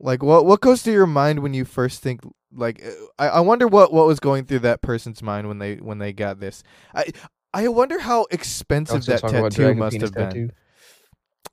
Like 0.00 0.22
what 0.22 0.46
what 0.46 0.60
goes 0.60 0.82
through 0.82 0.94
your 0.94 1.06
mind 1.06 1.40
when 1.40 1.52
you 1.52 1.64
first 1.66 2.02
think 2.02 2.22
like 2.52 2.82
I, 3.18 3.28
I 3.28 3.40
wonder 3.40 3.68
what 3.68 3.92
what 3.92 4.06
was 4.06 4.18
going 4.18 4.46
through 4.46 4.60
that 4.60 4.80
person's 4.80 5.22
mind 5.22 5.46
when 5.46 5.58
they 5.58 5.76
when 5.76 5.98
they 5.98 6.12
got 6.12 6.40
this. 6.40 6.62
I 6.94 7.06
I 7.52 7.68
wonder 7.68 7.98
how 7.98 8.22
oh, 8.22 8.26
expensive 8.30 9.04
that 9.06 9.20
tattoo 9.20 9.74
must 9.74 9.94
penis 9.94 10.08
have 10.08 10.14
been. 10.14 10.24
tattoo. 10.28 10.50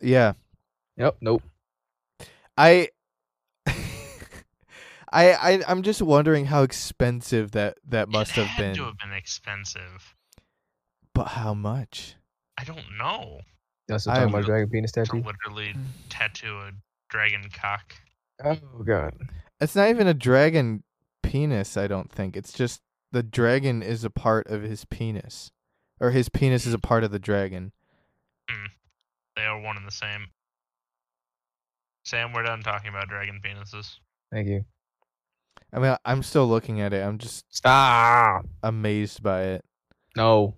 Yeah. 0.02 0.34
Yep. 0.96 1.18
Nope. 1.22 1.44
I 2.58 2.90
I 3.68 3.76
I 5.12 5.62
I'm 5.68 5.84
just 5.84 6.02
wondering 6.02 6.46
how 6.46 6.64
expensive 6.64 7.52
that 7.52 7.78
that 7.90 8.08
must 8.08 8.32
it 8.32 8.36
have 8.42 8.48
had 8.48 8.62
been. 8.62 8.76
to 8.76 8.84
have 8.86 8.98
been 8.98 9.14
expensive. 9.14 10.16
But 11.14 11.28
how 11.30 11.54
much? 11.54 12.16
I 12.58 12.64
don't 12.64 12.98
know. 12.98 13.42
That's 13.88 14.06
what 14.06 14.14
I 14.14 14.20
talking 14.20 14.30
about 14.30 14.38
would- 14.38 14.46
dragon 14.46 14.70
penis 14.70 14.92
To 14.94 15.04
tattoo. 15.04 15.24
literally 15.24 15.74
hmm. 15.74 15.82
tattoo 16.10 16.58
a 16.60 16.72
dragon 17.10 17.50
cock. 17.54 17.94
Oh 18.44 18.84
god. 18.86 19.14
It's 19.60 19.76
not 19.76 19.90
even 19.90 20.08
a 20.08 20.14
dragon 20.14 20.84
penis, 21.24 21.78
I 21.78 21.88
don't 21.88 22.12
think. 22.12 22.38
It's 22.38 22.54
just 22.54 22.82
the 23.12 23.24
dragon 23.24 23.82
is 23.82 24.04
a 24.04 24.10
part 24.10 24.48
of 24.48 24.62
his 24.62 24.86
penis. 24.86 25.52
Or 26.00 26.12
his 26.12 26.30
penis 26.30 26.68
is 26.68 26.74
a 26.74 26.80
part 26.80 27.04
of 27.04 27.12
the 27.12 27.20
dragon. 27.20 27.72
Hmm. 28.50 28.68
They 29.36 29.44
are 29.44 29.60
one 29.60 29.78
and 29.78 29.88
the 29.88 29.92
same. 29.92 30.28
Sam, 32.06 32.34
we're 32.34 32.44
done 32.44 32.62
talking 32.62 32.90
about 32.90 33.10
dragon 33.10 33.42
penises. 33.44 33.96
Thank 34.32 34.48
you. 34.48 34.66
I 35.74 35.80
mean, 35.80 35.96
I'm 36.06 36.24
still 36.24 36.48
looking 36.48 36.80
at 36.82 36.94
it. 36.94 37.04
I'm 37.04 37.18
just 37.18 37.44
Stop. 37.54 38.46
amazed 38.64 39.22
by 39.22 39.44
it. 39.44 39.66
No. 40.16 40.56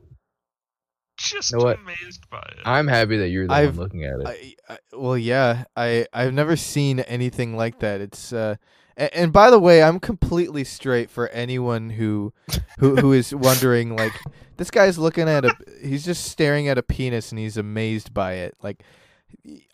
Just 1.19 1.53
know 1.53 1.59
what? 1.63 1.79
amazed 1.79 2.29
by 2.29 2.39
it. 2.39 2.59
I'm 2.65 2.87
happy 2.87 3.17
that 3.17 3.29
you're 3.29 3.47
the 3.47 3.53
I've- 3.53 3.77
one 3.77 3.77
looking 3.77 4.03
at 4.05 4.19
it. 4.21 4.27
I, 4.27 4.73
I 4.73 4.77
well, 4.93 5.17
yeah. 5.17 5.65
I 5.75 6.05
I've 6.13 6.33
never 6.33 6.55
seen 6.55 6.99
anything 7.01 7.55
like 7.55 7.79
that. 7.79 8.01
It's 8.01 8.31
uh 8.33 8.55
and, 8.97 9.09
and 9.13 9.33
by 9.33 9.49
the 9.49 9.59
way, 9.59 9.83
I'm 9.83 9.99
completely 9.99 10.63
straight 10.63 11.09
for 11.09 11.27
anyone 11.29 11.89
who 11.91 12.33
who 12.79 12.95
who 12.95 13.13
is 13.13 13.33
wondering 13.35 13.95
like 13.95 14.13
this 14.57 14.71
guy's 14.71 14.97
looking 14.97 15.27
at 15.29 15.45
a 15.45 15.53
he's 15.81 16.05
just 16.05 16.25
staring 16.25 16.67
at 16.67 16.77
a 16.77 16.83
penis 16.83 17.31
and 17.31 17.39
he's 17.39 17.57
amazed 17.57 18.13
by 18.13 18.33
it. 18.33 18.55
Like 18.61 18.83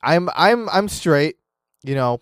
I'm 0.02 0.30
I'm 0.36 0.68
I'm 0.70 0.88
straight, 0.88 1.38
you 1.84 1.96
know. 1.96 2.20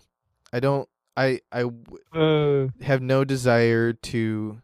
I 0.52 0.60
don't 0.60 0.88
I 1.16 1.40
I 1.52 1.62
w- 1.62 1.98
Uh, 2.12 2.84
have 2.84 3.02
no 3.02 3.24
desire 3.24 3.92
to 3.92 4.60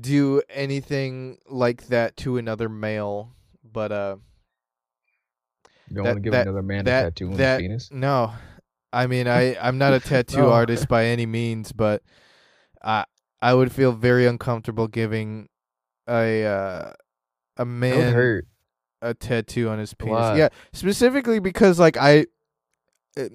do 0.00 0.40
anything 0.48 1.38
like 1.48 1.86
that 1.88 2.16
to 2.18 2.36
another 2.36 2.68
male, 2.68 3.32
but 3.64 3.90
uh 3.92 4.16
you 5.88 5.96
don't 5.96 6.04
That- 6.04 6.10
want 6.10 6.16
to 6.18 6.20
give 6.22 6.32
that- 6.32 6.46
another 6.46 6.62
man 6.62 6.84
that- 6.84 7.04
a 7.06 7.10
tattoo 7.10 7.30
on 7.32 7.36
that- 7.38 7.60
his 7.60 7.64
penis? 7.68 7.90
No, 7.90 8.32
I 8.92 9.06
mean 9.06 9.26
I 9.26 9.56
I'm 9.60 9.78
not 9.78 9.92
a 9.92 10.00
tattoo 10.10 10.38
No. 10.38 10.50
artist 10.50 10.88
by 10.88 11.06
any 11.06 11.26
means, 11.26 11.72
but 11.72 12.02
I 12.82 13.04
I 13.42 13.54
would 13.54 13.72
feel 13.72 13.92
very 13.92 14.26
uncomfortable 14.26 14.86
giving 14.86 15.48
a 16.08 16.44
uh, 16.44 16.92
a 17.56 17.64
man 17.64 18.42
a 19.02 19.14
tattoo 19.14 19.68
on 19.70 19.78
his 19.78 19.94
penis. 19.94 20.12
Why? 20.12 20.36
Yeah, 20.36 20.48
specifically 20.72 21.38
because 21.40 21.78
like 21.80 21.96
I 21.96 22.26
uh, 23.18 23.28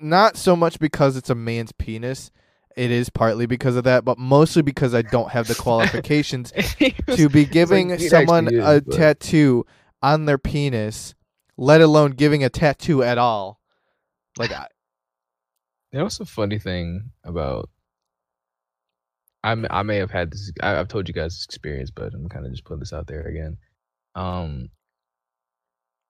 not 0.00 0.36
so 0.36 0.56
much 0.56 0.78
because 0.80 1.16
it's 1.16 1.30
a 1.30 1.34
man's 1.34 1.72
penis. 1.72 2.30
It 2.76 2.90
is 2.90 3.08
partly 3.08 3.46
because 3.46 3.76
of 3.76 3.84
that, 3.84 4.04
but 4.04 4.18
mostly 4.18 4.62
because 4.62 4.94
I 4.94 5.02
don't 5.02 5.30
have 5.30 5.46
the 5.46 5.54
qualifications 5.58 6.52
to 7.16 7.28
be 7.28 7.44
giving 7.44 7.90
it 7.90 8.00
someone 8.00 8.46
actually 8.46 8.58
a 8.60 8.80
but- 8.80 8.96
tattoo 8.96 9.64
on 10.02 10.24
their 10.26 10.38
penis, 10.38 11.14
let 11.56 11.80
alone 11.80 12.10
giving 12.12 12.42
a 12.44 12.48
tattoo 12.50 13.02
at 13.02 13.16
all. 13.16 13.60
Like 14.36 14.50
I, 14.52 14.66
You 15.92 15.98
know, 15.98 16.04
what's 16.04 16.18
a 16.20 16.24
funny 16.26 16.58
thing 16.58 17.10
about. 17.22 17.70
I 19.44 19.54
may, 19.54 19.68
I 19.70 19.82
may 19.82 19.96
have 19.96 20.10
had 20.10 20.32
this. 20.32 20.50
I, 20.62 20.76
I've 20.78 20.88
told 20.88 21.06
you 21.06 21.14
guys 21.14 21.34
this 21.36 21.44
experience, 21.44 21.90
but 21.90 22.12
I'm 22.14 22.28
kind 22.28 22.46
of 22.46 22.52
just 22.52 22.64
putting 22.64 22.80
this 22.80 22.92
out 22.92 23.06
there 23.06 23.22
again. 23.26 23.58
Um, 24.14 24.70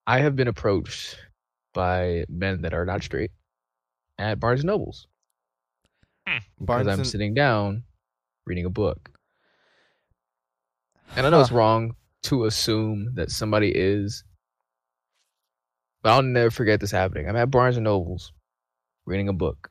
I 0.06 0.20
have 0.20 0.36
been 0.36 0.48
approached 0.48 1.16
by 1.72 2.24
men 2.28 2.62
that 2.62 2.74
are 2.74 2.84
not 2.84 3.02
straight 3.02 3.32
at 4.18 4.38
Barnes 4.38 4.60
and 4.60 4.68
Nobles 4.68 5.08
because 6.58 6.86
I'm 6.86 7.00
and- 7.00 7.06
sitting 7.06 7.34
down 7.34 7.84
reading 8.46 8.64
a 8.64 8.70
book, 8.70 9.10
and 11.16 11.26
I 11.26 11.30
know 11.30 11.40
it's 11.40 11.52
wrong 11.52 11.94
to 12.24 12.46
assume 12.46 13.14
that 13.14 13.30
somebody 13.30 13.70
is, 13.74 14.24
but 16.02 16.12
I'll 16.12 16.22
never 16.22 16.50
forget 16.50 16.80
this 16.80 16.90
happening. 16.90 17.28
I'm 17.28 17.36
at 17.36 17.50
Barnes 17.50 17.76
and 17.76 17.84
Nobles 17.84 18.32
reading 19.06 19.28
a 19.28 19.32
book, 19.32 19.70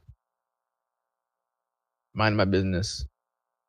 minding 2.14 2.38
my 2.38 2.45
business. 2.45 3.06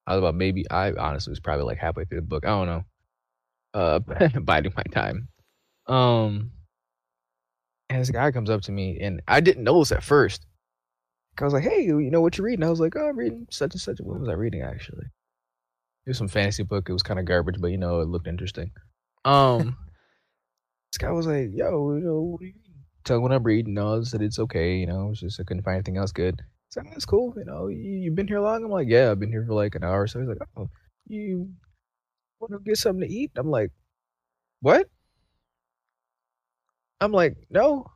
I 0.06 0.12
was 0.12 0.18
about 0.18 0.34
maybe 0.34 0.68
I 0.70 0.92
honestly 0.92 1.30
was 1.30 1.40
probably 1.40 1.64
like 1.64 1.78
halfway 1.78 2.04
through 2.04 2.20
the 2.20 2.26
book. 2.26 2.44
I 2.44 2.48
don't 2.48 2.66
know. 2.66 2.84
Uh, 3.72 3.98
biding 4.40 4.72
my 4.76 4.82
time. 4.92 5.28
Um, 5.86 6.50
and 7.88 8.00
this 8.00 8.10
guy 8.10 8.30
comes 8.30 8.50
up 8.50 8.60
to 8.62 8.72
me, 8.72 8.98
and 9.00 9.22
I 9.26 9.40
didn't 9.40 9.64
notice 9.64 9.92
at 9.92 10.02
first. 10.02 10.46
I 11.40 11.44
was 11.44 11.54
like, 11.54 11.64
hey, 11.64 11.82
you 11.82 12.10
know 12.10 12.20
what 12.20 12.38
you're 12.38 12.46
reading? 12.46 12.64
I 12.64 12.70
was 12.70 12.80
like, 12.80 12.94
oh, 12.96 13.08
I'm 13.08 13.18
reading 13.18 13.46
such 13.50 13.74
and 13.74 13.80
such. 13.80 13.98
What 14.00 14.20
was 14.20 14.28
I 14.28 14.32
reading 14.34 14.62
actually? 14.62 15.06
It 16.06 16.10
was 16.10 16.18
some 16.18 16.28
fantasy 16.28 16.62
book. 16.62 16.88
It 16.88 16.92
was 16.92 17.02
kind 17.02 17.18
of 17.18 17.26
garbage, 17.26 17.60
but 17.60 17.68
you 17.68 17.78
know, 17.78 18.00
it 18.00 18.08
looked 18.08 18.26
interesting. 18.26 18.70
Um, 19.24 19.76
this 20.92 20.98
guy 20.98 21.10
was 21.10 21.26
like, 21.26 21.50
yo, 21.52 21.94
you 21.94 22.04
know, 22.04 22.20
what 22.20 22.42
are 22.42 22.44
you 22.44 22.52
reading? 22.52 22.84
Tell 23.04 23.20
what 23.20 23.32
I'm 23.32 23.42
reading. 23.42 23.74
No, 23.74 23.98
I 23.98 24.02
said 24.02 24.22
it's 24.22 24.38
okay. 24.38 24.76
You 24.76 24.86
know, 24.86 25.10
it's 25.10 25.20
just 25.20 25.40
I 25.40 25.44
couldn't 25.44 25.62
find 25.62 25.76
anything 25.76 25.96
else 25.96 26.12
good. 26.12 26.40
So 26.68 26.82
that's 26.84 27.04
cool. 27.04 27.34
You 27.36 27.44
know, 27.44 27.68
you, 27.68 27.76
you've 27.78 28.14
been 28.14 28.28
here 28.28 28.40
long. 28.40 28.64
I'm 28.64 28.70
like, 28.70 28.88
yeah, 28.88 29.10
I've 29.10 29.20
been 29.20 29.30
here 29.30 29.44
for 29.46 29.54
like 29.54 29.74
an 29.74 29.84
hour. 29.84 30.06
So 30.06 30.20
he's 30.20 30.28
like, 30.28 30.38
oh, 30.56 30.68
you 31.06 31.50
want 32.40 32.52
to 32.52 32.58
get 32.58 32.78
something 32.78 33.06
to 33.06 33.14
eat? 33.14 33.32
I'm 33.36 33.50
like, 33.50 33.70
what? 34.60 34.88
I'm 37.00 37.12
like, 37.12 37.36
no, 37.50 37.86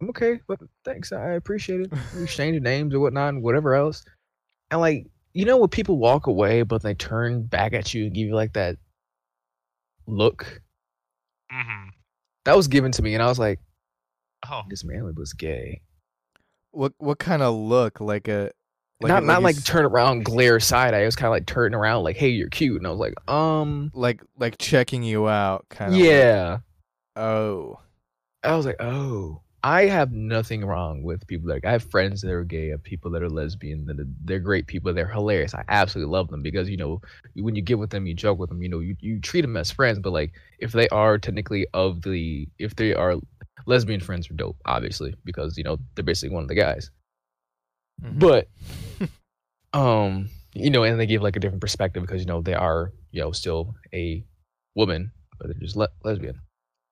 I'm 0.00 0.10
okay, 0.10 0.40
but 0.46 0.60
thanks. 0.84 1.12
I 1.12 1.32
appreciate 1.32 1.80
it. 1.82 1.92
We 2.16 2.22
exchange 2.24 2.60
names 2.62 2.94
or 2.94 3.00
whatnot 3.00 3.34
and 3.34 3.42
whatever 3.42 3.74
else. 3.74 4.04
And 4.70 4.80
like, 4.80 5.06
you 5.32 5.44
know, 5.44 5.56
when 5.58 5.68
people 5.68 5.98
walk 5.98 6.26
away, 6.26 6.62
but 6.62 6.82
they 6.82 6.94
turn 6.94 7.42
back 7.42 7.72
at 7.72 7.92
you 7.94 8.04
and 8.06 8.14
give 8.14 8.26
you 8.26 8.34
like 8.34 8.52
that 8.54 8.76
look, 10.06 10.60
hmm 11.50 11.88
that 12.44 12.56
was 12.56 12.68
given 12.68 12.92
to 12.92 13.02
me, 13.02 13.14
and 13.14 13.22
I 13.22 13.26
was 13.26 13.38
like, 13.38 13.58
Oh, 14.50 14.62
this 14.68 14.84
man 14.84 15.10
was 15.16 15.32
gay. 15.32 15.80
What 16.72 16.92
what 16.98 17.18
kind 17.18 17.42
of 17.42 17.54
look? 17.54 18.00
Like 18.00 18.28
a 18.28 18.50
like 19.00 19.08
not 19.08 19.22
a- 19.22 19.26
not 19.26 19.38
a 19.40 19.44
like 19.44 19.64
turn 19.64 19.84
around, 19.86 20.24
glare 20.24 20.60
side 20.60 20.92
eye. 20.92 21.00
It 21.02 21.06
was 21.06 21.16
kind 21.16 21.28
of 21.28 21.32
like 21.32 21.46
turning 21.46 21.74
around, 21.74 22.04
like, 22.04 22.16
hey, 22.16 22.28
you're 22.28 22.48
cute, 22.50 22.76
and 22.76 22.86
I 22.86 22.90
was 22.90 22.98
like, 23.00 23.14
um, 23.30 23.90
like 23.94 24.22
like 24.38 24.58
checking 24.58 25.02
you 25.02 25.28
out 25.28 25.66
kind 25.70 25.94
of. 25.94 25.98
yeah. 25.98 26.58
Oh. 27.16 27.80
I 28.42 28.54
was 28.56 28.66
like, 28.66 28.76
oh, 28.80 29.40
I 29.64 29.86
have 29.86 30.12
nothing 30.12 30.64
wrong 30.64 31.02
with 31.02 31.26
people 31.26 31.48
that 31.48 31.64
I 31.64 31.72
have 31.72 31.84
friends 31.84 32.20
that 32.22 32.30
are 32.30 32.44
gay, 32.44 32.68
I 32.68 32.72
have 32.72 32.82
people 32.84 33.10
that 33.12 33.22
are 33.22 33.30
lesbian, 33.30 33.86
that 33.86 33.98
are, 33.98 34.06
they're 34.24 34.38
great 34.38 34.66
people, 34.66 34.92
they're 34.92 35.08
hilarious. 35.08 35.54
I 35.54 35.64
absolutely 35.68 36.12
love 36.12 36.28
them 36.28 36.42
because 36.42 36.68
you 36.70 36.76
know 36.76 37.00
when 37.36 37.56
you 37.56 37.62
get 37.62 37.78
with 37.78 37.90
them, 37.90 38.06
you 38.06 38.14
joke 38.14 38.38
with 38.38 38.50
them, 38.50 38.62
you 38.62 38.68
know, 38.68 38.80
you, 38.80 38.96
you 39.00 39.20
treat 39.20 39.42
them 39.42 39.56
as 39.56 39.70
friends. 39.72 39.98
But 40.00 40.12
like 40.12 40.32
if 40.58 40.72
they 40.72 40.88
are 40.90 41.18
technically 41.18 41.66
of 41.74 42.02
the, 42.02 42.48
if 42.58 42.76
they 42.76 42.94
are 42.94 43.16
lesbian 43.66 44.00
friends, 44.00 44.30
are 44.30 44.34
dope, 44.34 44.58
obviously 44.66 45.14
because 45.24 45.56
you 45.56 45.64
know 45.64 45.78
they're 45.94 46.04
basically 46.04 46.34
one 46.34 46.42
of 46.42 46.48
the 46.48 46.54
guys. 46.54 46.90
Mhm. 48.02 48.18
But 48.18 48.48
um, 49.72 50.28
you 50.54 50.70
know, 50.70 50.84
and 50.84 51.00
they 51.00 51.06
give 51.06 51.22
like 51.22 51.36
a 51.36 51.40
different 51.40 51.62
perspective 51.62 52.02
because 52.02 52.20
you 52.20 52.26
know 52.26 52.42
they 52.42 52.54
are 52.54 52.92
you 53.12 53.22
know 53.22 53.32
still 53.32 53.74
a 53.94 54.24
woman, 54.74 55.12
but 55.38 55.48
they're 55.48 55.60
just 55.60 55.76
le- 55.76 55.88
lesbian. 56.04 56.40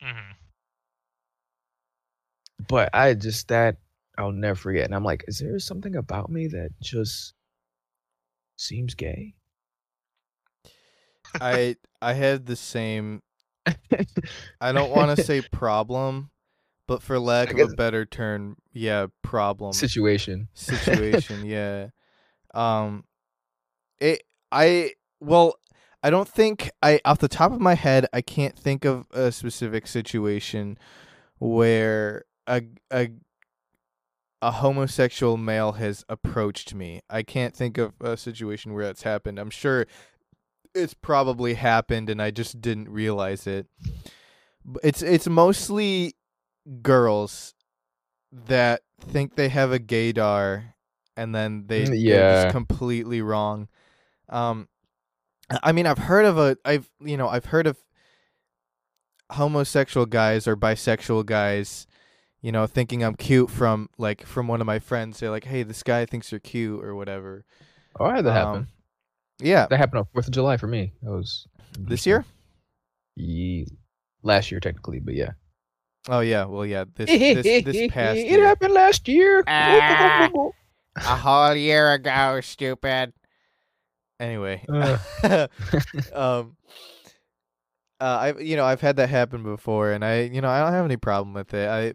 hmm 0.01 0.42
but 2.69 2.91
I 2.95 3.15
just 3.15 3.49
that 3.49 3.77
I'll 4.19 4.33
never 4.33 4.55
forget. 4.55 4.85
And 4.85 4.95
I'm 4.95 5.05
like, 5.05 5.25
is 5.27 5.39
there 5.39 5.59
something 5.59 5.97
about 5.97 6.31
me 6.31 6.49
that 6.49 6.71
just 6.81 7.35
seems 8.57 8.95
gay? 8.95 9.35
I 11.41 11.77
I 12.01 12.13
had 12.13 12.47
the 12.47 12.57
same 12.57 13.23
I 14.61 14.73
don't 14.73 14.91
want 14.91 15.17
to 15.17 15.25
say 15.25 15.41
problem, 15.41 16.31
but 16.87 17.03
for 17.03 17.19
lack 17.19 17.53
of 17.53 17.61
a 17.61 17.75
better 17.75 18.05
term, 18.05 18.57
yeah, 18.73 19.07
problem 19.23 19.73
Situation. 19.73 20.49
situation, 20.55 21.45
yeah. 21.45 21.89
Um 22.55 23.05
it 24.01 24.23
I 24.51 24.93
well, 25.21 25.55
I 26.03 26.11
don't 26.11 26.29
think 26.29 26.71
I 26.83 27.01
off 27.05 27.19
the 27.19 27.29
top 27.29 27.53
of 27.53 27.61
my 27.61 27.75
head 27.75 28.07
I 28.13 28.21
can't 28.21 28.59
think 28.59 28.85
of 28.85 29.07
a 29.13 29.33
specific 29.33 29.87
situation 29.87 30.77
where 31.39 32.25
a 32.47 32.63
a 32.93 33.11
a 34.41 34.51
homosexual 34.51 35.37
male 35.37 35.73
has 35.73 36.05
approached 36.09 36.75
me. 36.75 37.01
I 37.09 37.23
can't 37.23 37.55
think 37.55 37.79
of 37.79 37.93
a 38.01 38.17
situation 38.17 38.73
where 38.75 38.85
that's 38.87 39.03
happened. 39.05 39.39
I'm 39.39 39.51
sure 39.51 39.87
it's 40.75 40.95
probably 40.95 41.55
happened 41.55 42.11
and 42.11 42.21
I 42.21 42.31
just 42.33 42.61
didn't 42.61 42.89
realize 42.89 43.47
it. 43.47 43.67
It's 44.83 45.03
it's 45.03 45.29
mostly 45.29 46.15
girls 46.83 47.55
that 48.33 48.83
think 49.01 49.35
they 49.37 49.49
have 49.49 49.73
a 49.73 49.79
gaydar 49.79 50.73
and 51.17 51.35
then 51.35 51.67
they 51.67 51.85
Mm, 51.85 51.89
they're 51.89 51.97
yeah. 52.01 52.43
just 52.45 52.53
completely 52.53 53.23
wrong. 53.23 53.69
Um 54.29 54.69
I 55.63 55.73
mean 55.73 55.87
I've 55.87 55.99
heard 55.99 56.25
of 56.25 56.39
a 56.39 56.57
I've 56.65 56.91
you 57.01 57.17
know 57.17 57.29
I've 57.29 57.47
heard 57.47 57.67
of 57.67 57.79
homosexual 59.31 60.07
guys 60.07 60.47
or 60.47 60.57
bisexual 60.57 61.27
guys 61.27 61.87
you 62.43 62.53
know 62.53 62.67
thinking 62.67 63.03
I'm 63.03 63.15
cute 63.15 63.51
from 63.51 63.89
like 63.99 64.27
from 64.27 64.49
one 64.49 64.61
of 64.61 64.67
my 64.67 64.79
friends 64.79 65.17
say 65.19 65.29
like 65.31 65.45
hey 65.45 65.63
this 65.63 65.83
guy 65.83 66.05
thinks 66.07 66.31
you're 66.31 66.41
cute 66.41 66.85
or 66.85 66.95
whatever. 66.95 67.45
Oh, 67.99 68.05
I 68.07 68.17
had 68.17 68.25
that 68.27 68.33
happen. 68.33 68.57
Um, 68.63 68.69
Yeah, 69.41 69.67
That 69.71 69.79
happened 69.79 70.01
on 70.01 70.07
Fourth 70.13 70.27
of 70.29 70.33
July 70.33 70.57
for 70.57 70.67
me. 70.67 70.93
That 71.03 71.11
was 71.11 71.47
this 71.79 72.07
year? 72.07 72.25
Ye- 73.17 73.67
last 74.23 74.51
year 74.51 74.61
technically, 74.61 74.99
but 75.01 75.15
yeah. 75.15 75.31
Oh 76.09 76.21
yeah, 76.21 76.45
well 76.47 76.67
yeah, 76.67 76.85
this 76.95 77.09
this 77.09 77.65
this 77.65 77.91
past 77.93 78.19
it 78.19 78.27
year. 78.27 78.45
happened 78.47 78.75
last 78.75 79.07
year. 79.09 79.43
Ah. 79.47 80.31
A 80.97 81.01
whole 81.17 81.55
year 81.55 81.93
ago, 81.93 82.41
stupid. 82.43 83.13
Anyway, 84.21 84.65
Uh. 84.69 84.99
um, 86.13 86.57
uh, 88.01 88.05
I 88.35 88.39
you 88.39 88.57
know 88.57 88.65
I've 88.65 88.81
had 88.81 88.97
that 88.97 89.09
happen 89.09 89.43
before, 89.43 89.93
and 89.93 90.05
I 90.05 90.23
you 90.23 90.41
know 90.41 90.49
I 90.51 90.61
don't 90.61 90.73
have 90.73 90.85
any 90.85 90.97
problem 90.97 91.35
with 91.35 91.55
it. 91.55 91.69
I 91.69 91.95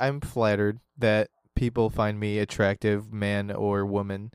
I'm 0.00 0.20
flattered 0.20 0.80
that 0.98 1.30
people 1.54 1.90
find 1.90 2.18
me 2.20 2.38
attractive, 2.38 3.12
man 3.12 3.50
or 3.50 3.84
woman, 3.84 4.30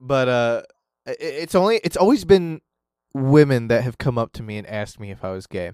but 0.00 0.28
uh, 0.28 0.62
it's 1.06 1.54
only 1.54 1.80
it's 1.84 1.96
always 1.96 2.24
been 2.24 2.60
women 3.12 3.68
that 3.68 3.84
have 3.84 3.98
come 3.98 4.18
up 4.18 4.32
to 4.34 4.42
me 4.42 4.58
and 4.58 4.66
asked 4.66 4.98
me 5.00 5.10
if 5.10 5.24
I 5.24 5.30
was 5.32 5.46
gay. 5.46 5.72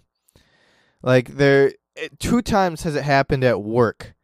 Like 1.03 1.37
there, 1.37 1.73
it, 1.97 2.19
two 2.19 2.43
times 2.43 2.83
has 2.83 2.95
it 2.95 3.03
happened 3.05 3.45
at 3.45 3.63
work. 3.63 4.15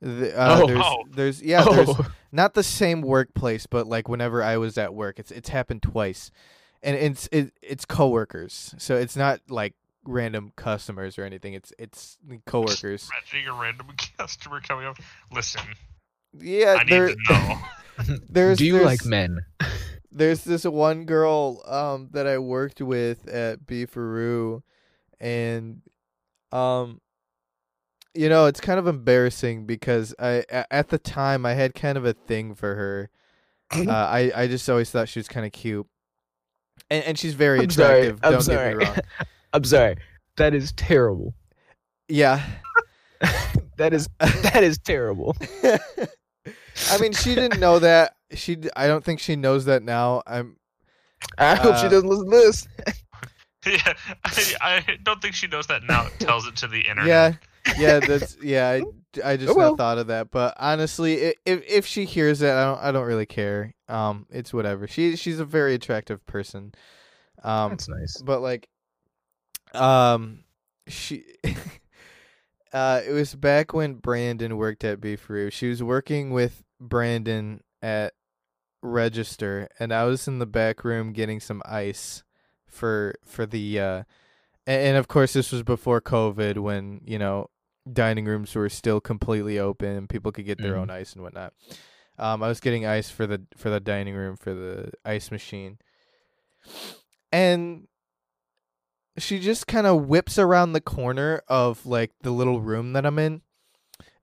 The- 0.00 0.38
uh, 0.38 0.60
Oh. 0.62 0.66
there's, 0.66 0.80
Oh. 0.84 1.04
there's 1.10 1.42
yeah, 1.42 1.64
there's 1.64 1.88
oh, 1.90 2.06
not 2.32 2.54
the 2.54 2.62
same 2.62 3.00
workplace, 3.02 3.66
but 3.66 3.86
like 3.86 4.08
whenever 4.08 4.42
I 4.42 4.56
was 4.56 4.76
at 4.78 4.94
work, 4.94 5.18
it's 5.18 5.30
it's 5.30 5.48
happened 5.50 5.82
twice, 5.82 6.30
and 6.82 6.96
it's 6.96 7.28
it, 7.32 7.52
it's 7.62 7.84
coworkers, 7.84 8.74
so 8.78 8.96
it's 8.96 9.16
not 9.16 9.40
like 9.48 9.74
random 10.06 10.52
customers 10.56 11.18
or 11.18 11.24
anything. 11.24 11.54
It's 11.54 11.72
it's 11.78 12.18
coworkers. 12.46 13.10
Imagine 13.34 13.48
a 13.50 13.60
random 13.60 13.86
customer 14.18 14.60
coming 14.60 14.86
up. 14.86 14.96
Listen, 15.32 15.62
Yeah, 16.32 16.76
I 16.80 16.84
need 16.84 16.90
there, 16.92 17.08
to 17.08 17.16
know. 17.30 17.58
there's 18.28 18.58
do 18.58 18.66
you 18.66 18.72
there's, 18.74 18.84
like 18.84 19.04
men? 19.04 19.44
There's 20.10 20.44
this 20.44 20.64
one 20.64 21.04
girl 21.06 21.62
um 21.66 22.08
that 22.12 22.26
I 22.26 22.38
worked 22.38 22.80
with 22.80 23.26
at 23.28 23.66
Beefaroo, 23.66 24.62
and 25.20 25.82
um, 26.52 27.00
you 28.14 28.28
know 28.28 28.46
it's 28.46 28.60
kind 28.60 28.78
of 28.78 28.86
embarrassing 28.86 29.66
because 29.66 30.14
I 30.18 30.44
at 30.70 30.88
the 30.88 30.98
time 30.98 31.44
I 31.46 31.54
had 31.54 31.74
kind 31.74 31.98
of 31.98 32.04
a 32.04 32.12
thing 32.14 32.54
for 32.54 32.74
her. 32.74 33.10
uh, 33.74 33.90
I 33.90 34.30
I 34.34 34.46
just 34.46 34.68
always 34.68 34.90
thought 34.90 35.08
she 35.08 35.18
was 35.18 35.26
kind 35.28 35.46
of 35.46 35.52
cute, 35.52 35.86
and 36.90 37.04
and 37.04 37.18
she's 37.18 37.34
very 37.34 37.60
I'm 37.60 37.70
sorry. 37.70 38.06
attractive. 38.06 38.20
I'm 38.22 38.32
don't 38.32 38.42
sorry. 38.42 38.70
get 38.74 38.78
me 38.78 38.84
wrong. 38.84 38.96
I'm 39.54 39.64
sorry. 39.64 39.96
That 40.36 40.52
is 40.54 40.72
terrible. 40.72 41.32
Yeah, 42.08 42.44
that 43.78 43.94
is 43.94 44.08
that 44.20 44.62
is 44.62 44.76
terrible. 44.78 45.36
I 46.90 46.98
mean 47.00 47.12
she 47.12 47.34
didn't 47.34 47.60
know 47.60 47.78
that. 47.78 48.16
She 48.34 48.58
I 48.76 48.86
don't 48.86 49.04
think 49.04 49.20
she 49.20 49.36
knows 49.36 49.64
that 49.66 49.82
now. 49.82 50.22
I'm 50.26 50.56
I 51.38 51.54
hope 51.54 51.76
she 51.76 51.86
Uh, 51.86 51.90
doesn't 51.90 52.08
listen 52.08 52.26
to 52.26 52.30
this. 52.30 52.68
yeah, 53.66 53.94
I, 54.60 54.84
I 54.86 54.98
don't 55.02 55.22
think 55.22 55.34
she 55.34 55.46
knows 55.46 55.66
that 55.68 55.82
now. 55.84 56.06
It 56.06 56.18
tells 56.18 56.46
it 56.46 56.56
to 56.56 56.66
the 56.66 56.80
internet. 56.80 57.06
yeah 57.06 57.32
yeah 57.78 58.00
that's 58.00 58.36
yeah. 58.42 58.68
I, 58.68 58.82
I 59.32 59.36
just 59.38 59.50
Oh, 59.50 59.54
well. 59.54 59.70
not 59.70 59.78
thought 59.78 59.98
of 59.98 60.08
that. 60.08 60.30
But 60.30 60.54
honestly, 60.58 61.14
if 61.46 61.62
if 61.66 61.86
she 61.86 62.04
hears 62.04 62.42
it, 62.42 62.50
I 62.50 62.64
don't 62.64 62.78
I 62.82 62.92
don't 62.92 63.06
really 63.06 63.24
care. 63.26 63.72
Um, 63.88 64.26
it's 64.30 64.52
whatever. 64.52 64.86
She 64.88 65.16
she's 65.16 65.38
a 65.40 65.44
very 65.46 65.74
attractive 65.74 66.26
person. 66.26 66.74
Um, 67.42 67.70
That's 67.70 67.88
nice. 67.88 68.20
but 68.20 68.40
like 68.42 68.68
um 69.74 70.44
she 70.88 71.24
uh 72.72 73.00
it 73.06 73.12
was 73.12 73.34
back 73.34 73.72
when 73.72 73.94
Brandon 73.94 74.56
worked 74.56 74.84
at 74.84 75.00
Beefaroo. 75.00 75.50
She 75.52 75.68
was 75.68 75.82
working 75.82 76.30
with 76.30 76.62
Brandon 76.80 77.62
at 77.82 78.14
register 78.82 79.68
and 79.78 79.92
I 79.92 80.04
was 80.04 80.28
in 80.28 80.38
the 80.38 80.46
back 80.46 80.84
room 80.84 81.12
getting 81.12 81.40
some 81.40 81.62
ice 81.64 82.22
for 82.66 83.14
for 83.24 83.46
the 83.46 83.80
uh 83.80 84.02
and, 84.66 84.96
of 84.96 85.08
course 85.08 85.34
this 85.34 85.52
was 85.52 85.62
before 85.62 86.00
COVID 86.00 86.56
when, 86.58 87.02
you 87.04 87.18
know, 87.18 87.50
dining 87.92 88.24
rooms 88.24 88.54
were 88.54 88.70
still 88.70 88.98
completely 89.00 89.58
open 89.58 89.88
and 89.90 90.08
people 90.08 90.32
could 90.32 90.46
get 90.46 90.58
their 90.58 90.72
Mhm. 90.74 90.78
own 90.80 90.90
ice 90.90 91.12
and 91.12 91.22
whatnot. 91.22 91.52
Um 92.18 92.42
I 92.42 92.48
was 92.48 92.60
getting 92.60 92.86
ice 92.86 93.10
for 93.10 93.26
the 93.26 93.42
for 93.56 93.70
the 93.70 93.80
dining 93.80 94.14
room 94.14 94.36
for 94.36 94.52
the 94.54 94.92
ice 95.04 95.30
machine. 95.30 95.78
And 97.32 97.88
she 99.18 99.38
just 99.38 99.66
kind 99.66 99.86
of 99.86 100.06
whips 100.06 100.38
around 100.38 100.72
the 100.72 100.80
corner 100.80 101.42
of 101.48 101.84
like 101.86 102.12
the 102.22 102.30
little 102.30 102.60
room 102.60 102.92
that 102.94 103.06
I'm 103.06 103.18
in. 103.18 103.42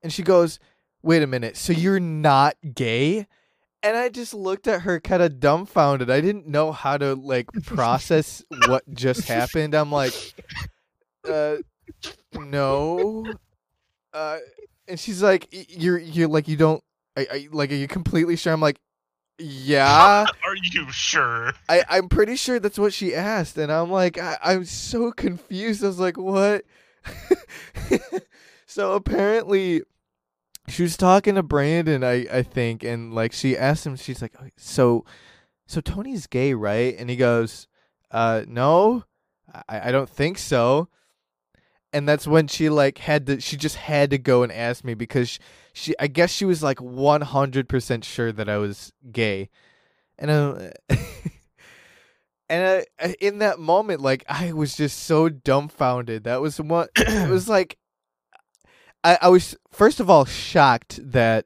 And 0.03 0.11
she 0.11 0.23
goes, 0.23 0.59
"Wait 1.01 1.21
a 1.23 1.27
minute. 1.27 1.57
So 1.57 1.73
you're 1.73 1.99
not 1.99 2.55
gay?" 2.73 3.27
and 3.83 3.97
I 3.97 4.09
just 4.09 4.33
looked 4.33 4.67
at 4.67 4.81
her 4.81 4.99
kind 4.99 5.23
of 5.23 5.39
dumbfounded. 5.39 6.11
I 6.11 6.21
didn't 6.21 6.47
know 6.47 6.71
how 6.71 6.97
to 6.97 7.15
like 7.15 7.47
process 7.65 8.43
what 8.67 8.83
just 8.93 9.27
happened. 9.27 9.73
I'm 9.73 9.91
like, 9.91 10.13
uh, 11.27 11.55
no, 12.35 13.25
uh, 14.13 14.37
and 14.87 14.99
she's 14.99 15.23
like, 15.23 15.47
"Y- 15.51 15.65
you're 15.69 15.97
you're 15.97 16.27
like 16.27 16.47
you 16.47 16.57
don't, 16.57 16.83
I, 17.17 17.27
I 17.31 17.47
like 17.51 17.71
are 17.71 17.75
you 17.75 17.87
completely 17.87 18.35
sure? 18.35 18.53
I'm 18.53 18.61
like, 18.61 18.79
yeah. 19.41 20.25
Are 20.45 20.55
you 20.55 20.91
sure? 20.91 21.53
I, 21.67 21.83
I'm 21.89 22.09
pretty 22.09 22.35
sure 22.35 22.59
that's 22.59 22.79
what 22.79 22.93
she 22.93 23.15
asked, 23.15 23.57
and 23.57 23.71
I'm 23.71 23.91
like, 23.91 24.17
I, 24.17 24.37
I'm 24.43 24.65
so 24.65 25.11
confused. 25.11 25.83
I 25.83 25.87
was 25.87 25.99
like, 25.99 26.17
what? 26.17 26.65
so 28.65 28.93
apparently, 28.93 29.81
she 30.67 30.83
was 30.83 30.97
talking 30.97 31.35
to 31.35 31.43
Brandon, 31.43 32.03
I, 32.03 32.27
I 32.31 32.43
think, 32.43 32.83
and 32.83 33.13
like 33.13 33.33
she 33.33 33.57
asked 33.57 33.85
him, 33.85 33.95
she's 33.95 34.21
like, 34.21 34.33
"Oh, 34.41 34.47
so, 34.57 35.05
so 35.67 35.81
Tony's 35.81 36.27
gay, 36.27 36.53
right? 36.53 36.95
And 36.97 37.09
he 37.09 37.15
goes, 37.15 37.67
uh, 38.11 38.43
no, 38.47 39.03
I, 39.67 39.89
I 39.89 39.91
don't 39.91 40.09
think 40.09 40.37
so. 40.37 40.89
And 41.93 42.07
that's 42.07 42.27
when 42.27 42.47
she 42.47 42.69
like 42.69 42.99
had 42.99 43.25
to, 43.27 43.41
she 43.41 43.57
just 43.57 43.75
had 43.75 44.11
to 44.11 44.17
go 44.17 44.43
and 44.43 44.51
ask 44.51 44.83
me 44.83 44.93
because 44.93 45.29
she, 45.29 45.39
I 45.99 46.07
guess 46.07 46.31
she 46.31 46.45
was 46.45 46.61
like 46.61 46.77
100% 46.79 48.03
sure 48.03 48.31
that 48.31 48.49
I 48.49 48.57
was 48.57 48.91
gay. 49.11 49.49
And 50.17 50.31
I, 50.31 50.35
uh, 50.35 50.71
and 52.49 52.85
I, 52.99 53.15
in 53.19 53.39
that 53.39 53.59
moment, 53.59 54.01
like 54.01 54.23
I 54.27 54.51
was 54.53 54.75
just 54.75 54.99
so 55.03 55.29
dumbfounded. 55.29 56.25
That 56.25 56.41
was 56.41 56.59
what 56.59 56.89
it 56.95 57.29
was 57.29 57.47
like. 57.49 57.77
I, 59.03 59.17
I 59.23 59.29
was 59.29 59.55
first 59.71 59.99
of 59.99 60.09
all 60.11 60.25
shocked 60.25 60.99
that 61.11 61.45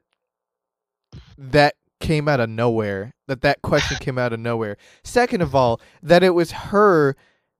that 1.38 1.76
came 2.00 2.28
out 2.28 2.40
of 2.40 2.50
nowhere. 2.50 3.14
That 3.28 3.40
that 3.42 3.62
question 3.62 3.96
came 3.98 4.18
out 4.18 4.32
of 4.32 4.40
nowhere. 4.40 4.76
Second 5.04 5.40
of 5.42 5.54
all, 5.54 5.80
that 6.02 6.22
it 6.22 6.34
was 6.34 6.50
her, 6.52 7.16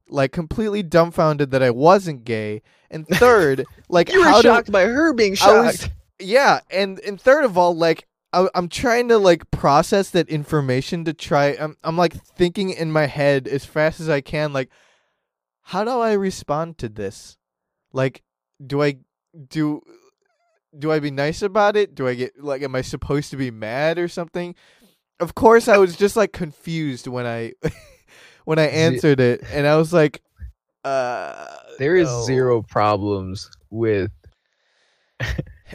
like 0.09 0.33
completely 0.33 0.83
dumbfounded 0.83 1.51
that 1.53 1.63
I 1.63 1.71
wasn't 1.71 2.25
gay. 2.25 2.61
And 2.91 3.09
third, 3.09 3.65
like 3.89 4.13
You 4.13 4.21
were 4.21 4.27
how 4.27 4.43
do- 4.43 4.49
shocked 4.49 4.71
by 4.71 4.85
her 4.85 5.13
being 5.15 5.33
I 5.33 5.37
shocked. 5.37 5.65
was- 5.83 5.89
yeah, 6.19 6.61
and 6.71 6.99
and 7.01 7.21
third 7.21 7.45
of 7.45 7.59
all, 7.59 7.77
like 7.77 8.07
I, 8.33 8.49
I'm 8.55 8.69
trying 8.69 9.09
to 9.09 9.19
like 9.19 9.51
process 9.51 10.11
that 10.11 10.29
information 10.29 11.05
to 11.05 11.15
try. 11.15 11.57
I'm 11.59 11.77
I'm 11.83 11.97
like 11.97 12.15
thinking 12.15 12.71
in 12.71 12.93
my 12.93 13.07
head 13.07 13.49
as 13.49 13.65
fast 13.65 14.01
as 14.01 14.09
I 14.09 14.21
can. 14.21 14.53
Like, 14.53 14.71
how 15.63 15.85
do 15.85 16.01
I 16.01 16.13
respond 16.13 16.79
to 16.79 16.89
this? 16.89 17.37
Like, 17.93 18.23
do 18.65 18.83
I 18.83 18.99
do 19.49 19.83
do 20.79 20.93
I 20.93 21.01
be 21.01 21.11
nice 21.11 21.43
about 21.43 21.77
it? 21.77 21.95
Do 21.95 22.07
I 22.07 22.15
get 22.15 22.43
like 22.43 22.63
am 22.63 22.75
I 22.75 22.83
supposed 22.83 23.31
to 23.31 23.37
be 23.37 23.51
mad 23.51 23.99
or 23.99 24.09
something? 24.09 24.55
Of 25.19 25.35
course, 25.35 25.69
I 25.69 25.79
was 25.79 25.97
just 25.97 26.17
like 26.17 26.33
confused 26.33 27.07
when 27.07 27.27
I 27.27 27.53
when 28.45 28.59
I 28.59 28.67
answered 28.67 29.21
it, 29.21 29.43
and 29.51 29.67
I 29.67 29.77
was 29.77 29.93
like, 29.93 30.23
uh, 30.85 31.47
there 31.79 31.97
is 31.97 32.09
no. 32.09 32.25
zero 32.25 32.63
problems 32.63 33.51
with 33.71 34.11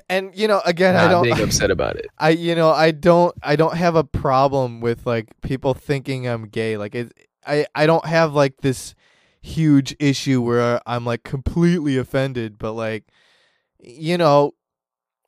And 0.09 0.31
you 0.35 0.47
know, 0.47 0.61
again, 0.65 0.95
I 0.95 1.07
don't. 1.09 1.23
being 1.23 1.39
upset 1.41 1.71
about 1.71 1.95
it. 1.97 2.07
I 2.17 2.29
you 2.29 2.55
know 2.55 2.71
I 2.71 2.91
don't 2.91 3.35
I 3.43 3.55
don't 3.55 3.75
have 3.75 3.95
a 3.95 4.03
problem 4.03 4.79
with 4.81 5.05
like 5.05 5.29
people 5.41 5.73
thinking 5.73 6.27
I'm 6.27 6.47
gay. 6.47 6.77
Like 6.77 6.95
it, 6.95 7.13
I 7.45 7.65
I 7.75 7.85
don't 7.85 8.05
have 8.05 8.33
like 8.33 8.61
this 8.61 8.95
huge 9.41 9.95
issue 9.99 10.41
where 10.41 10.79
I'm 10.85 11.05
like 11.05 11.23
completely 11.23 11.97
offended. 11.97 12.57
But 12.57 12.73
like, 12.73 13.05
you 13.79 14.17
know, 14.17 14.53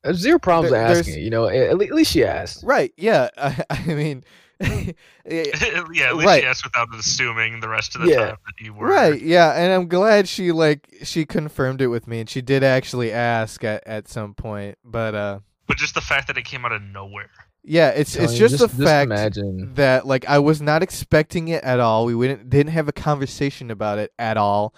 There's 0.03 0.17
zero 0.17 0.39
problems 0.39 0.71
There- 0.71 0.81
asking. 0.81 1.19
You 1.23 1.29
know, 1.29 1.47
at, 1.47 1.77
least 1.77 2.11
she 2.11 2.23
asked. 2.23 2.63
right? 2.63 2.91
Yeah. 2.97 3.29
I, 3.37 3.63
I 3.69 3.93
mean, 3.93 4.23
yeah, 5.25 5.43
at 5.65 5.89
least 6.15 6.25
Right. 6.25 6.43
yes, 6.43 6.63
without 6.63 6.87
assuming 6.97 7.59
the 7.59 7.69
rest 7.69 7.95
of 7.95 8.01
the 8.01 8.09
Yeah. 8.09 8.17
time 8.27 8.37
that 8.45 8.63
you 8.65 8.73
were. 8.73 8.87
right? 8.87 9.19
Yeah. 9.21 9.51
And 9.51 9.71
I'm 9.73 9.87
glad 9.87 10.27
she 10.27 10.51
like 10.51 10.87
she 11.03 11.25
confirmed 11.25 11.81
it 11.81 11.87
with 11.87 12.07
me, 12.07 12.19
and 12.19 12.29
she 12.29 12.41
did 12.41 12.63
actually 12.63 13.11
ask 13.11 13.63
at 13.63 13.85
at 13.87 14.07
some 14.07 14.33
point. 14.33 14.77
But 14.83 15.15
uh, 15.15 15.39
But 15.67 15.77
just 15.77 15.95
the 15.95 16.01
fact 16.01 16.27
that 16.27 16.37
it 16.37 16.45
came 16.45 16.65
out 16.65 16.71
of 16.71 16.81
nowhere. 16.81 17.29
yeah, 17.63 17.89
it's 17.89 18.15
it's 18.15 18.33
Tony, 18.33 18.39
just, 18.39 18.59
the 18.59 18.67
fact 18.69 19.05
imagine. 19.11 19.73
that 19.75 20.05
like 20.05 20.25
I 20.27 20.39
was 20.39 20.61
not 20.61 20.83
expecting 20.83 21.47
it 21.47 21.63
at 21.63 21.79
all. 21.79 22.05
We 22.05 22.27
didn't 22.27 22.49
didn't 22.49 22.73
have 22.73 22.87
a 22.87 22.93
conversation 22.93 23.71
about 23.71 23.97
it 23.97 24.11
at 24.19 24.37
all. 24.37 24.73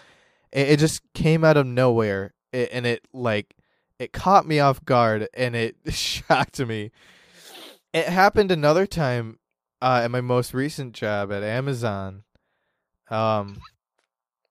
It, 0.52 0.70
it 0.70 0.80
just 0.80 1.02
came 1.14 1.44
out 1.44 1.58
of 1.58 1.66
nowhere, 1.66 2.34
it, 2.54 2.70
and 2.72 2.86
it 2.86 3.08
like 3.14 3.56
it 4.00 4.14
caught 4.14 4.46
me 4.48 4.60
off 4.60 4.84
guard, 4.86 5.28
and 5.34 5.56
it 5.56 5.76
shocked 5.90 6.60
me. 6.60 6.92
It 7.94 8.08
happened 8.08 8.52
another 8.52 8.86
time 8.86 9.40
uh, 9.86 10.02
at 10.04 10.10
my 10.12 10.22
most 10.22 10.54
recent 10.54 10.94
job 10.94 11.32
at 11.32 11.44
Amazon. 11.44 12.24
Um, 13.10 13.58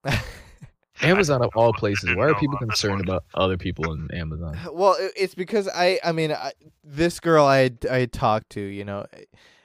Amazon 1.03 1.43
of 1.43 1.51
all 1.57 1.73
places. 1.83 2.15
Why 2.15 2.29
are 2.29 2.35
people 2.37 2.57
concerned 2.59 3.01
about 3.01 3.25
other 3.35 3.57
people 3.57 3.93
in 3.93 4.09
Amazon? 4.13 4.57
well, 4.73 4.97
it's 5.17 5.35
because 5.35 5.69
I 5.69 5.99
I 6.05 6.13
mean 6.13 6.33
I, 6.33 6.53
this 6.85 7.21
girl 7.21 7.45
I 7.45 7.71
I 7.91 8.07
talked 8.07 8.51
to, 8.51 8.61
you 8.61 8.85
know, 8.85 9.07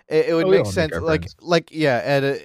it, 0.08 0.30
it 0.30 0.34
would 0.34 0.48
Oh, 0.48 0.50
make 0.52 0.60
all 0.60 0.66
make 0.66 0.74
sense. 0.74 0.94
Like 0.96 1.22
friends. 1.22 1.36
like 1.42 1.70
yeah, 1.72 2.02
at 2.04 2.24
a 2.24 2.36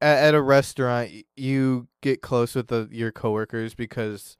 at, 0.00 0.18
at 0.24 0.34
a 0.34 0.42
restaurant, 0.42 1.10
you 1.36 1.86
get 2.00 2.20
close 2.22 2.54
with 2.56 2.66
the, 2.68 2.88
your 2.90 3.12
coworkers 3.12 3.74
because 3.74 4.36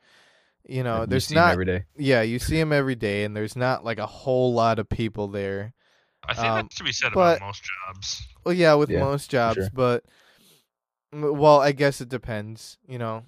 you 0.69 0.83
know 0.83 1.01
Like, 1.01 1.11
you 1.11 1.11
there's 1.11 1.27
see 1.27 1.37
'em 1.37 1.43
not 1.43 1.53
every 1.53 1.65
day. 1.65 1.85
yeah 1.97 2.23
you 2.23 2.39
see 2.41 2.57
them 2.57 2.73
every 2.73 2.95
day 2.97 3.25
and 3.25 3.37
there's 3.37 3.57
not 3.57 3.85
like 3.85 3.99
a 3.99 4.07
whole 4.07 4.53
lot 4.53 4.79
of 4.81 4.89
people 4.89 5.29
there. 5.29 5.75
I 6.29 6.35
think 6.35 6.47
Um, 6.47 6.55
that's 6.63 6.77
to 6.77 6.85
be 6.85 6.93
said 6.93 7.13
but- 7.15 7.39
about 7.39 7.47
most 7.47 7.63
jobs. 7.65 8.27
Well, 8.45 8.55
yeah, 8.55 8.75
with 8.75 8.91
Yeah, 8.91 9.01
most 9.01 9.31
jobs, 9.31 9.57
sure. 9.57 9.69
but 9.73 10.05
well, 11.13 11.61
I 11.61 11.73
guess 11.73 12.01
it 12.01 12.09
depends. 12.09 12.79
You 12.87 12.99
know, 12.99 13.25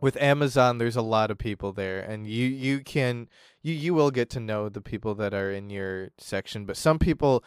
with 0.00 0.16
Amazon, 0.16 0.78
there's 0.78 0.96
a 0.96 1.02
lot 1.02 1.30
of 1.30 1.38
people 1.38 1.72
there, 1.72 2.00
and 2.00 2.26
you 2.26 2.46
you 2.46 2.80
can 2.80 3.28
you 3.62 3.74
you 3.74 3.92
will 3.94 4.10
get 4.10 4.30
to 4.30 4.40
know 4.40 4.68
the 4.68 4.80
people 4.80 5.14
that 5.16 5.34
are 5.34 5.50
in 5.50 5.68
your 5.70 6.10
section, 6.18 6.64
but 6.66 6.76
some 6.76 6.98
people. 6.98 7.44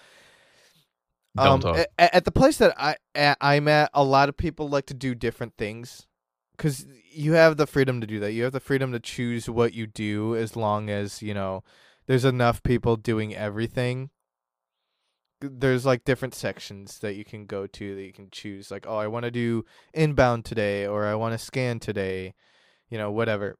Don't 1.35 1.47
Um, 1.47 1.59
talk. 1.61 1.77
a- 1.77 1.87
a- 1.97 2.15
at 2.17 2.25
the 2.25 2.31
place 2.31 2.57
that 2.59 2.75
I 2.79 2.95
I'm 3.41 3.67
at, 3.67 3.89
a 3.95 4.03
lot 4.03 4.29
of 4.29 4.37
people 4.37 4.69
like 4.69 4.85
to 4.87 4.93
do 4.93 5.15
different 5.15 5.57
things, 5.57 6.05
because 6.55 6.85
you 7.11 7.33
have 7.33 7.57
the 7.57 7.65
freedom 7.65 7.99
to 8.01 8.05
do 8.05 8.19
that. 8.19 8.33
You 8.33 8.43
have 8.43 8.53
the 8.53 8.59
freedom 8.59 8.91
to 8.91 8.99
choose 8.99 9.49
what 9.49 9.73
you 9.73 9.87
do, 9.87 10.35
as 10.35 10.55
long 10.55 10.91
as 10.91 11.23
you 11.23 11.33
know 11.33 11.63
there's 12.05 12.25
enough 12.25 12.61
people 12.61 12.97
doing 12.97 13.33
everything 13.33 14.11
there's 15.51 15.85
like 15.85 16.05
different 16.05 16.33
sections 16.33 16.99
that 16.99 17.15
you 17.15 17.25
can 17.25 17.45
go 17.45 17.67
to 17.67 17.95
that 17.95 18.03
you 18.03 18.13
can 18.13 18.29
choose 18.31 18.71
like 18.71 18.85
oh 18.87 18.97
i 18.97 19.07
want 19.07 19.23
to 19.23 19.31
do 19.31 19.65
inbound 19.93 20.45
today 20.45 20.87
or 20.87 21.05
i 21.05 21.15
want 21.15 21.33
to 21.33 21.37
scan 21.37 21.79
today 21.79 22.33
you 22.89 22.97
know 22.97 23.11
whatever 23.11 23.57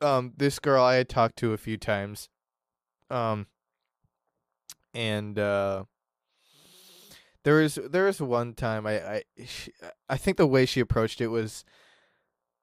um 0.00 0.32
this 0.36 0.58
girl 0.58 0.82
i 0.82 0.94
had 0.94 1.08
talked 1.08 1.36
to 1.36 1.52
a 1.52 1.58
few 1.58 1.76
times 1.76 2.28
um 3.10 3.46
and 4.94 5.38
uh 5.38 5.84
there 7.42 7.56
was 7.56 7.78
there 7.90 8.04
was 8.04 8.20
one 8.20 8.54
time 8.54 8.86
i 8.86 9.00
i 9.00 9.22
she, 9.44 9.72
i 10.08 10.16
think 10.16 10.36
the 10.36 10.46
way 10.46 10.64
she 10.64 10.80
approached 10.80 11.20
it 11.20 11.28
was 11.28 11.64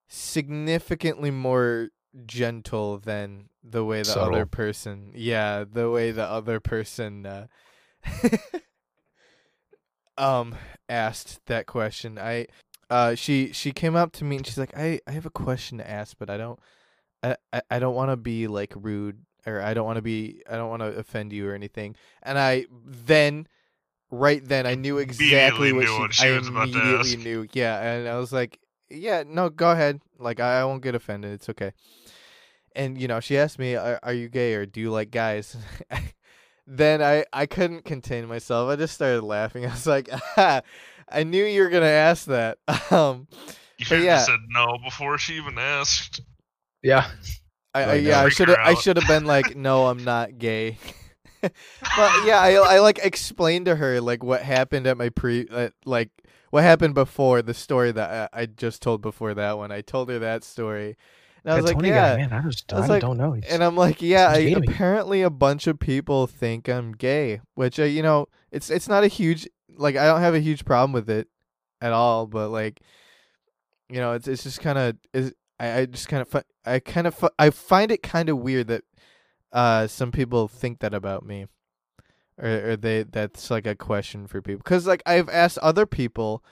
significantly 0.08 1.32
more 1.32 1.90
gentle 2.26 2.98
than 2.98 3.50
the 3.64 3.84
way 3.84 4.00
the 4.00 4.06
Subtle. 4.06 4.34
other 4.34 4.46
person 4.46 5.12
yeah 5.14 5.66
the 5.70 5.90
way 5.90 6.12
the 6.12 6.24
other 6.24 6.60
person 6.60 7.26
uh 7.26 7.48
um 10.18 10.56
asked 10.90 11.46
that 11.48 11.66
question. 11.66 12.18
I 12.18 12.48
uh 12.90 13.16
she 13.16 13.52
she 13.52 13.72
came 13.72 13.96
up 13.96 14.12
to 14.14 14.24
me 14.24 14.38
and 14.38 14.46
she's 14.46 14.58
like 14.58 14.76
i 14.78 15.00
i 15.08 15.12
have 15.12 15.26
a 15.26 15.30
question 15.30 15.78
to 15.78 15.90
ask 15.90 16.16
but 16.18 16.30
i 16.30 16.38
don't 16.38 16.60
i 17.24 17.36
i, 17.52 17.62
I 17.70 17.80
don't 17.80 17.96
want 17.96 18.12
to 18.12 18.18
be 18.18 18.48
like 18.48 18.74
rude 18.76 19.20
or 19.46 19.62
i 19.62 19.74
don't 19.74 19.86
want 19.86 19.98
to 19.98 20.02
be 20.02 20.42
i 20.50 20.56
don't 20.56 20.70
want 20.70 20.82
to 20.82 20.88
offend 20.88 21.34
you 21.34 21.50
or 21.50 21.54
anything. 21.54 21.96
And 22.24 22.40
i 22.40 22.66
then 22.86 23.48
right 24.10 24.42
then 24.44 24.66
i 24.66 24.76
knew 24.76 25.00
exactly 25.00 25.74
what 25.74 25.88
she, 25.88 26.00
what 26.00 26.14
she 26.14 26.28
i 26.28 26.38
was 26.38 26.48
about 26.48 26.70
to 26.70 26.80
immediately 26.80 27.14
ask. 27.14 27.20
knew 27.20 27.48
yeah 27.52 27.82
and 27.82 28.08
i 28.08 28.18
was 28.18 28.32
like 28.32 28.58
yeah 28.90 29.24
no 29.28 29.50
go 29.50 29.72
ahead 29.72 30.00
like 30.18 30.40
i, 30.40 30.62
I 30.62 30.64
won't 30.64 30.82
get 30.82 30.96
offended 30.96 31.34
it's 31.34 31.50
okay. 31.50 31.74
And 32.74 32.98
you 32.98 33.10
know 33.10 33.20
she 33.20 33.38
asked 33.38 33.60
me 33.60 33.76
are, 33.76 34.00
are 34.02 34.14
you 34.14 34.30
gay 34.30 34.54
or 34.54 34.66
do 34.66 34.80
you 34.80 34.92
like 34.92 35.12
guys 35.12 35.58
then 36.68 37.02
I, 37.02 37.26
I 37.34 37.46
couldn't 37.46 37.86
contain 37.86 38.28
myself. 38.28 38.70
I 38.70 38.76
just 38.76 38.94
started 38.94 39.24
laughing. 39.24 39.66
I 39.68 39.70
was 39.70 39.88
like, 39.88 40.10
ah, 40.38 40.62
I 41.10 41.24
knew 41.24 41.44
you 41.46 41.64
were 41.64 41.70
gonna 41.70 41.86
ask 41.88 42.26
that. 42.26 42.60
Um, 42.92 43.28
You 43.78 43.86
But 43.86 43.86
should 43.86 44.00
have 44.00 44.06
yeah. 44.06 44.18
said 44.22 44.40
no 44.50 44.78
before 44.84 45.18
she 45.18 45.36
even 45.38 45.58
asked. 45.58 46.22
Yeah. 46.84 47.10
I, 47.74 47.84
I 47.84 47.94
yeah, 47.96 48.22
I 48.22 48.30
should 48.30 48.48
have 48.50 48.58
I 48.64 48.74
should 48.74 48.98
have 48.98 49.08
been 49.08 49.26
like, 49.26 49.56
no, 49.56 49.88
I'm 49.88 50.04
not 50.04 50.38
gay. 50.40 50.78
but 51.42 51.52
yeah, 52.26 52.40
I 52.40 52.54
I 52.54 52.80
like 52.80 53.00
explained 53.00 53.68
to 53.68 53.76
her 53.76 54.02
like 54.02 54.24
what 54.24 54.42
happened 54.42 54.88
at 54.88 54.98
my 54.98 55.10
pre 55.10 55.48
uh, 55.52 55.70
like 55.86 56.10
what 56.50 56.64
happened 56.64 56.96
before 56.96 57.42
the 57.42 57.54
story 57.54 57.92
that 57.92 58.30
I, 58.34 58.42
I 58.42 58.46
just 58.48 58.82
told 58.82 59.02
before 59.02 59.34
that 59.36 59.58
one. 59.58 59.72
I 59.72 59.82
told 59.82 60.10
her 60.10 60.20
that 60.20 60.44
story. 60.44 60.98
And 61.48 61.54
I 61.54 61.56
was 61.62 61.66
That 61.66 61.70
like, 61.70 61.78
Tony 61.78 61.90
yeah. 61.90 62.16
guy, 62.16 62.18
man, 62.28 62.34
I 62.34 62.42
just, 62.50 62.74
I 62.74 62.78
I 62.80 62.88
like- 62.88 63.02
don't 63.02 63.18
know. 63.18 63.32
He's- 63.32 63.50
And 63.50 63.64
I'm 63.64 63.78
like, 63.78 64.02
yeah, 64.02 64.30
I, 64.30 64.34
Seems 64.36 64.48
gay 64.50 64.54
to 64.56 64.60
me. 64.60 64.68
apparently 64.68 65.22
a 65.22 65.30
bunch 65.30 65.66
of 65.66 65.80
people 65.80 66.28
think 66.28 66.68
I'm 66.68 66.92
gay, 66.92 67.40
which 67.56 67.80
uh, 67.80 67.84
you 67.84 68.02
know, 68.04 68.28
it's 68.52 68.70
it's 68.70 68.90
not 68.90 69.04
a 69.06 69.08
huge 69.08 69.48
like 69.78 69.96
I 69.96 70.06
don't 70.08 70.20
have 70.22 70.36
a 70.36 70.40
huge 70.42 70.66
problem 70.66 70.92
with 70.92 71.10
it 71.10 71.28
at 71.82 71.94
all, 71.94 72.28
but 72.28 72.50
like 72.50 72.82
you 73.90 73.98
know, 73.98 74.12
it's 74.14 74.28
it's 74.28 74.44
just 74.44 74.60
kind 74.60 74.78
of 74.78 74.98
is 75.14 75.34
I, 75.60 75.80
I 75.80 75.86
just 75.86 76.10
kind 76.10 76.22
of 76.22 76.28
fi- 76.28 76.44
I 76.66 76.80
kind 76.80 77.08
of 77.08 77.16
fi- 77.16 77.30
I 77.40 77.50
find 77.50 77.92
it 77.92 78.04
kind 78.04 78.28
of 78.28 78.38
weird 78.40 78.68
that 78.68 78.84
uh 79.54 79.88
some 79.88 80.12
people 80.12 80.50
think 80.50 80.80
that 80.80 80.94
about 80.94 81.26
me. 81.26 81.48
Or 82.40 82.72
or 82.72 82.76
they 82.78 83.04
that's 83.04 83.50
like 83.50 83.66
a 83.66 83.74
question 83.76 84.28
for 84.28 84.42
people 84.42 84.62
cuz 84.64 84.86
like 84.86 85.02
I've 85.06 85.30
asked 85.30 85.58
other 85.60 85.86
people 85.88 86.44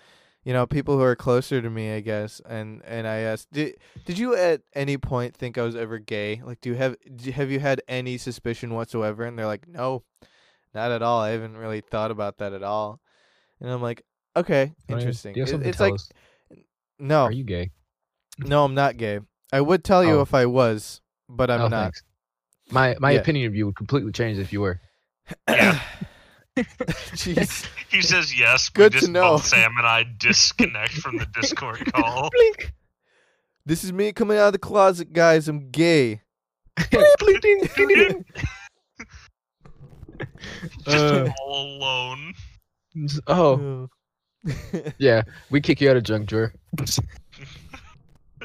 you 0.46 0.54
know, 0.54 0.66
people 0.66 0.96
who 0.96 1.04
are 1.04 1.16
closer 1.16 1.62
to 1.62 1.70
me, 1.70 1.94
I 1.94 2.00
guess, 2.00 2.40
and 2.48 2.82
and 2.86 3.06
I 3.08 3.18
asked, 3.18 3.52
did 3.52 3.76
did 4.06 4.18
you 4.18 4.36
at 4.36 4.62
any 4.74 4.98
point 4.98 5.36
think 5.36 5.58
I 5.58 5.64
was 5.64 5.76
ever 5.76 5.98
gay? 6.00 6.42
Like, 6.46 6.62
do 6.62 6.70
you 6.70 6.76
have 6.76 6.96
do, 7.16 7.32
have 7.32 7.52
you 7.52 7.60
had 7.60 7.82
any 7.88 8.18
suspicion 8.18 8.74
whatsoever? 8.74 9.24
And 9.24 9.38
they're 9.38 9.48
like, 9.48 9.68
no, 9.68 10.04
not 10.74 10.92
at 10.92 11.02
all. 11.02 11.20
I 11.20 11.32
haven't 11.32 11.58
really 11.58 11.82
thought 11.82 12.12
about 12.12 12.38
that 12.38 12.54
at 12.54 12.64
all. 12.64 13.02
And 13.60 13.70
I'm 13.72 13.82
like, 13.82 14.04
okay, 14.36 14.74
oh, 14.90 14.94
interesting. 14.94 15.36
You 15.36 15.44
It- 15.44 15.66
it's 15.66 15.80
like, 15.80 15.94
us? 15.96 16.10
no, 17.00 17.24
Are 17.24 17.32
you 17.32 17.44
gay? 17.44 17.72
no, 18.38 18.64
I'm 18.66 18.76
not 18.76 18.98
gay. 18.98 19.20
I 19.52 19.62
would 19.62 19.84
tell 19.84 20.04
you 20.04 20.20
Oh. 20.20 20.22
if 20.22 20.34
I 20.34 20.46
was, 20.46 21.02
but 21.28 21.50
I'm 21.50 21.62
Oh, 21.62 21.68
not. 21.70 21.84
thanks. 21.86 22.04
My 22.72 22.96
my 23.00 23.12
Yeah. 23.12 23.20
opinion 23.22 23.48
of 23.48 23.56
you 23.56 23.66
would 23.66 23.76
completely 23.76 24.12
change 24.12 24.38
if 24.38 24.54
you 24.54 24.62
were. 24.62 24.80
Yeah. 25.50 25.80
Jeez. 26.58 27.68
He 27.92 28.02
says 28.02 28.38
yes. 28.38 28.70
Good 28.70 28.94
we 28.94 29.00
to 29.02 29.08
know. 29.12 29.22
both 29.34 29.46
Sam 29.46 29.72
and 29.78 29.86
I 29.86 30.06
disconnect 30.18 30.94
from 30.94 31.18
the 31.18 31.26
Discord 31.28 31.86
call. 31.94 32.30
Blink. 32.32 32.74
This 33.66 33.84
is 33.84 33.92
me 33.92 34.12
coming 34.14 34.38
out 34.38 34.48
of 34.48 34.54
the 34.54 34.60
closet, 34.60 35.12
guys. 35.12 35.48
I'm 35.48 35.70
gay. 35.72 36.22
Blink, 36.92 37.42
ding, 37.42 37.62
ding, 37.76 37.88
ding, 37.88 37.88
ding. 37.88 38.26
Just 40.86 40.98
Uh. 40.98 41.30
all 41.42 41.78
alone. 41.78 42.34
Oh 43.28 43.90
yeah, 45.00 45.24
we 45.50 45.60
kick 45.60 45.82
you 45.82 45.90
out 45.90 45.98
of 45.98 46.04
junk 46.04 46.28
drawer. 46.28 46.54
this 46.78 47.00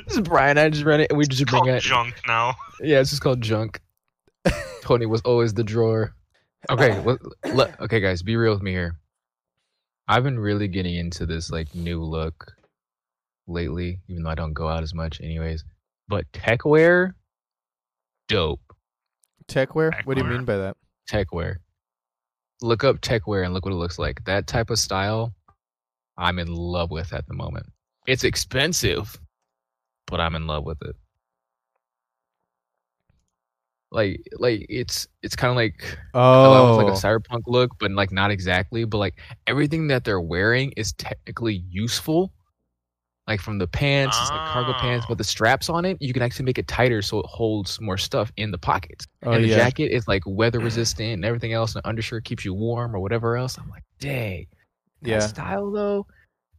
is 0.09 0.21
Brian. 0.21 0.59
I 0.59 0.69
just 0.71 0.85
ran 0.85 1.01
it, 1.01 1.11
and 1.11 1.19
we 1.19 1.27
just 1.27 1.43
It's 1.43 1.51
bring 1.51 1.63
called 1.65 1.77
it. 1.77 1.83
junk 1.83 2.15
now. 2.27 2.55
Yeah, 2.81 3.01
it's 3.01 3.11
just 3.11 3.23
called 3.23 3.41
junk. 3.41 3.81
Tony 4.83 5.07
was 5.07 5.21
always 5.23 5.55
the 5.55 5.63
drawer. 5.63 6.15
Okay, 6.69 7.01
let, 7.05 7.19
let, 7.55 7.81
okay, 7.81 8.01
guys, 8.01 8.23
be 8.23 8.37
real 8.37 8.53
with 8.53 8.63
me 8.63 8.73
here. 8.73 8.99
I've 10.09 10.25
been 10.25 10.39
really 10.39 10.69
getting 10.69 10.97
into 10.97 11.25
this 11.25 11.51
like 11.51 11.75
new 11.75 12.03
look 12.03 12.53
lately, 13.47 14.01
even 14.09 14.25
though 14.25 14.31
I 14.31 14.35
don't 14.35 14.53
go 14.53 14.69
out 14.69 14.83
as 14.83 14.93
much, 14.93 15.21
anyways. 15.21 15.65
But 16.09 16.25
tech 16.33 16.65
wear, 16.65 17.15
dope. 18.29 18.61
tech 19.47 19.71
Techwear? 19.71 20.05
What 20.05 20.17
do 20.17 20.25
you 20.25 20.29
mean 20.29 20.45
by 20.45 20.57
that? 20.57 20.77
Tech 21.07 21.33
wear. 21.33 21.61
Look 22.61 22.83
up 22.85 23.01
tech 23.01 23.27
wear 23.27 23.45
and 23.45 23.55
look 23.55 23.65
what 23.65 23.73
it 23.73 23.77
looks 23.79 23.99
like. 23.99 24.25
That 24.25 24.47
type 24.47 24.71
of 24.71 24.79
style, 24.79 25.33
I'm 26.19 26.39
in 26.39 26.53
love 26.53 26.91
with 26.91 27.13
at 27.13 27.27
the 27.27 27.35
moment. 27.35 27.67
It's 28.07 28.25
expensive, 28.25 29.19
but 30.07 30.21
I'm 30.21 30.35
in 30.35 30.47
love 30.47 30.65
with 30.65 30.83
it. 30.83 30.97
Like, 33.93 34.22
like 34.38 34.66
it's 34.68 35.09
it's 35.22 35.34
kind 35.34 35.51
of 35.51 35.57
like 35.57 35.99
Oh, 36.14 36.76
like 36.76 36.86
a 36.86 36.91
oh. 36.91 36.95
cyberpunk 36.95 37.43
look, 37.47 37.72
but 37.78 37.91
like 37.91 38.12
not 38.12 38.30
exactly. 38.30 38.84
But 38.84 38.99
like 38.99 39.18
everything 39.47 39.88
that 39.88 40.05
they're 40.05 40.20
wearing 40.20 40.72
is 40.76 40.93
technically 40.93 41.64
useful. 41.68 42.32
Like 43.26 43.41
from 43.41 43.59
the 43.59 43.66
pants, 43.68 44.16
it's 44.20 44.30
like 44.30 44.49
cargo 44.49 44.72
pants, 44.74 45.05
Oh. 45.05 45.11
but 45.11 45.14
ah. 45.14 45.18
the 45.18 45.24
straps 45.24 45.68
on 45.68 45.84
it, 45.84 45.97
you 46.01 46.12
can 46.12 46.22
actually 46.22 46.45
make 46.47 46.59
it 46.59 46.66
tighter 46.66 47.01
so 47.03 47.20
it 47.20 47.26
holds 47.26 47.80
more 47.80 47.97
stuff 47.99 48.32
in 48.36 48.51
the 48.51 48.59
pockets. 48.59 49.07
oh 49.24 49.32
and 49.32 49.45
the 49.45 49.49
yeah. 49.49 49.57
jacket 49.57 49.93
is 49.93 50.09
like 50.09 50.22
weather 50.26 50.59
resistant 50.70 51.12
and 51.14 51.24
everything 51.24 51.53
else, 51.53 51.74
and 51.74 51.82
the 51.84 51.88
undershirt 51.88 52.24
keeps 52.24 52.45
you 52.45 52.55
warm 52.55 52.95
or 52.95 52.99
whatever 52.99 53.36
else. 53.36 53.57
I'm 53.59 53.68
like, 53.70 53.84
dang, 54.01 54.47
that 55.03 55.09
Yeah. 55.09 55.18
style 55.20 55.70
though, 55.70 56.07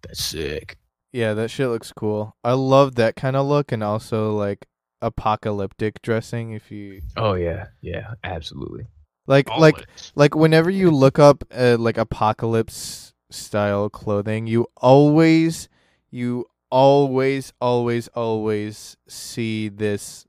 that's 0.01 0.23
sick. 0.23 0.77
Yeah, 1.11 1.33
that 1.33 1.49
shit 1.51 1.67
looks 1.67 1.91
cool. 1.91 2.37
I 2.43 2.53
love 2.53 2.95
that 2.95 3.17
kind 3.17 3.35
of 3.35 3.45
look 3.47 3.73
and 3.73 3.83
also 3.83 4.31
like 4.33 4.65
apocalyptic 5.01 6.01
dressing 6.01 6.51
if 6.51 6.71
you 6.71 7.01
Oh 7.17 7.33
yeah, 7.33 7.67
yeah, 7.81 8.13
absolutely. 8.23 8.87
like 9.27 9.49
like 9.49 9.85
like 10.15 10.35
whenever 10.35 10.69
you 10.69 10.91
look 10.91 11.19
up 11.19 11.43
uh, 11.55 11.77
like 11.79 11.97
apocalypse 11.97 13.13
style 13.29 13.89
clothing, 13.89 14.47
you 14.47 14.67
always 14.77 15.69
you 16.09 16.45
always 16.69 17.53
always 17.61 18.07
always 18.09 18.97
see 19.07 19.69
this 19.69 20.25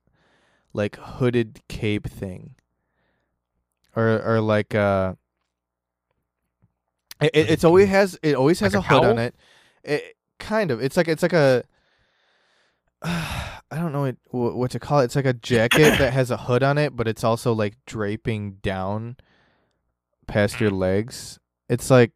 like 0.72 0.96
hooded 0.96 1.60
cape 1.68 2.08
thing. 2.08 2.54
Or 3.94 4.20
or 4.22 4.40
like 4.40 4.74
uh 4.74 5.14
it, 7.20 7.30
it- 7.34 7.50
it's 7.50 7.64
always 7.64 7.88
has 7.88 8.18
it 8.22 8.34
always 8.34 8.60
has 8.60 8.74
Like 8.74 8.82
a 8.84 8.86
a 8.86 8.88
hood 8.94 9.04
on 9.04 9.18
it. 9.18 9.34
It 9.84 10.16
kind 10.38 10.70
of. 10.70 10.80
It's 10.82 10.96
like 10.96 11.08
it's 11.08 11.22
like 11.22 11.32
a 11.34 11.64
I 13.04 13.76
don't 13.76 13.92
know 13.92 14.12
what, 14.30 14.54
what 14.54 14.70
to 14.72 14.78
call 14.78 15.00
it. 15.00 15.04
It's 15.04 15.16
like 15.16 15.26
a 15.26 15.32
jacket 15.32 15.98
that 15.98 16.12
has 16.12 16.30
a 16.30 16.36
hood 16.36 16.62
on 16.62 16.78
it, 16.78 16.94
but 16.94 17.08
it's 17.08 17.24
also 17.24 17.52
like 17.52 17.74
draping 17.86 18.58
down 18.62 19.16
past 20.26 20.60
your 20.60 20.70
mm. 20.70 20.78
legs. 20.78 21.38
It's 21.68 21.90
like 21.90 22.12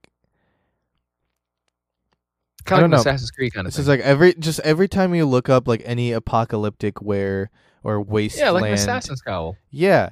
Kind 2.67 2.85
of 2.85 2.91
like 2.91 3.01
Assassin's 3.01 3.31
Creed 3.31 3.55
kind 3.55 3.67
of 3.67 3.73
this 3.73 3.77
thing. 3.77 3.83
is 3.85 3.89
like 3.89 4.01
every 4.01 4.35
just 4.35 4.59
every 4.61 4.89
time 4.89 5.15
you 5.15 5.25
look 5.25 5.49
up 5.49 5.69
like 5.69 5.83
any 5.85 6.13
apocalyptic 6.13 7.01
wear 7.01 7.51
or 7.85 8.01
wasteland. 8.03 8.47
yeah, 8.47 8.51
like 8.51 8.65
an 8.65 8.73
assassin's 8.73 9.23
cowl. 9.23 9.57
Yeah, 9.71 10.11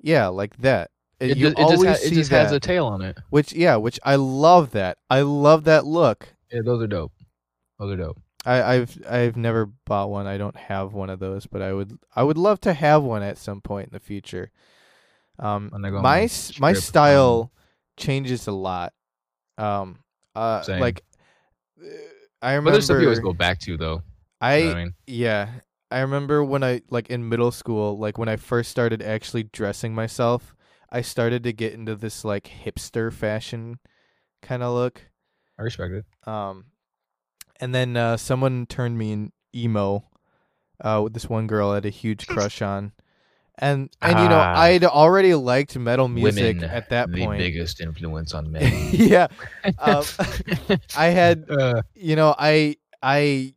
yeah, 0.00 0.28
like 0.28 0.56
that. 0.58 0.92
It, 1.18 1.36
you 1.36 1.48
it 1.48 1.56
just, 1.56 1.58
always 1.58 1.84
ha- 1.84 2.06
it 2.06 2.12
just 2.12 2.30
that, 2.30 2.44
has 2.44 2.52
a 2.52 2.60
tail 2.60 2.86
on 2.86 3.02
it. 3.02 3.18
which 3.30 3.52
yeah, 3.52 3.74
which 3.76 3.98
I 4.04 4.14
love 4.16 4.70
that. 4.72 4.98
I 5.10 5.22
love 5.22 5.64
that 5.64 5.84
look. 5.84 6.28
Yeah, 6.52 6.60
those 6.64 6.80
are 6.80 6.86
dope. 6.86 7.12
Those 7.80 7.94
are 7.94 7.96
dope. 7.96 8.20
I, 8.46 8.74
I've 8.74 8.98
I've 9.08 9.36
never 9.36 9.66
bought 9.66 10.10
one. 10.10 10.26
I 10.26 10.38
don't 10.38 10.56
have 10.56 10.94
one 10.94 11.10
of 11.10 11.18
those, 11.18 11.46
but 11.46 11.60
I 11.62 11.72
would 11.72 11.98
I 12.14 12.22
would 12.22 12.38
love 12.38 12.60
to 12.60 12.72
have 12.72 13.02
one 13.02 13.22
at 13.22 13.38
some 13.38 13.60
point 13.60 13.88
in 13.88 13.92
the 13.92 14.00
future. 14.00 14.50
Um, 15.38 15.68
When 15.70 15.84
I 15.84 15.90
go 15.90 15.96
on 15.96 16.02
my 16.02 16.30
my 16.60 16.70
um, 16.70 16.74
style 16.74 17.52
changes 17.96 18.46
a 18.46 18.52
lot. 18.52 18.92
Um, 19.58 19.98
uh, 20.34 20.62
Same. 20.62 20.80
like 20.80 21.02
I 22.40 22.52
But 22.54 22.56
remember 22.56 22.72
there's 22.72 22.84
stuff 22.84 23.00
you 23.00 23.06
always 23.06 23.20
go 23.20 23.32
back 23.32 23.58
to 23.60 23.76
though. 23.76 24.02
I 24.40 24.56
You 24.56 24.64
know 24.64 24.70
I 24.72 24.84
mean? 24.84 24.94
yeah 25.06 25.48
I 25.90 26.00
remember 26.00 26.42
when 26.44 26.62
I 26.64 26.82
like 26.90 27.10
in 27.10 27.28
middle 27.28 27.50
school, 27.52 27.96
like 27.98 28.18
when 28.18 28.28
I 28.28 28.36
first 28.36 28.70
started 28.70 29.02
actually 29.02 29.44
dressing 29.44 29.94
myself, 29.94 30.54
I 30.90 31.00
started 31.00 31.42
to 31.44 31.52
get 31.52 31.74
into 31.74 31.94
this 31.94 32.24
like 32.24 32.50
hipster 32.64 33.12
fashion 33.12 33.78
kind 34.42 34.62
of 34.62 34.74
look. 34.74 35.02
I 35.58 35.62
respect 35.62 35.92
it. 35.94 36.04
Um, 36.28 36.66
and 37.60 37.74
then 37.74 37.96
uh, 37.96 38.16
someone 38.16 38.66
turned 38.66 38.98
me 38.98 39.12
in 39.12 39.32
emo. 39.54 40.04
Uh, 40.78 41.00
with 41.04 41.14
this 41.14 41.26
one 41.28 41.46
girl 41.46 41.70
I 41.70 41.76
had 41.76 41.86
a 41.86 41.90
huge 41.90 42.26
crush 42.28 42.60
on, 42.60 42.92
and 43.58 43.88
and 44.02 44.18
you 44.18 44.28
know 44.28 44.36
Ah. 44.38 44.60
I'd 44.60 44.84
already 44.84 45.34
liked 45.34 45.76
metal 45.78 46.06
music 46.08 46.56
Women, 46.58 46.70
at 46.70 46.90
that 46.90 47.10
the 47.10 47.24
point. 47.24 47.38
biggest 47.38 47.80
influence 47.80 48.34
on 48.34 48.50
men. 48.52 48.90
yeah, 48.92 49.28
um, 49.78 50.04
I 50.96 51.06
had 51.06 51.46
uh, 51.50 51.80
you 51.94 52.14
know 52.16 52.34
I 52.38 52.76
I 53.02 53.54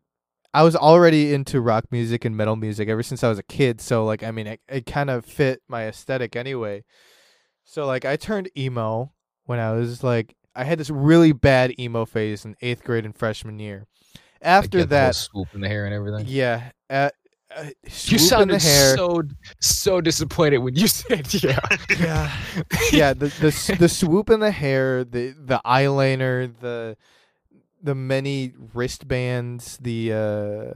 I 0.53 0.63
was 0.63 0.75
already 0.77 1.33
into 1.33 1.59
rock 1.59 1.85
music 1.91 2.23
and 2.23 2.37
metal 2.37 2.55
music 2.55 2.87
ever 2.87 3.03
since 3.03 3.21
I 3.23 3.27
was 3.29 3.37
a 3.37 3.43
kid. 3.43 3.81
So 3.81 4.05
like 4.05 4.23
I 4.23 4.31
mean 4.31 4.47
it, 4.47 4.61
it 4.69 4.85
kind 4.85 5.09
of 5.09 5.25
fit 5.25 5.61
my 5.67 5.87
aesthetic 5.87 6.37
anyway. 6.37 6.85
So 7.65 7.85
like 7.85 8.05
I 8.05 8.15
turned 8.15 8.49
emo 8.57 9.11
when 9.45 9.59
I 9.59 9.73
was 9.73 10.03
like 10.05 10.35
I 10.59 10.63
had 10.65 10.77
this 10.79 10.89
really 10.89 11.31
bad 11.31 11.79
emo 11.79 12.05
phase 12.05 12.43
in 12.45 12.55
eighth 12.61 12.83
grade 12.83 13.05
and 13.05 13.15
freshman 13.15 13.59
year. 13.59 13.85
After 14.41 14.79
get 14.79 14.89
that, 14.89 15.15
swoop 15.15 15.47
in 15.53 15.61
the 15.61 15.67
hair 15.67 15.85
and 15.85 15.93
everything. 15.93 16.25
yeah, 16.27 16.71
uh, 16.89 17.09
uh, 17.55 17.63
You 17.83 17.89
swoop 17.89 18.19
the 18.19 18.19
sounded 18.19 18.61
hair. 18.61 18.97
so 18.97 19.21
so 19.59 20.01
disappointed 20.01 20.59
when 20.59 20.75
you 20.75 20.87
said 20.99 21.33
yeah. 21.33 21.59
yeah, 21.99 22.31
yeah. 22.91 23.13
The 23.13 23.27
the 23.27 23.75
the 23.79 23.89
swoop 23.89 24.29
in 24.29 24.39
the 24.39 24.51
hair, 24.51 25.03
the 25.03 25.33
the 25.37 25.61
eyeliner, 25.65 26.53
the 26.59 26.97
the 27.81 27.95
many 27.95 28.53
wristbands, 28.73 29.77
the 29.81 30.13
uh 30.13 30.73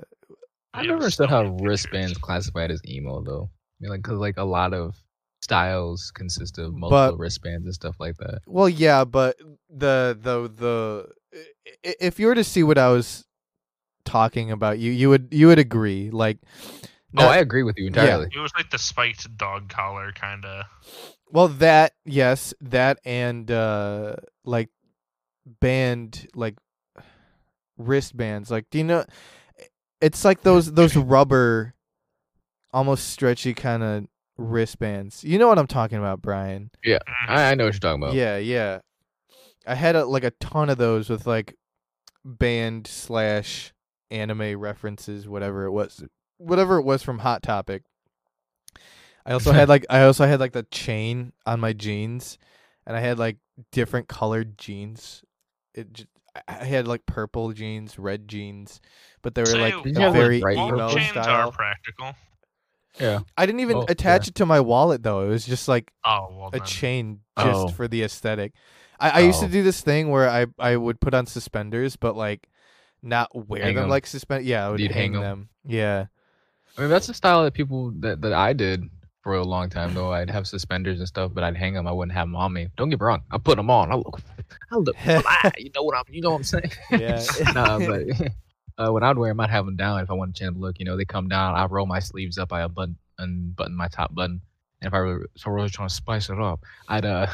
I 0.74 0.82
Yeah, 0.82 0.88
never 0.88 0.94
so 1.12 1.26
understood 1.26 1.30
how 1.30 1.44
wristbands 1.62 2.18
classified 2.18 2.72
as 2.72 2.82
emo 2.88 3.22
though. 3.22 3.50
I 3.52 3.78
mean, 3.82 3.92
like, 3.92 4.02
cause 4.04 4.18
like 4.18 4.38
a 4.38 4.44
lot 4.46 4.74
of 4.74 4.96
styles 5.44 6.12
consist 6.16 6.58
of 6.58 6.74
multiple 6.74 7.12
But- 7.12 7.18
wristbands 7.20 7.66
and 7.66 7.74
stuff 7.74 7.96
like 8.00 8.16
that. 8.18 8.40
Well, 8.48 8.70
yeah, 8.70 9.04
but 9.06 9.38
the 9.70 10.18
the 10.20 10.50
the 10.54 11.08
i- 11.34 11.90
i- 11.90 11.96
if 12.00 12.20
you 12.20 12.28
were 12.28 12.36
to 12.36 12.44
see 12.44 12.64
what 12.64 12.78
I 12.78 12.90
was 12.90 13.26
talking 14.06 14.52
about, 14.52 14.80
you 14.80 14.92
you 14.92 15.10
would 15.10 15.28
you 15.32 15.48
would 15.48 15.60
agree. 15.60 16.10
Like, 16.12 16.38
oh, 17.18 17.28
I 17.28 17.38
agree 17.38 17.64
with 17.64 17.78
you 17.78 17.88
entirely. 17.88 18.30
It 18.34 18.40
was 18.40 18.52
like 18.56 18.70
the 18.72 18.78
spiked 18.80 19.36
dog 19.38 19.70
collar 19.70 20.12
kind 20.14 20.46
of. 20.46 20.66
well 21.32 21.48
that 21.48 21.94
yes, 22.06 22.54
that 22.62 23.00
and 23.06 23.50
uh 23.52 24.16
like 24.46 24.70
band 25.60 26.28
like 26.36 26.56
wristbands. 27.78 28.50
Like, 28.52 28.70
do 28.70 28.78
you 28.78 28.84
know? 28.84 29.06
It's 30.02 30.26
like 30.26 30.42
those 30.42 30.72
those 30.74 30.96
rubber 30.96 31.74
almost 32.74 33.10
stretchy 33.10 33.54
kind 33.54 33.84
of 33.84 34.08
wristbands. 34.38 35.24
You 35.24 35.38
know 35.38 35.48
what 35.48 35.60
I'm 35.60 35.68
talking 35.68 35.98
about, 35.98 36.22
Brian? 36.22 36.72
Mhm. 36.86 37.00
I, 37.28 37.52
I 37.52 37.56
know 37.56 37.66
what 37.66 37.74
you're 37.74 37.80
talking 37.80 38.02
about. 38.04 38.16
Yeah, 38.16 38.38
yeah. 38.38 38.80
I 39.66 39.76
had 39.76 39.96
a, 39.96 40.06
like 40.06 40.24
a 40.24 40.32
ton 40.32 40.70
of 40.70 40.78
those 40.78 41.10
with 41.10 41.26
like 41.26 41.56
band 42.26 42.88
slash 42.88 43.74
anime 44.12 44.60
references, 44.60 45.28
whatever 45.28 45.66
it 45.66 45.72
was, 45.72 46.04
whatever 46.38 46.78
it 46.78 46.84
was 46.84 47.02
from 47.04 47.20
Hot 47.20 47.42
Topic. 47.44 47.84
I 49.26 49.32
also 49.34 49.54
had 49.54 49.70
like 49.70 49.86
I 49.90 50.04
also 50.04 50.26
had 50.26 50.42
like 50.42 50.52
the 50.52 50.64
chain 50.64 51.32
on 51.46 51.62
my 51.62 51.72
jeans, 51.72 52.38
and 52.86 52.98
I 52.98 53.00
had 53.00 53.18
like 53.18 53.38
different 53.72 54.10
colored 54.10 54.58
jeans. 54.58 55.24
It 55.74 55.94
j- 55.94 56.06
I 56.36 56.42
I 56.48 56.66
had 56.66 56.88
like 56.90 57.06
purple 57.06 57.54
jeans, 57.54 57.98
red 57.98 58.28
jeans, 58.28 58.82
but 59.22 59.34
they 59.34 59.44
were 59.44 59.46
Say, 59.46 59.62
like 59.62 59.84
Did 59.84 59.96
a 59.96 60.00
you 60.02 60.06
like, 60.08 60.14
very 60.14 60.40
bright 60.42 60.58
emo 60.58 60.70
purple? 60.90 60.96
chains 60.98 61.16
are 61.16 61.52
practical. 61.52 62.16
Yeah. 63.00 63.20
I 63.38 63.46
didn't 63.46 63.62
even 63.62 63.78
Oh, 63.78 63.86
attach 63.90 64.26
yeah. 64.28 64.30
it 64.30 64.36
to 64.36 64.46
my 64.46 64.60
wallet 64.60 65.02
though. 65.04 65.22
It 65.26 65.30
was 65.30 65.46
just 65.46 65.68
like 65.68 65.92
Oh 66.06 66.28
well, 66.32 66.48
a 66.50 66.58
then. 66.60 66.66
chain 66.66 67.20
just 67.38 67.50
Oh. 67.60 67.68
for 67.70 67.88
the 67.88 68.04
aesthetic. 68.04 68.54
I, 69.00 69.10
I 69.10 69.20
used 69.22 69.40
to 69.40 69.46
Oh. 69.48 69.50
do 69.50 69.64
this 69.64 69.82
thing 69.82 70.10
where 70.10 70.30
I, 70.30 70.46
I 70.60 70.76
would 70.78 71.00
put 71.00 71.14
on 71.14 71.26
suspenders, 71.26 71.96
but 71.96 72.16
like 72.16 72.48
not 73.02 73.30
wear 73.34 73.64
Hang 73.64 73.76
them 73.76 73.86
'em. 73.86 73.90
like 73.90 74.06
suspend. 74.08 74.46
Yeah, 74.46 74.68
I 74.68 74.70
would 74.70 74.80
You'd 74.80 74.92
hang, 74.92 75.14
hang 75.14 75.16
'em. 75.16 75.22
them. 75.22 75.50
Yeah, 75.66 76.06
I 76.78 76.82
mean, 76.82 76.90
that's 76.90 77.08
the 77.08 77.14
style 77.14 77.44
that 77.44 77.54
people 77.54 77.92
that, 78.00 78.22
that 78.22 78.34
I 78.34 78.54
did 78.54 78.84
for 79.22 79.36
a 79.36 79.44
long 79.44 79.70
time. 79.70 79.94
Though 79.94 80.12
I'd 80.14 80.30
have 80.30 80.48
suspenders 80.48 81.00
and 81.00 81.08
stuff, 81.08 81.32
but 81.34 81.44
I'd 81.44 81.58
hang 81.58 81.74
them. 81.74 81.88
I 81.88 81.92
wouldn't 81.92 82.14
have 82.16 82.28
them 82.28 82.36
on 82.36 82.54
me. 82.54 82.68
Don't 82.78 82.90
get 82.90 83.00
me 83.00 83.06
wrong. 83.06 83.24
I 83.32 83.38
put 83.40 83.58
them 83.58 83.70
on. 83.70 83.92
I 83.92 83.96
look, 83.96 84.20
I 84.72 84.76
look 84.76 84.96
fly. 85.04 85.52
You 85.58 85.72
know 85.76 85.84
what 85.84 85.98
I'm. 85.98 86.04
You 86.14 86.22
know 86.22 86.30
what 86.32 86.38
I'm 86.38 86.44
saying? 86.44 86.72
yeah. 86.92 87.24
nah, 87.54 87.80
but 87.80 88.04
uh, 88.78 88.92
when 88.92 89.04
I'd 89.04 89.18
wear 89.18 89.30
them, 89.30 89.40
I'd 89.40 89.50
have 89.50 89.66
them 89.66 89.76
down 89.76 90.00
if 90.02 90.10
I 90.10 90.14
wanted 90.14 90.36
to 90.36 90.44
change 90.44 90.56
the 90.56 90.60
look. 90.60 90.80
You 90.80 90.86
know, 90.86 90.98
they 90.98 91.06
come 91.06 91.28
down. 91.28 91.56
I 91.56 91.66
roll 91.66 91.86
my 91.86 92.00
sleeves 92.00 92.38
up. 92.38 92.52
I 92.54 92.62
unbutton, 92.62 92.98
unbutton 93.18 93.76
my 93.76 93.88
top 93.88 94.14
button. 94.14 94.42
And 94.82 94.88
if 94.88 94.94
I 94.94 95.00
were 95.00 95.30
so 95.36 95.52
really 95.52 95.70
trying 95.70 95.90
to 95.90 95.94
spice 95.94 96.30
it 96.30 96.40
up, 96.40 96.62
I'd 96.88 97.06
uh 97.06 97.28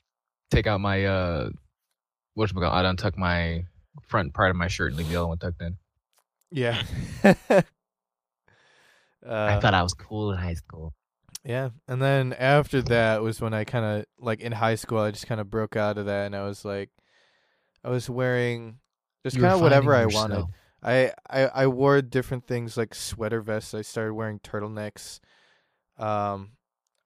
take 0.50 0.66
out 0.66 0.80
my 0.80 1.04
uh 1.04 1.50
what's 2.34 2.52
called? 2.52 2.64
I'd 2.64 2.84
untuck 2.84 3.16
my 3.16 3.64
front 4.02 4.34
part 4.34 4.50
of 4.50 4.56
my 4.56 4.68
shirt 4.68 4.90
and 4.90 4.98
leave 4.98 5.08
the 5.08 5.16
other 5.16 5.28
one 5.28 5.38
tucked 5.38 5.62
in. 5.62 5.76
yeah. 6.50 6.82
I 9.22 9.54
uh, 9.54 9.60
thought 9.60 9.74
I 9.74 9.82
was 9.82 9.92
cool 9.92 10.32
in 10.32 10.38
high 10.38 10.54
school. 10.54 10.94
yeah, 11.44 11.70
and 11.86 12.00
then 12.00 12.32
after 12.32 12.80
that 12.82 13.22
was 13.22 13.38
when 13.40 13.52
I 13.52 13.64
kind 13.64 13.84
of 13.84 14.06
like 14.18 14.40
in 14.40 14.52
high 14.52 14.76
school. 14.76 14.98
I 14.98 15.10
just 15.10 15.26
kind 15.26 15.40
of 15.40 15.50
broke 15.50 15.76
out 15.76 15.98
of 15.98 16.06
that, 16.06 16.26
and 16.26 16.34
I 16.34 16.44
was 16.44 16.64
like, 16.64 16.88
I 17.84 17.90
was 17.90 18.08
wearing 18.08 18.78
just 19.22 19.38
kind 19.38 19.52
of 19.52 19.60
whatever 19.60 19.94
I 19.94 20.06
wanted. 20.06 20.46
Yourself. 20.84 21.14
I, 21.28 21.42
I 21.44 21.62
I 21.62 21.66
wore 21.66 22.00
different 22.02 22.46
things 22.46 22.76
like 22.76 22.94
sweater 22.94 23.40
vests. 23.40 23.74
I 23.74 23.82
started 23.82 24.14
wearing 24.14 24.38
turtlenecks. 24.40 25.20
Um, 25.98 26.52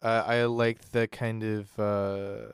I 0.03 0.11
I 0.41 0.45
liked 0.45 0.93
the 0.93 1.09
kind 1.09 1.43
of 1.43 1.79
uh, 1.79 2.53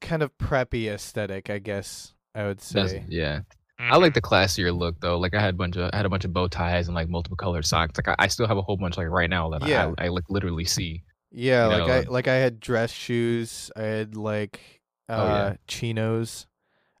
kind 0.00 0.22
of 0.22 0.36
preppy 0.38 0.86
aesthetic. 0.88 1.50
I 1.50 1.58
guess 1.58 2.14
I 2.34 2.44
would 2.46 2.58
That's- 2.58 2.90
say. 2.92 3.04
yeah. 3.08 3.38
Mhm. 3.80 3.92
I 3.92 3.96
like 3.98 4.14
the 4.14 4.22
classier 4.22 4.74
look 4.76 5.00
though. 5.00 5.18
Like 5.18 5.34
I 5.34 5.40
had 5.40 5.50
a 5.54 5.56
bunch 5.56 5.76
of 5.76 5.90
I 5.92 5.96
had 5.96 6.06
a 6.06 6.08
bunch 6.08 6.24
of 6.24 6.32
bow 6.32 6.48
ties 6.48 6.88
and 6.88 6.94
like 6.94 7.08
multiple 7.10 7.36
colored 7.36 7.66
socks. 7.66 7.98
Like 7.98 8.08
I, 8.08 8.24
I 8.24 8.28
still 8.28 8.46
have 8.46 8.56
a 8.56 8.62
whole 8.62 8.76
bunch 8.78 8.96
like 8.96 9.08
right 9.08 9.28
now 9.28 9.50
that 9.50 9.66
Yeah. 9.66 9.92
I, 9.98 10.06
I 10.06 10.08
like 10.08 10.24
literally 10.30 10.64
see. 10.64 11.02
Yeah, 11.30 11.64
you 11.66 11.72
like 11.78 11.86
know, 11.86 11.92
I 11.92 11.98
uh, 11.98 12.04
like 12.10 12.28
I 12.28 12.36
had 12.36 12.58
dress 12.60 12.90
shoes. 12.90 13.70
I 13.76 13.82
had 13.82 14.16
like 14.16 14.60
uh 15.10 15.12
Oh, 15.12 15.26
yeah. 15.26 15.56
chinos. 15.68 16.46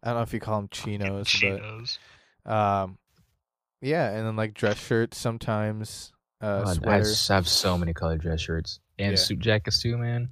I 0.02 0.08
don't 0.08 0.16
know 0.16 0.22
if 0.22 0.32
you 0.32 0.40
call 0.40 0.56
them 0.60 0.68
Fucking 0.72 0.98
chinos, 0.98 1.98
but 2.44 2.52
um, 2.52 2.98
yeah, 3.80 4.10
and 4.10 4.26
then 4.26 4.36
like 4.36 4.54
dress 4.54 4.78
shirts 4.78 5.18
sometimes. 5.18 6.12
Uh, 6.40 6.64
God, 6.64 6.68
I 6.68 6.74
sweater. 6.74 7.00
s- 7.10 7.28
have 7.28 7.48
so 7.48 7.76
many 7.78 7.92
colored 7.94 8.20
dress 8.20 8.40
shirts 8.40 8.80
and 8.98 9.12
Yeah. 9.12 9.16
suit 9.22 9.38
jackets 9.40 9.82
too, 9.82 9.96
man. 9.96 10.30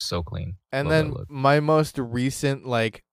So 0.00 0.22
clean. 0.22 0.56
And 0.72 0.88
Love 0.88 0.92
then 0.92 1.14
my 1.28 1.60
most 1.60 1.98
recent 1.98 2.66
like 2.66 3.04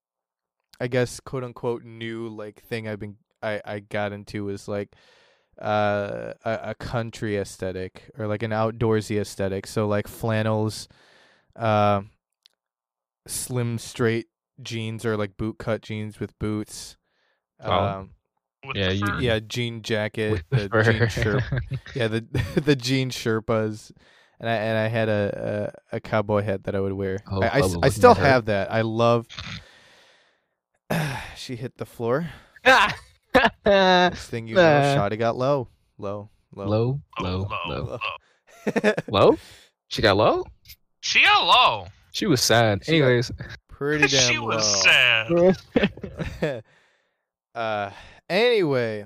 I 0.79 0.87
guess 0.87 1.19
quote 1.19 1.43
unquote 1.43 1.83
new 1.83 2.29
like 2.29 2.61
thing 2.63 2.87
I've 2.87 2.99
been 2.99 3.17
I 3.43 3.61
I 3.65 3.79
got 3.79 4.11
into 4.13 4.49
is 4.49 4.67
like 4.67 4.95
uh 5.61 6.33
a, 6.45 6.59
a 6.63 6.75
country 6.75 7.35
aesthetic 7.37 8.09
or 8.17 8.27
like 8.27 8.43
an 8.43 8.51
outdoorsy 8.51 9.19
aesthetic. 9.19 9.67
So 9.67 9.87
like 9.87 10.07
flannels, 10.07 10.87
uh, 11.55 12.03
slim 13.27 13.77
straight 13.77 14.27
jeans 14.61 15.05
or 15.05 15.15
like 15.17 15.37
boot 15.37 15.57
cut 15.57 15.81
jeans 15.81 16.19
with 16.19 16.37
boots. 16.39 16.97
Oh. 17.61 17.71
Um 17.71 18.09
With 18.65 18.75
Yeah, 18.77 18.89
you- 18.91 19.19
yeah, 19.19 19.39
jean 19.39 19.81
jacket, 19.81 20.31
With 20.31 20.43
the 20.49 20.69
fur. 20.69 20.83
jean 20.83 21.07
shirt 21.09 21.43
yeah, 21.95 22.07
the 22.07 22.21
the 22.63 22.75
jean 22.75 23.09
sherpas, 23.09 23.91
and 24.39 24.49
I 24.49 24.53
and 24.53 24.77
I 24.77 24.87
had 24.87 25.09
a 25.09 25.71
a, 25.91 25.97
a 25.97 25.99
cowboy 25.99 26.41
hat 26.43 26.63
that 26.65 26.75
I 26.75 26.79
would 26.79 26.93
wear. 26.93 27.19
Oh, 27.31 27.41
I, 27.41 27.47
I, 27.47 27.61
Bubba 27.61 27.63
s- 27.65 27.71
I 27.71 27.75
looking 27.75 27.91
still 27.91 28.13
have 28.15 28.45
that. 28.45 28.71
I 28.71 28.81
love. 28.81 29.27
she 31.35 31.55
hit 31.55 31.77
the 31.77 31.85
floor. 31.85 32.29
Next 33.65 34.27
thing 34.27 34.47
you 34.47 34.55
know, 34.55 34.61
Nah. 34.95 34.95
Shotty 34.95 35.17
got 35.17 35.37
low, 35.37 35.67
low, 35.97 36.29
low. 36.55 36.65
low, 36.67 36.99
Oh, 37.19 37.23
low, 37.23 37.37
low, 37.37 37.47
low, 37.67 37.99
low. 38.83 38.93
low. 39.07 39.37
She 39.87 40.01
got 40.01 40.17
low. 40.17 40.45
She 41.01 41.21
got 41.23 41.45
low. 41.45 41.87
She 42.11 42.25
was 42.25 42.41
sad. 42.41 42.83
She 42.85 42.99
got- 42.99 43.05
Anyways, 43.05 43.31
Pretty 43.79 44.07
damn 44.17 44.29
she 44.29 44.37
was 44.37 44.85
low. 44.85 45.53
sad. 45.53 46.03
uh, 47.55 47.91
anyway, 48.29 49.05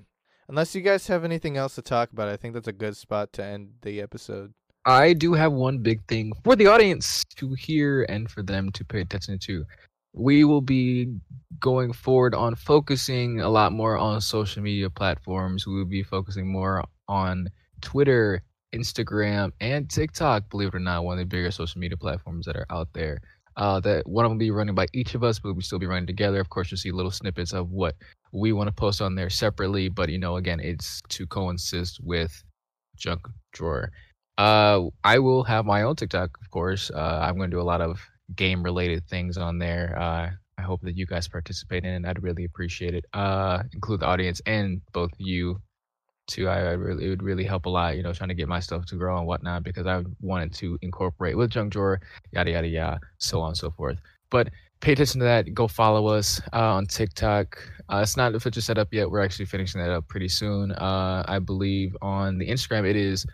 unless 0.49 0.73
you 0.73 0.81
guys 0.81 1.05
have 1.05 1.23
anything 1.23 1.57
else 1.57 1.75
to 1.75 1.83
talk 1.83 2.11
about, 2.11 2.27
I 2.27 2.37
think 2.37 2.55
that's 2.55 2.67
a 2.67 2.73
good 2.73 2.97
spot 2.97 3.31
to 3.33 3.43
end 3.43 3.73
the 3.83 4.01
episode. 4.01 4.51
I 4.83 5.13
do 5.13 5.33
have 5.33 5.53
one 5.53 5.77
big 5.77 6.03
thing 6.07 6.33
for 6.43 6.55
the 6.55 6.65
audience 6.65 7.23
to 7.35 7.53
hear 7.53 8.01
and 8.09 8.29
for 8.31 8.41
them 8.41 8.71
to 8.71 8.83
pay 8.83 9.01
attention 9.01 9.37
to. 9.43 9.63
We 10.11 10.43
will 10.43 10.61
be 10.61 11.17
going 11.59 11.93
forward 11.93 12.33
on 12.33 12.55
focusing 12.55 13.41
a 13.41 13.49
lot 13.49 13.73
more 13.73 13.95
on 13.95 14.21
social 14.21 14.63
media 14.63 14.89
platforms. 14.89 15.67
We 15.67 15.75
will 15.75 15.85
be 15.85 16.01
focusing 16.01 16.51
more 16.51 16.83
on 17.07 17.47
Twitter, 17.81 18.41
Instagram, 18.73 19.51
and 19.61 19.87
TikTok. 19.87 20.49
Believe 20.49 20.69
it 20.69 20.75
or 20.75 20.79
not, 20.79 21.05
one 21.05 21.19
of 21.19 21.19
the 21.19 21.25
bigger 21.25 21.51
social 21.51 21.79
media 21.79 21.95
platforms 21.95 22.47
that 22.47 22.55
are 22.55 22.65
out 22.71 22.89
there. 22.93 23.21
Uh, 23.55 23.79
that 23.81 24.07
one 24.07 24.25
of 24.25 24.29
them 24.29 24.37
will 24.37 24.45
be 24.45 24.51
running 24.51 24.75
by 24.75 24.87
each 24.93 25.15
of 25.15 25.23
us, 25.23 25.39
but 25.39 25.53
we 25.53 25.61
still 25.61 25.79
be 25.79 25.85
running 25.85 26.07
together. 26.07 26.39
Of 26.39 26.49
course, 26.49 26.71
you'll 26.71 26.77
see 26.77 26.91
little 26.91 27.11
snippets 27.11 27.53
of 27.53 27.71
what 27.71 27.95
we 28.31 28.51
want 28.53 28.67
to 28.67 28.73
post 28.73 29.01
on 29.01 29.15
there 29.15 29.29
separately. 29.29 29.89
But 29.89 30.09
you 30.09 30.17
know, 30.17 30.37
again, 30.37 30.59
it's 30.59 31.01
to 31.09 31.27
coincide 31.27 31.87
with 32.01 32.43
Junk 32.97 33.27
Drawer. 33.51 33.91
Uh, 34.37 34.85
I 35.03 35.19
will 35.19 35.43
have 35.43 35.65
my 35.65 35.83
own 35.83 35.95
TikTok, 35.95 36.37
of 36.41 36.49
course. 36.49 36.89
Uh, 36.89 37.19
I'm 37.21 37.37
going 37.37 37.51
to 37.51 37.55
do 37.55 37.61
a 37.61 37.63
lot 37.63 37.81
of 37.81 37.99
game 38.35 38.63
related 38.63 39.07
things 39.07 39.37
on 39.37 39.59
there. 39.59 39.95
Uh, 39.99 40.31
I 40.57 40.61
hope 40.61 40.81
that 40.81 40.97
you 40.97 41.05
guys 41.05 41.27
participate 41.27 41.83
in 41.83 42.05
it. 42.05 42.07
I'd 42.07 42.23
really 42.23 42.45
appreciate 42.45 42.95
it. 42.95 43.05
Uh, 43.13 43.63
include 43.73 43.99
the 43.99 44.07
audience 44.07 44.41
and 44.45 44.81
both 44.91 45.11
you 45.17 45.61
too. 46.27 46.47
I, 46.47 46.57
I 46.59 46.71
really, 46.71 47.05
it 47.05 47.09
would 47.09 47.23
really 47.23 47.43
help 47.43 47.65
a 47.65 47.69
lot, 47.69 47.95
you 47.95 48.03
know, 48.03 48.13
trying 48.13 48.29
to 48.29 48.35
get 48.35 48.47
my 48.47 48.59
stuff 48.59 48.85
to 48.87 48.95
grow 48.95 49.17
and 49.17 49.27
whatnot 49.27 49.63
because 49.63 49.87
I 49.87 50.03
wanted 50.21 50.53
to 50.55 50.77
incorporate 50.81 51.37
with 51.37 51.49
Junk 51.51 51.73
Drawer, 51.73 51.99
yada, 52.31 52.51
yada, 52.51 52.67
yada, 52.67 52.99
so 53.17 53.41
on 53.41 53.49
and 53.49 53.57
so 53.57 53.71
forth. 53.71 53.97
But 54.29 54.49
pay 54.81 54.93
attention 54.93 55.19
to 55.19 55.25
that. 55.25 55.53
Go 55.53 55.67
follow 55.67 56.07
us 56.07 56.41
uh, 56.53 56.73
on 56.73 56.85
TikTok. 56.87 57.57
Uh, 57.89 57.99
it's 58.03 58.17
not 58.17 58.33
officially 58.35 58.61
set 58.61 58.77
up 58.77 58.89
yet. 58.91 59.09
We're 59.09 59.21
actually 59.23 59.45
finishing 59.45 59.81
that 59.81 59.91
up 59.91 60.07
pretty 60.07 60.29
soon. 60.29 60.71
Uh, 60.71 61.23
I 61.27 61.39
believe 61.39 61.95
on 62.01 62.37
the 62.37 62.47
Instagram, 62.47 62.89
it 62.89 62.95
is 62.95 63.25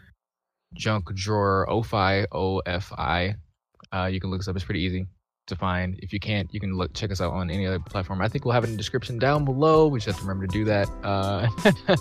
junk 0.75 1.13
drawer 1.15 1.65
ofi 1.69 2.27
ofi 2.27 3.35
uh 3.91 4.05
you 4.05 4.19
can 4.19 4.29
look 4.29 4.39
us 4.39 4.47
up 4.47 4.55
it's 4.55 4.65
pretty 4.65 4.81
easy 4.81 5.05
to 5.49 5.55
find 5.55 5.99
if 6.01 6.13
you 6.13 6.19
can't 6.19 6.51
you 6.53 6.59
can 6.59 6.75
look 6.75 6.93
check 6.93 7.11
us 7.11 7.21
out 7.21 7.33
on 7.33 7.49
any 7.49 7.65
other 7.65 7.79
platform 7.79 8.21
i 8.21 8.27
think 8.27 8.45
we'll 8.45 8.53
have 8.53 8.63
it 8.63 8.67
in 8.67 8.73
the 8.73 8.77
description 8.77 9.17
down 9.19 9.43
below 9.45 9.87
we 9.87 9.99
just 9.99 10.07
have 10.07 10.15
to 10.15 10.21
remember 10.21 10.47
to 10.47 10.51
do 10.51 10.63
that 10.65 10.87
uh 11.03 11.47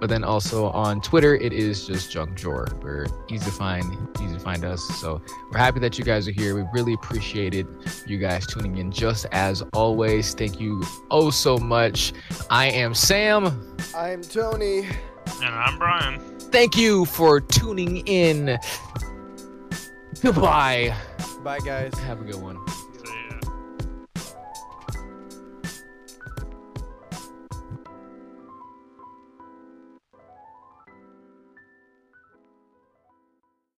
but 0.00 0.08
then 0.08 0.22
also 0.24 0.66
on 0.70 1.00
twitter 1.00 1.36
it 1.36 1.52
is 1.52 1.86
just 1.86 2.10
junk 2.10 2.36
drawer 2.36 2.66
we're 2.82 3.06
easy 3.28 3.44
to 3.44 3.50
find 3.50 3.84
easy 4.20 4.34
to 4.34 4.40
find 4.40 4.64
us 4.64 4.82
so 5.00 5.20
we're 5.50 5.58
happy 5.58 5.80
that 5.80 5.98
you 5.98 6.04
guys 6.04 6.26
are 6.28 6.32
here 6.32 6.54
we 6.54 6.64
really 6.72 6.94
appreciate 6.94 7.54
it, 7.54 7.66
you 8.06 8.18
guys 8.18 8.46
tuning 8.46 8.78
in 8.78 8.90
just 8.90 9.26
as 9.32 9.62
always 9.72 10.34
thank 10.34 10.60
you 10.60 10.82
oh 11.10 11.30
so 11.30 11.56
much 11.58 12.12
i 12.50 12.66
am 12.66 12.94
sam 12.94 13.74
I'm 13.94 14.22
Tony. 14.22 14.86
And 15.42 15.54
I'm 15.54 15.78
Brian. 15.78 16.20
thank 16.38 16.76
you 16.76 17.04
for 17.04 17.40
tuning 17.40 17.98
in. 18.06 18.58
Goodbye. 20.22 20.94
Bye, 21.42 21.58
guys. 21.60 21.94
Have 22.00 22.20
a 22.20 22.24
good 22.24 22.40
one. 22.40 22.58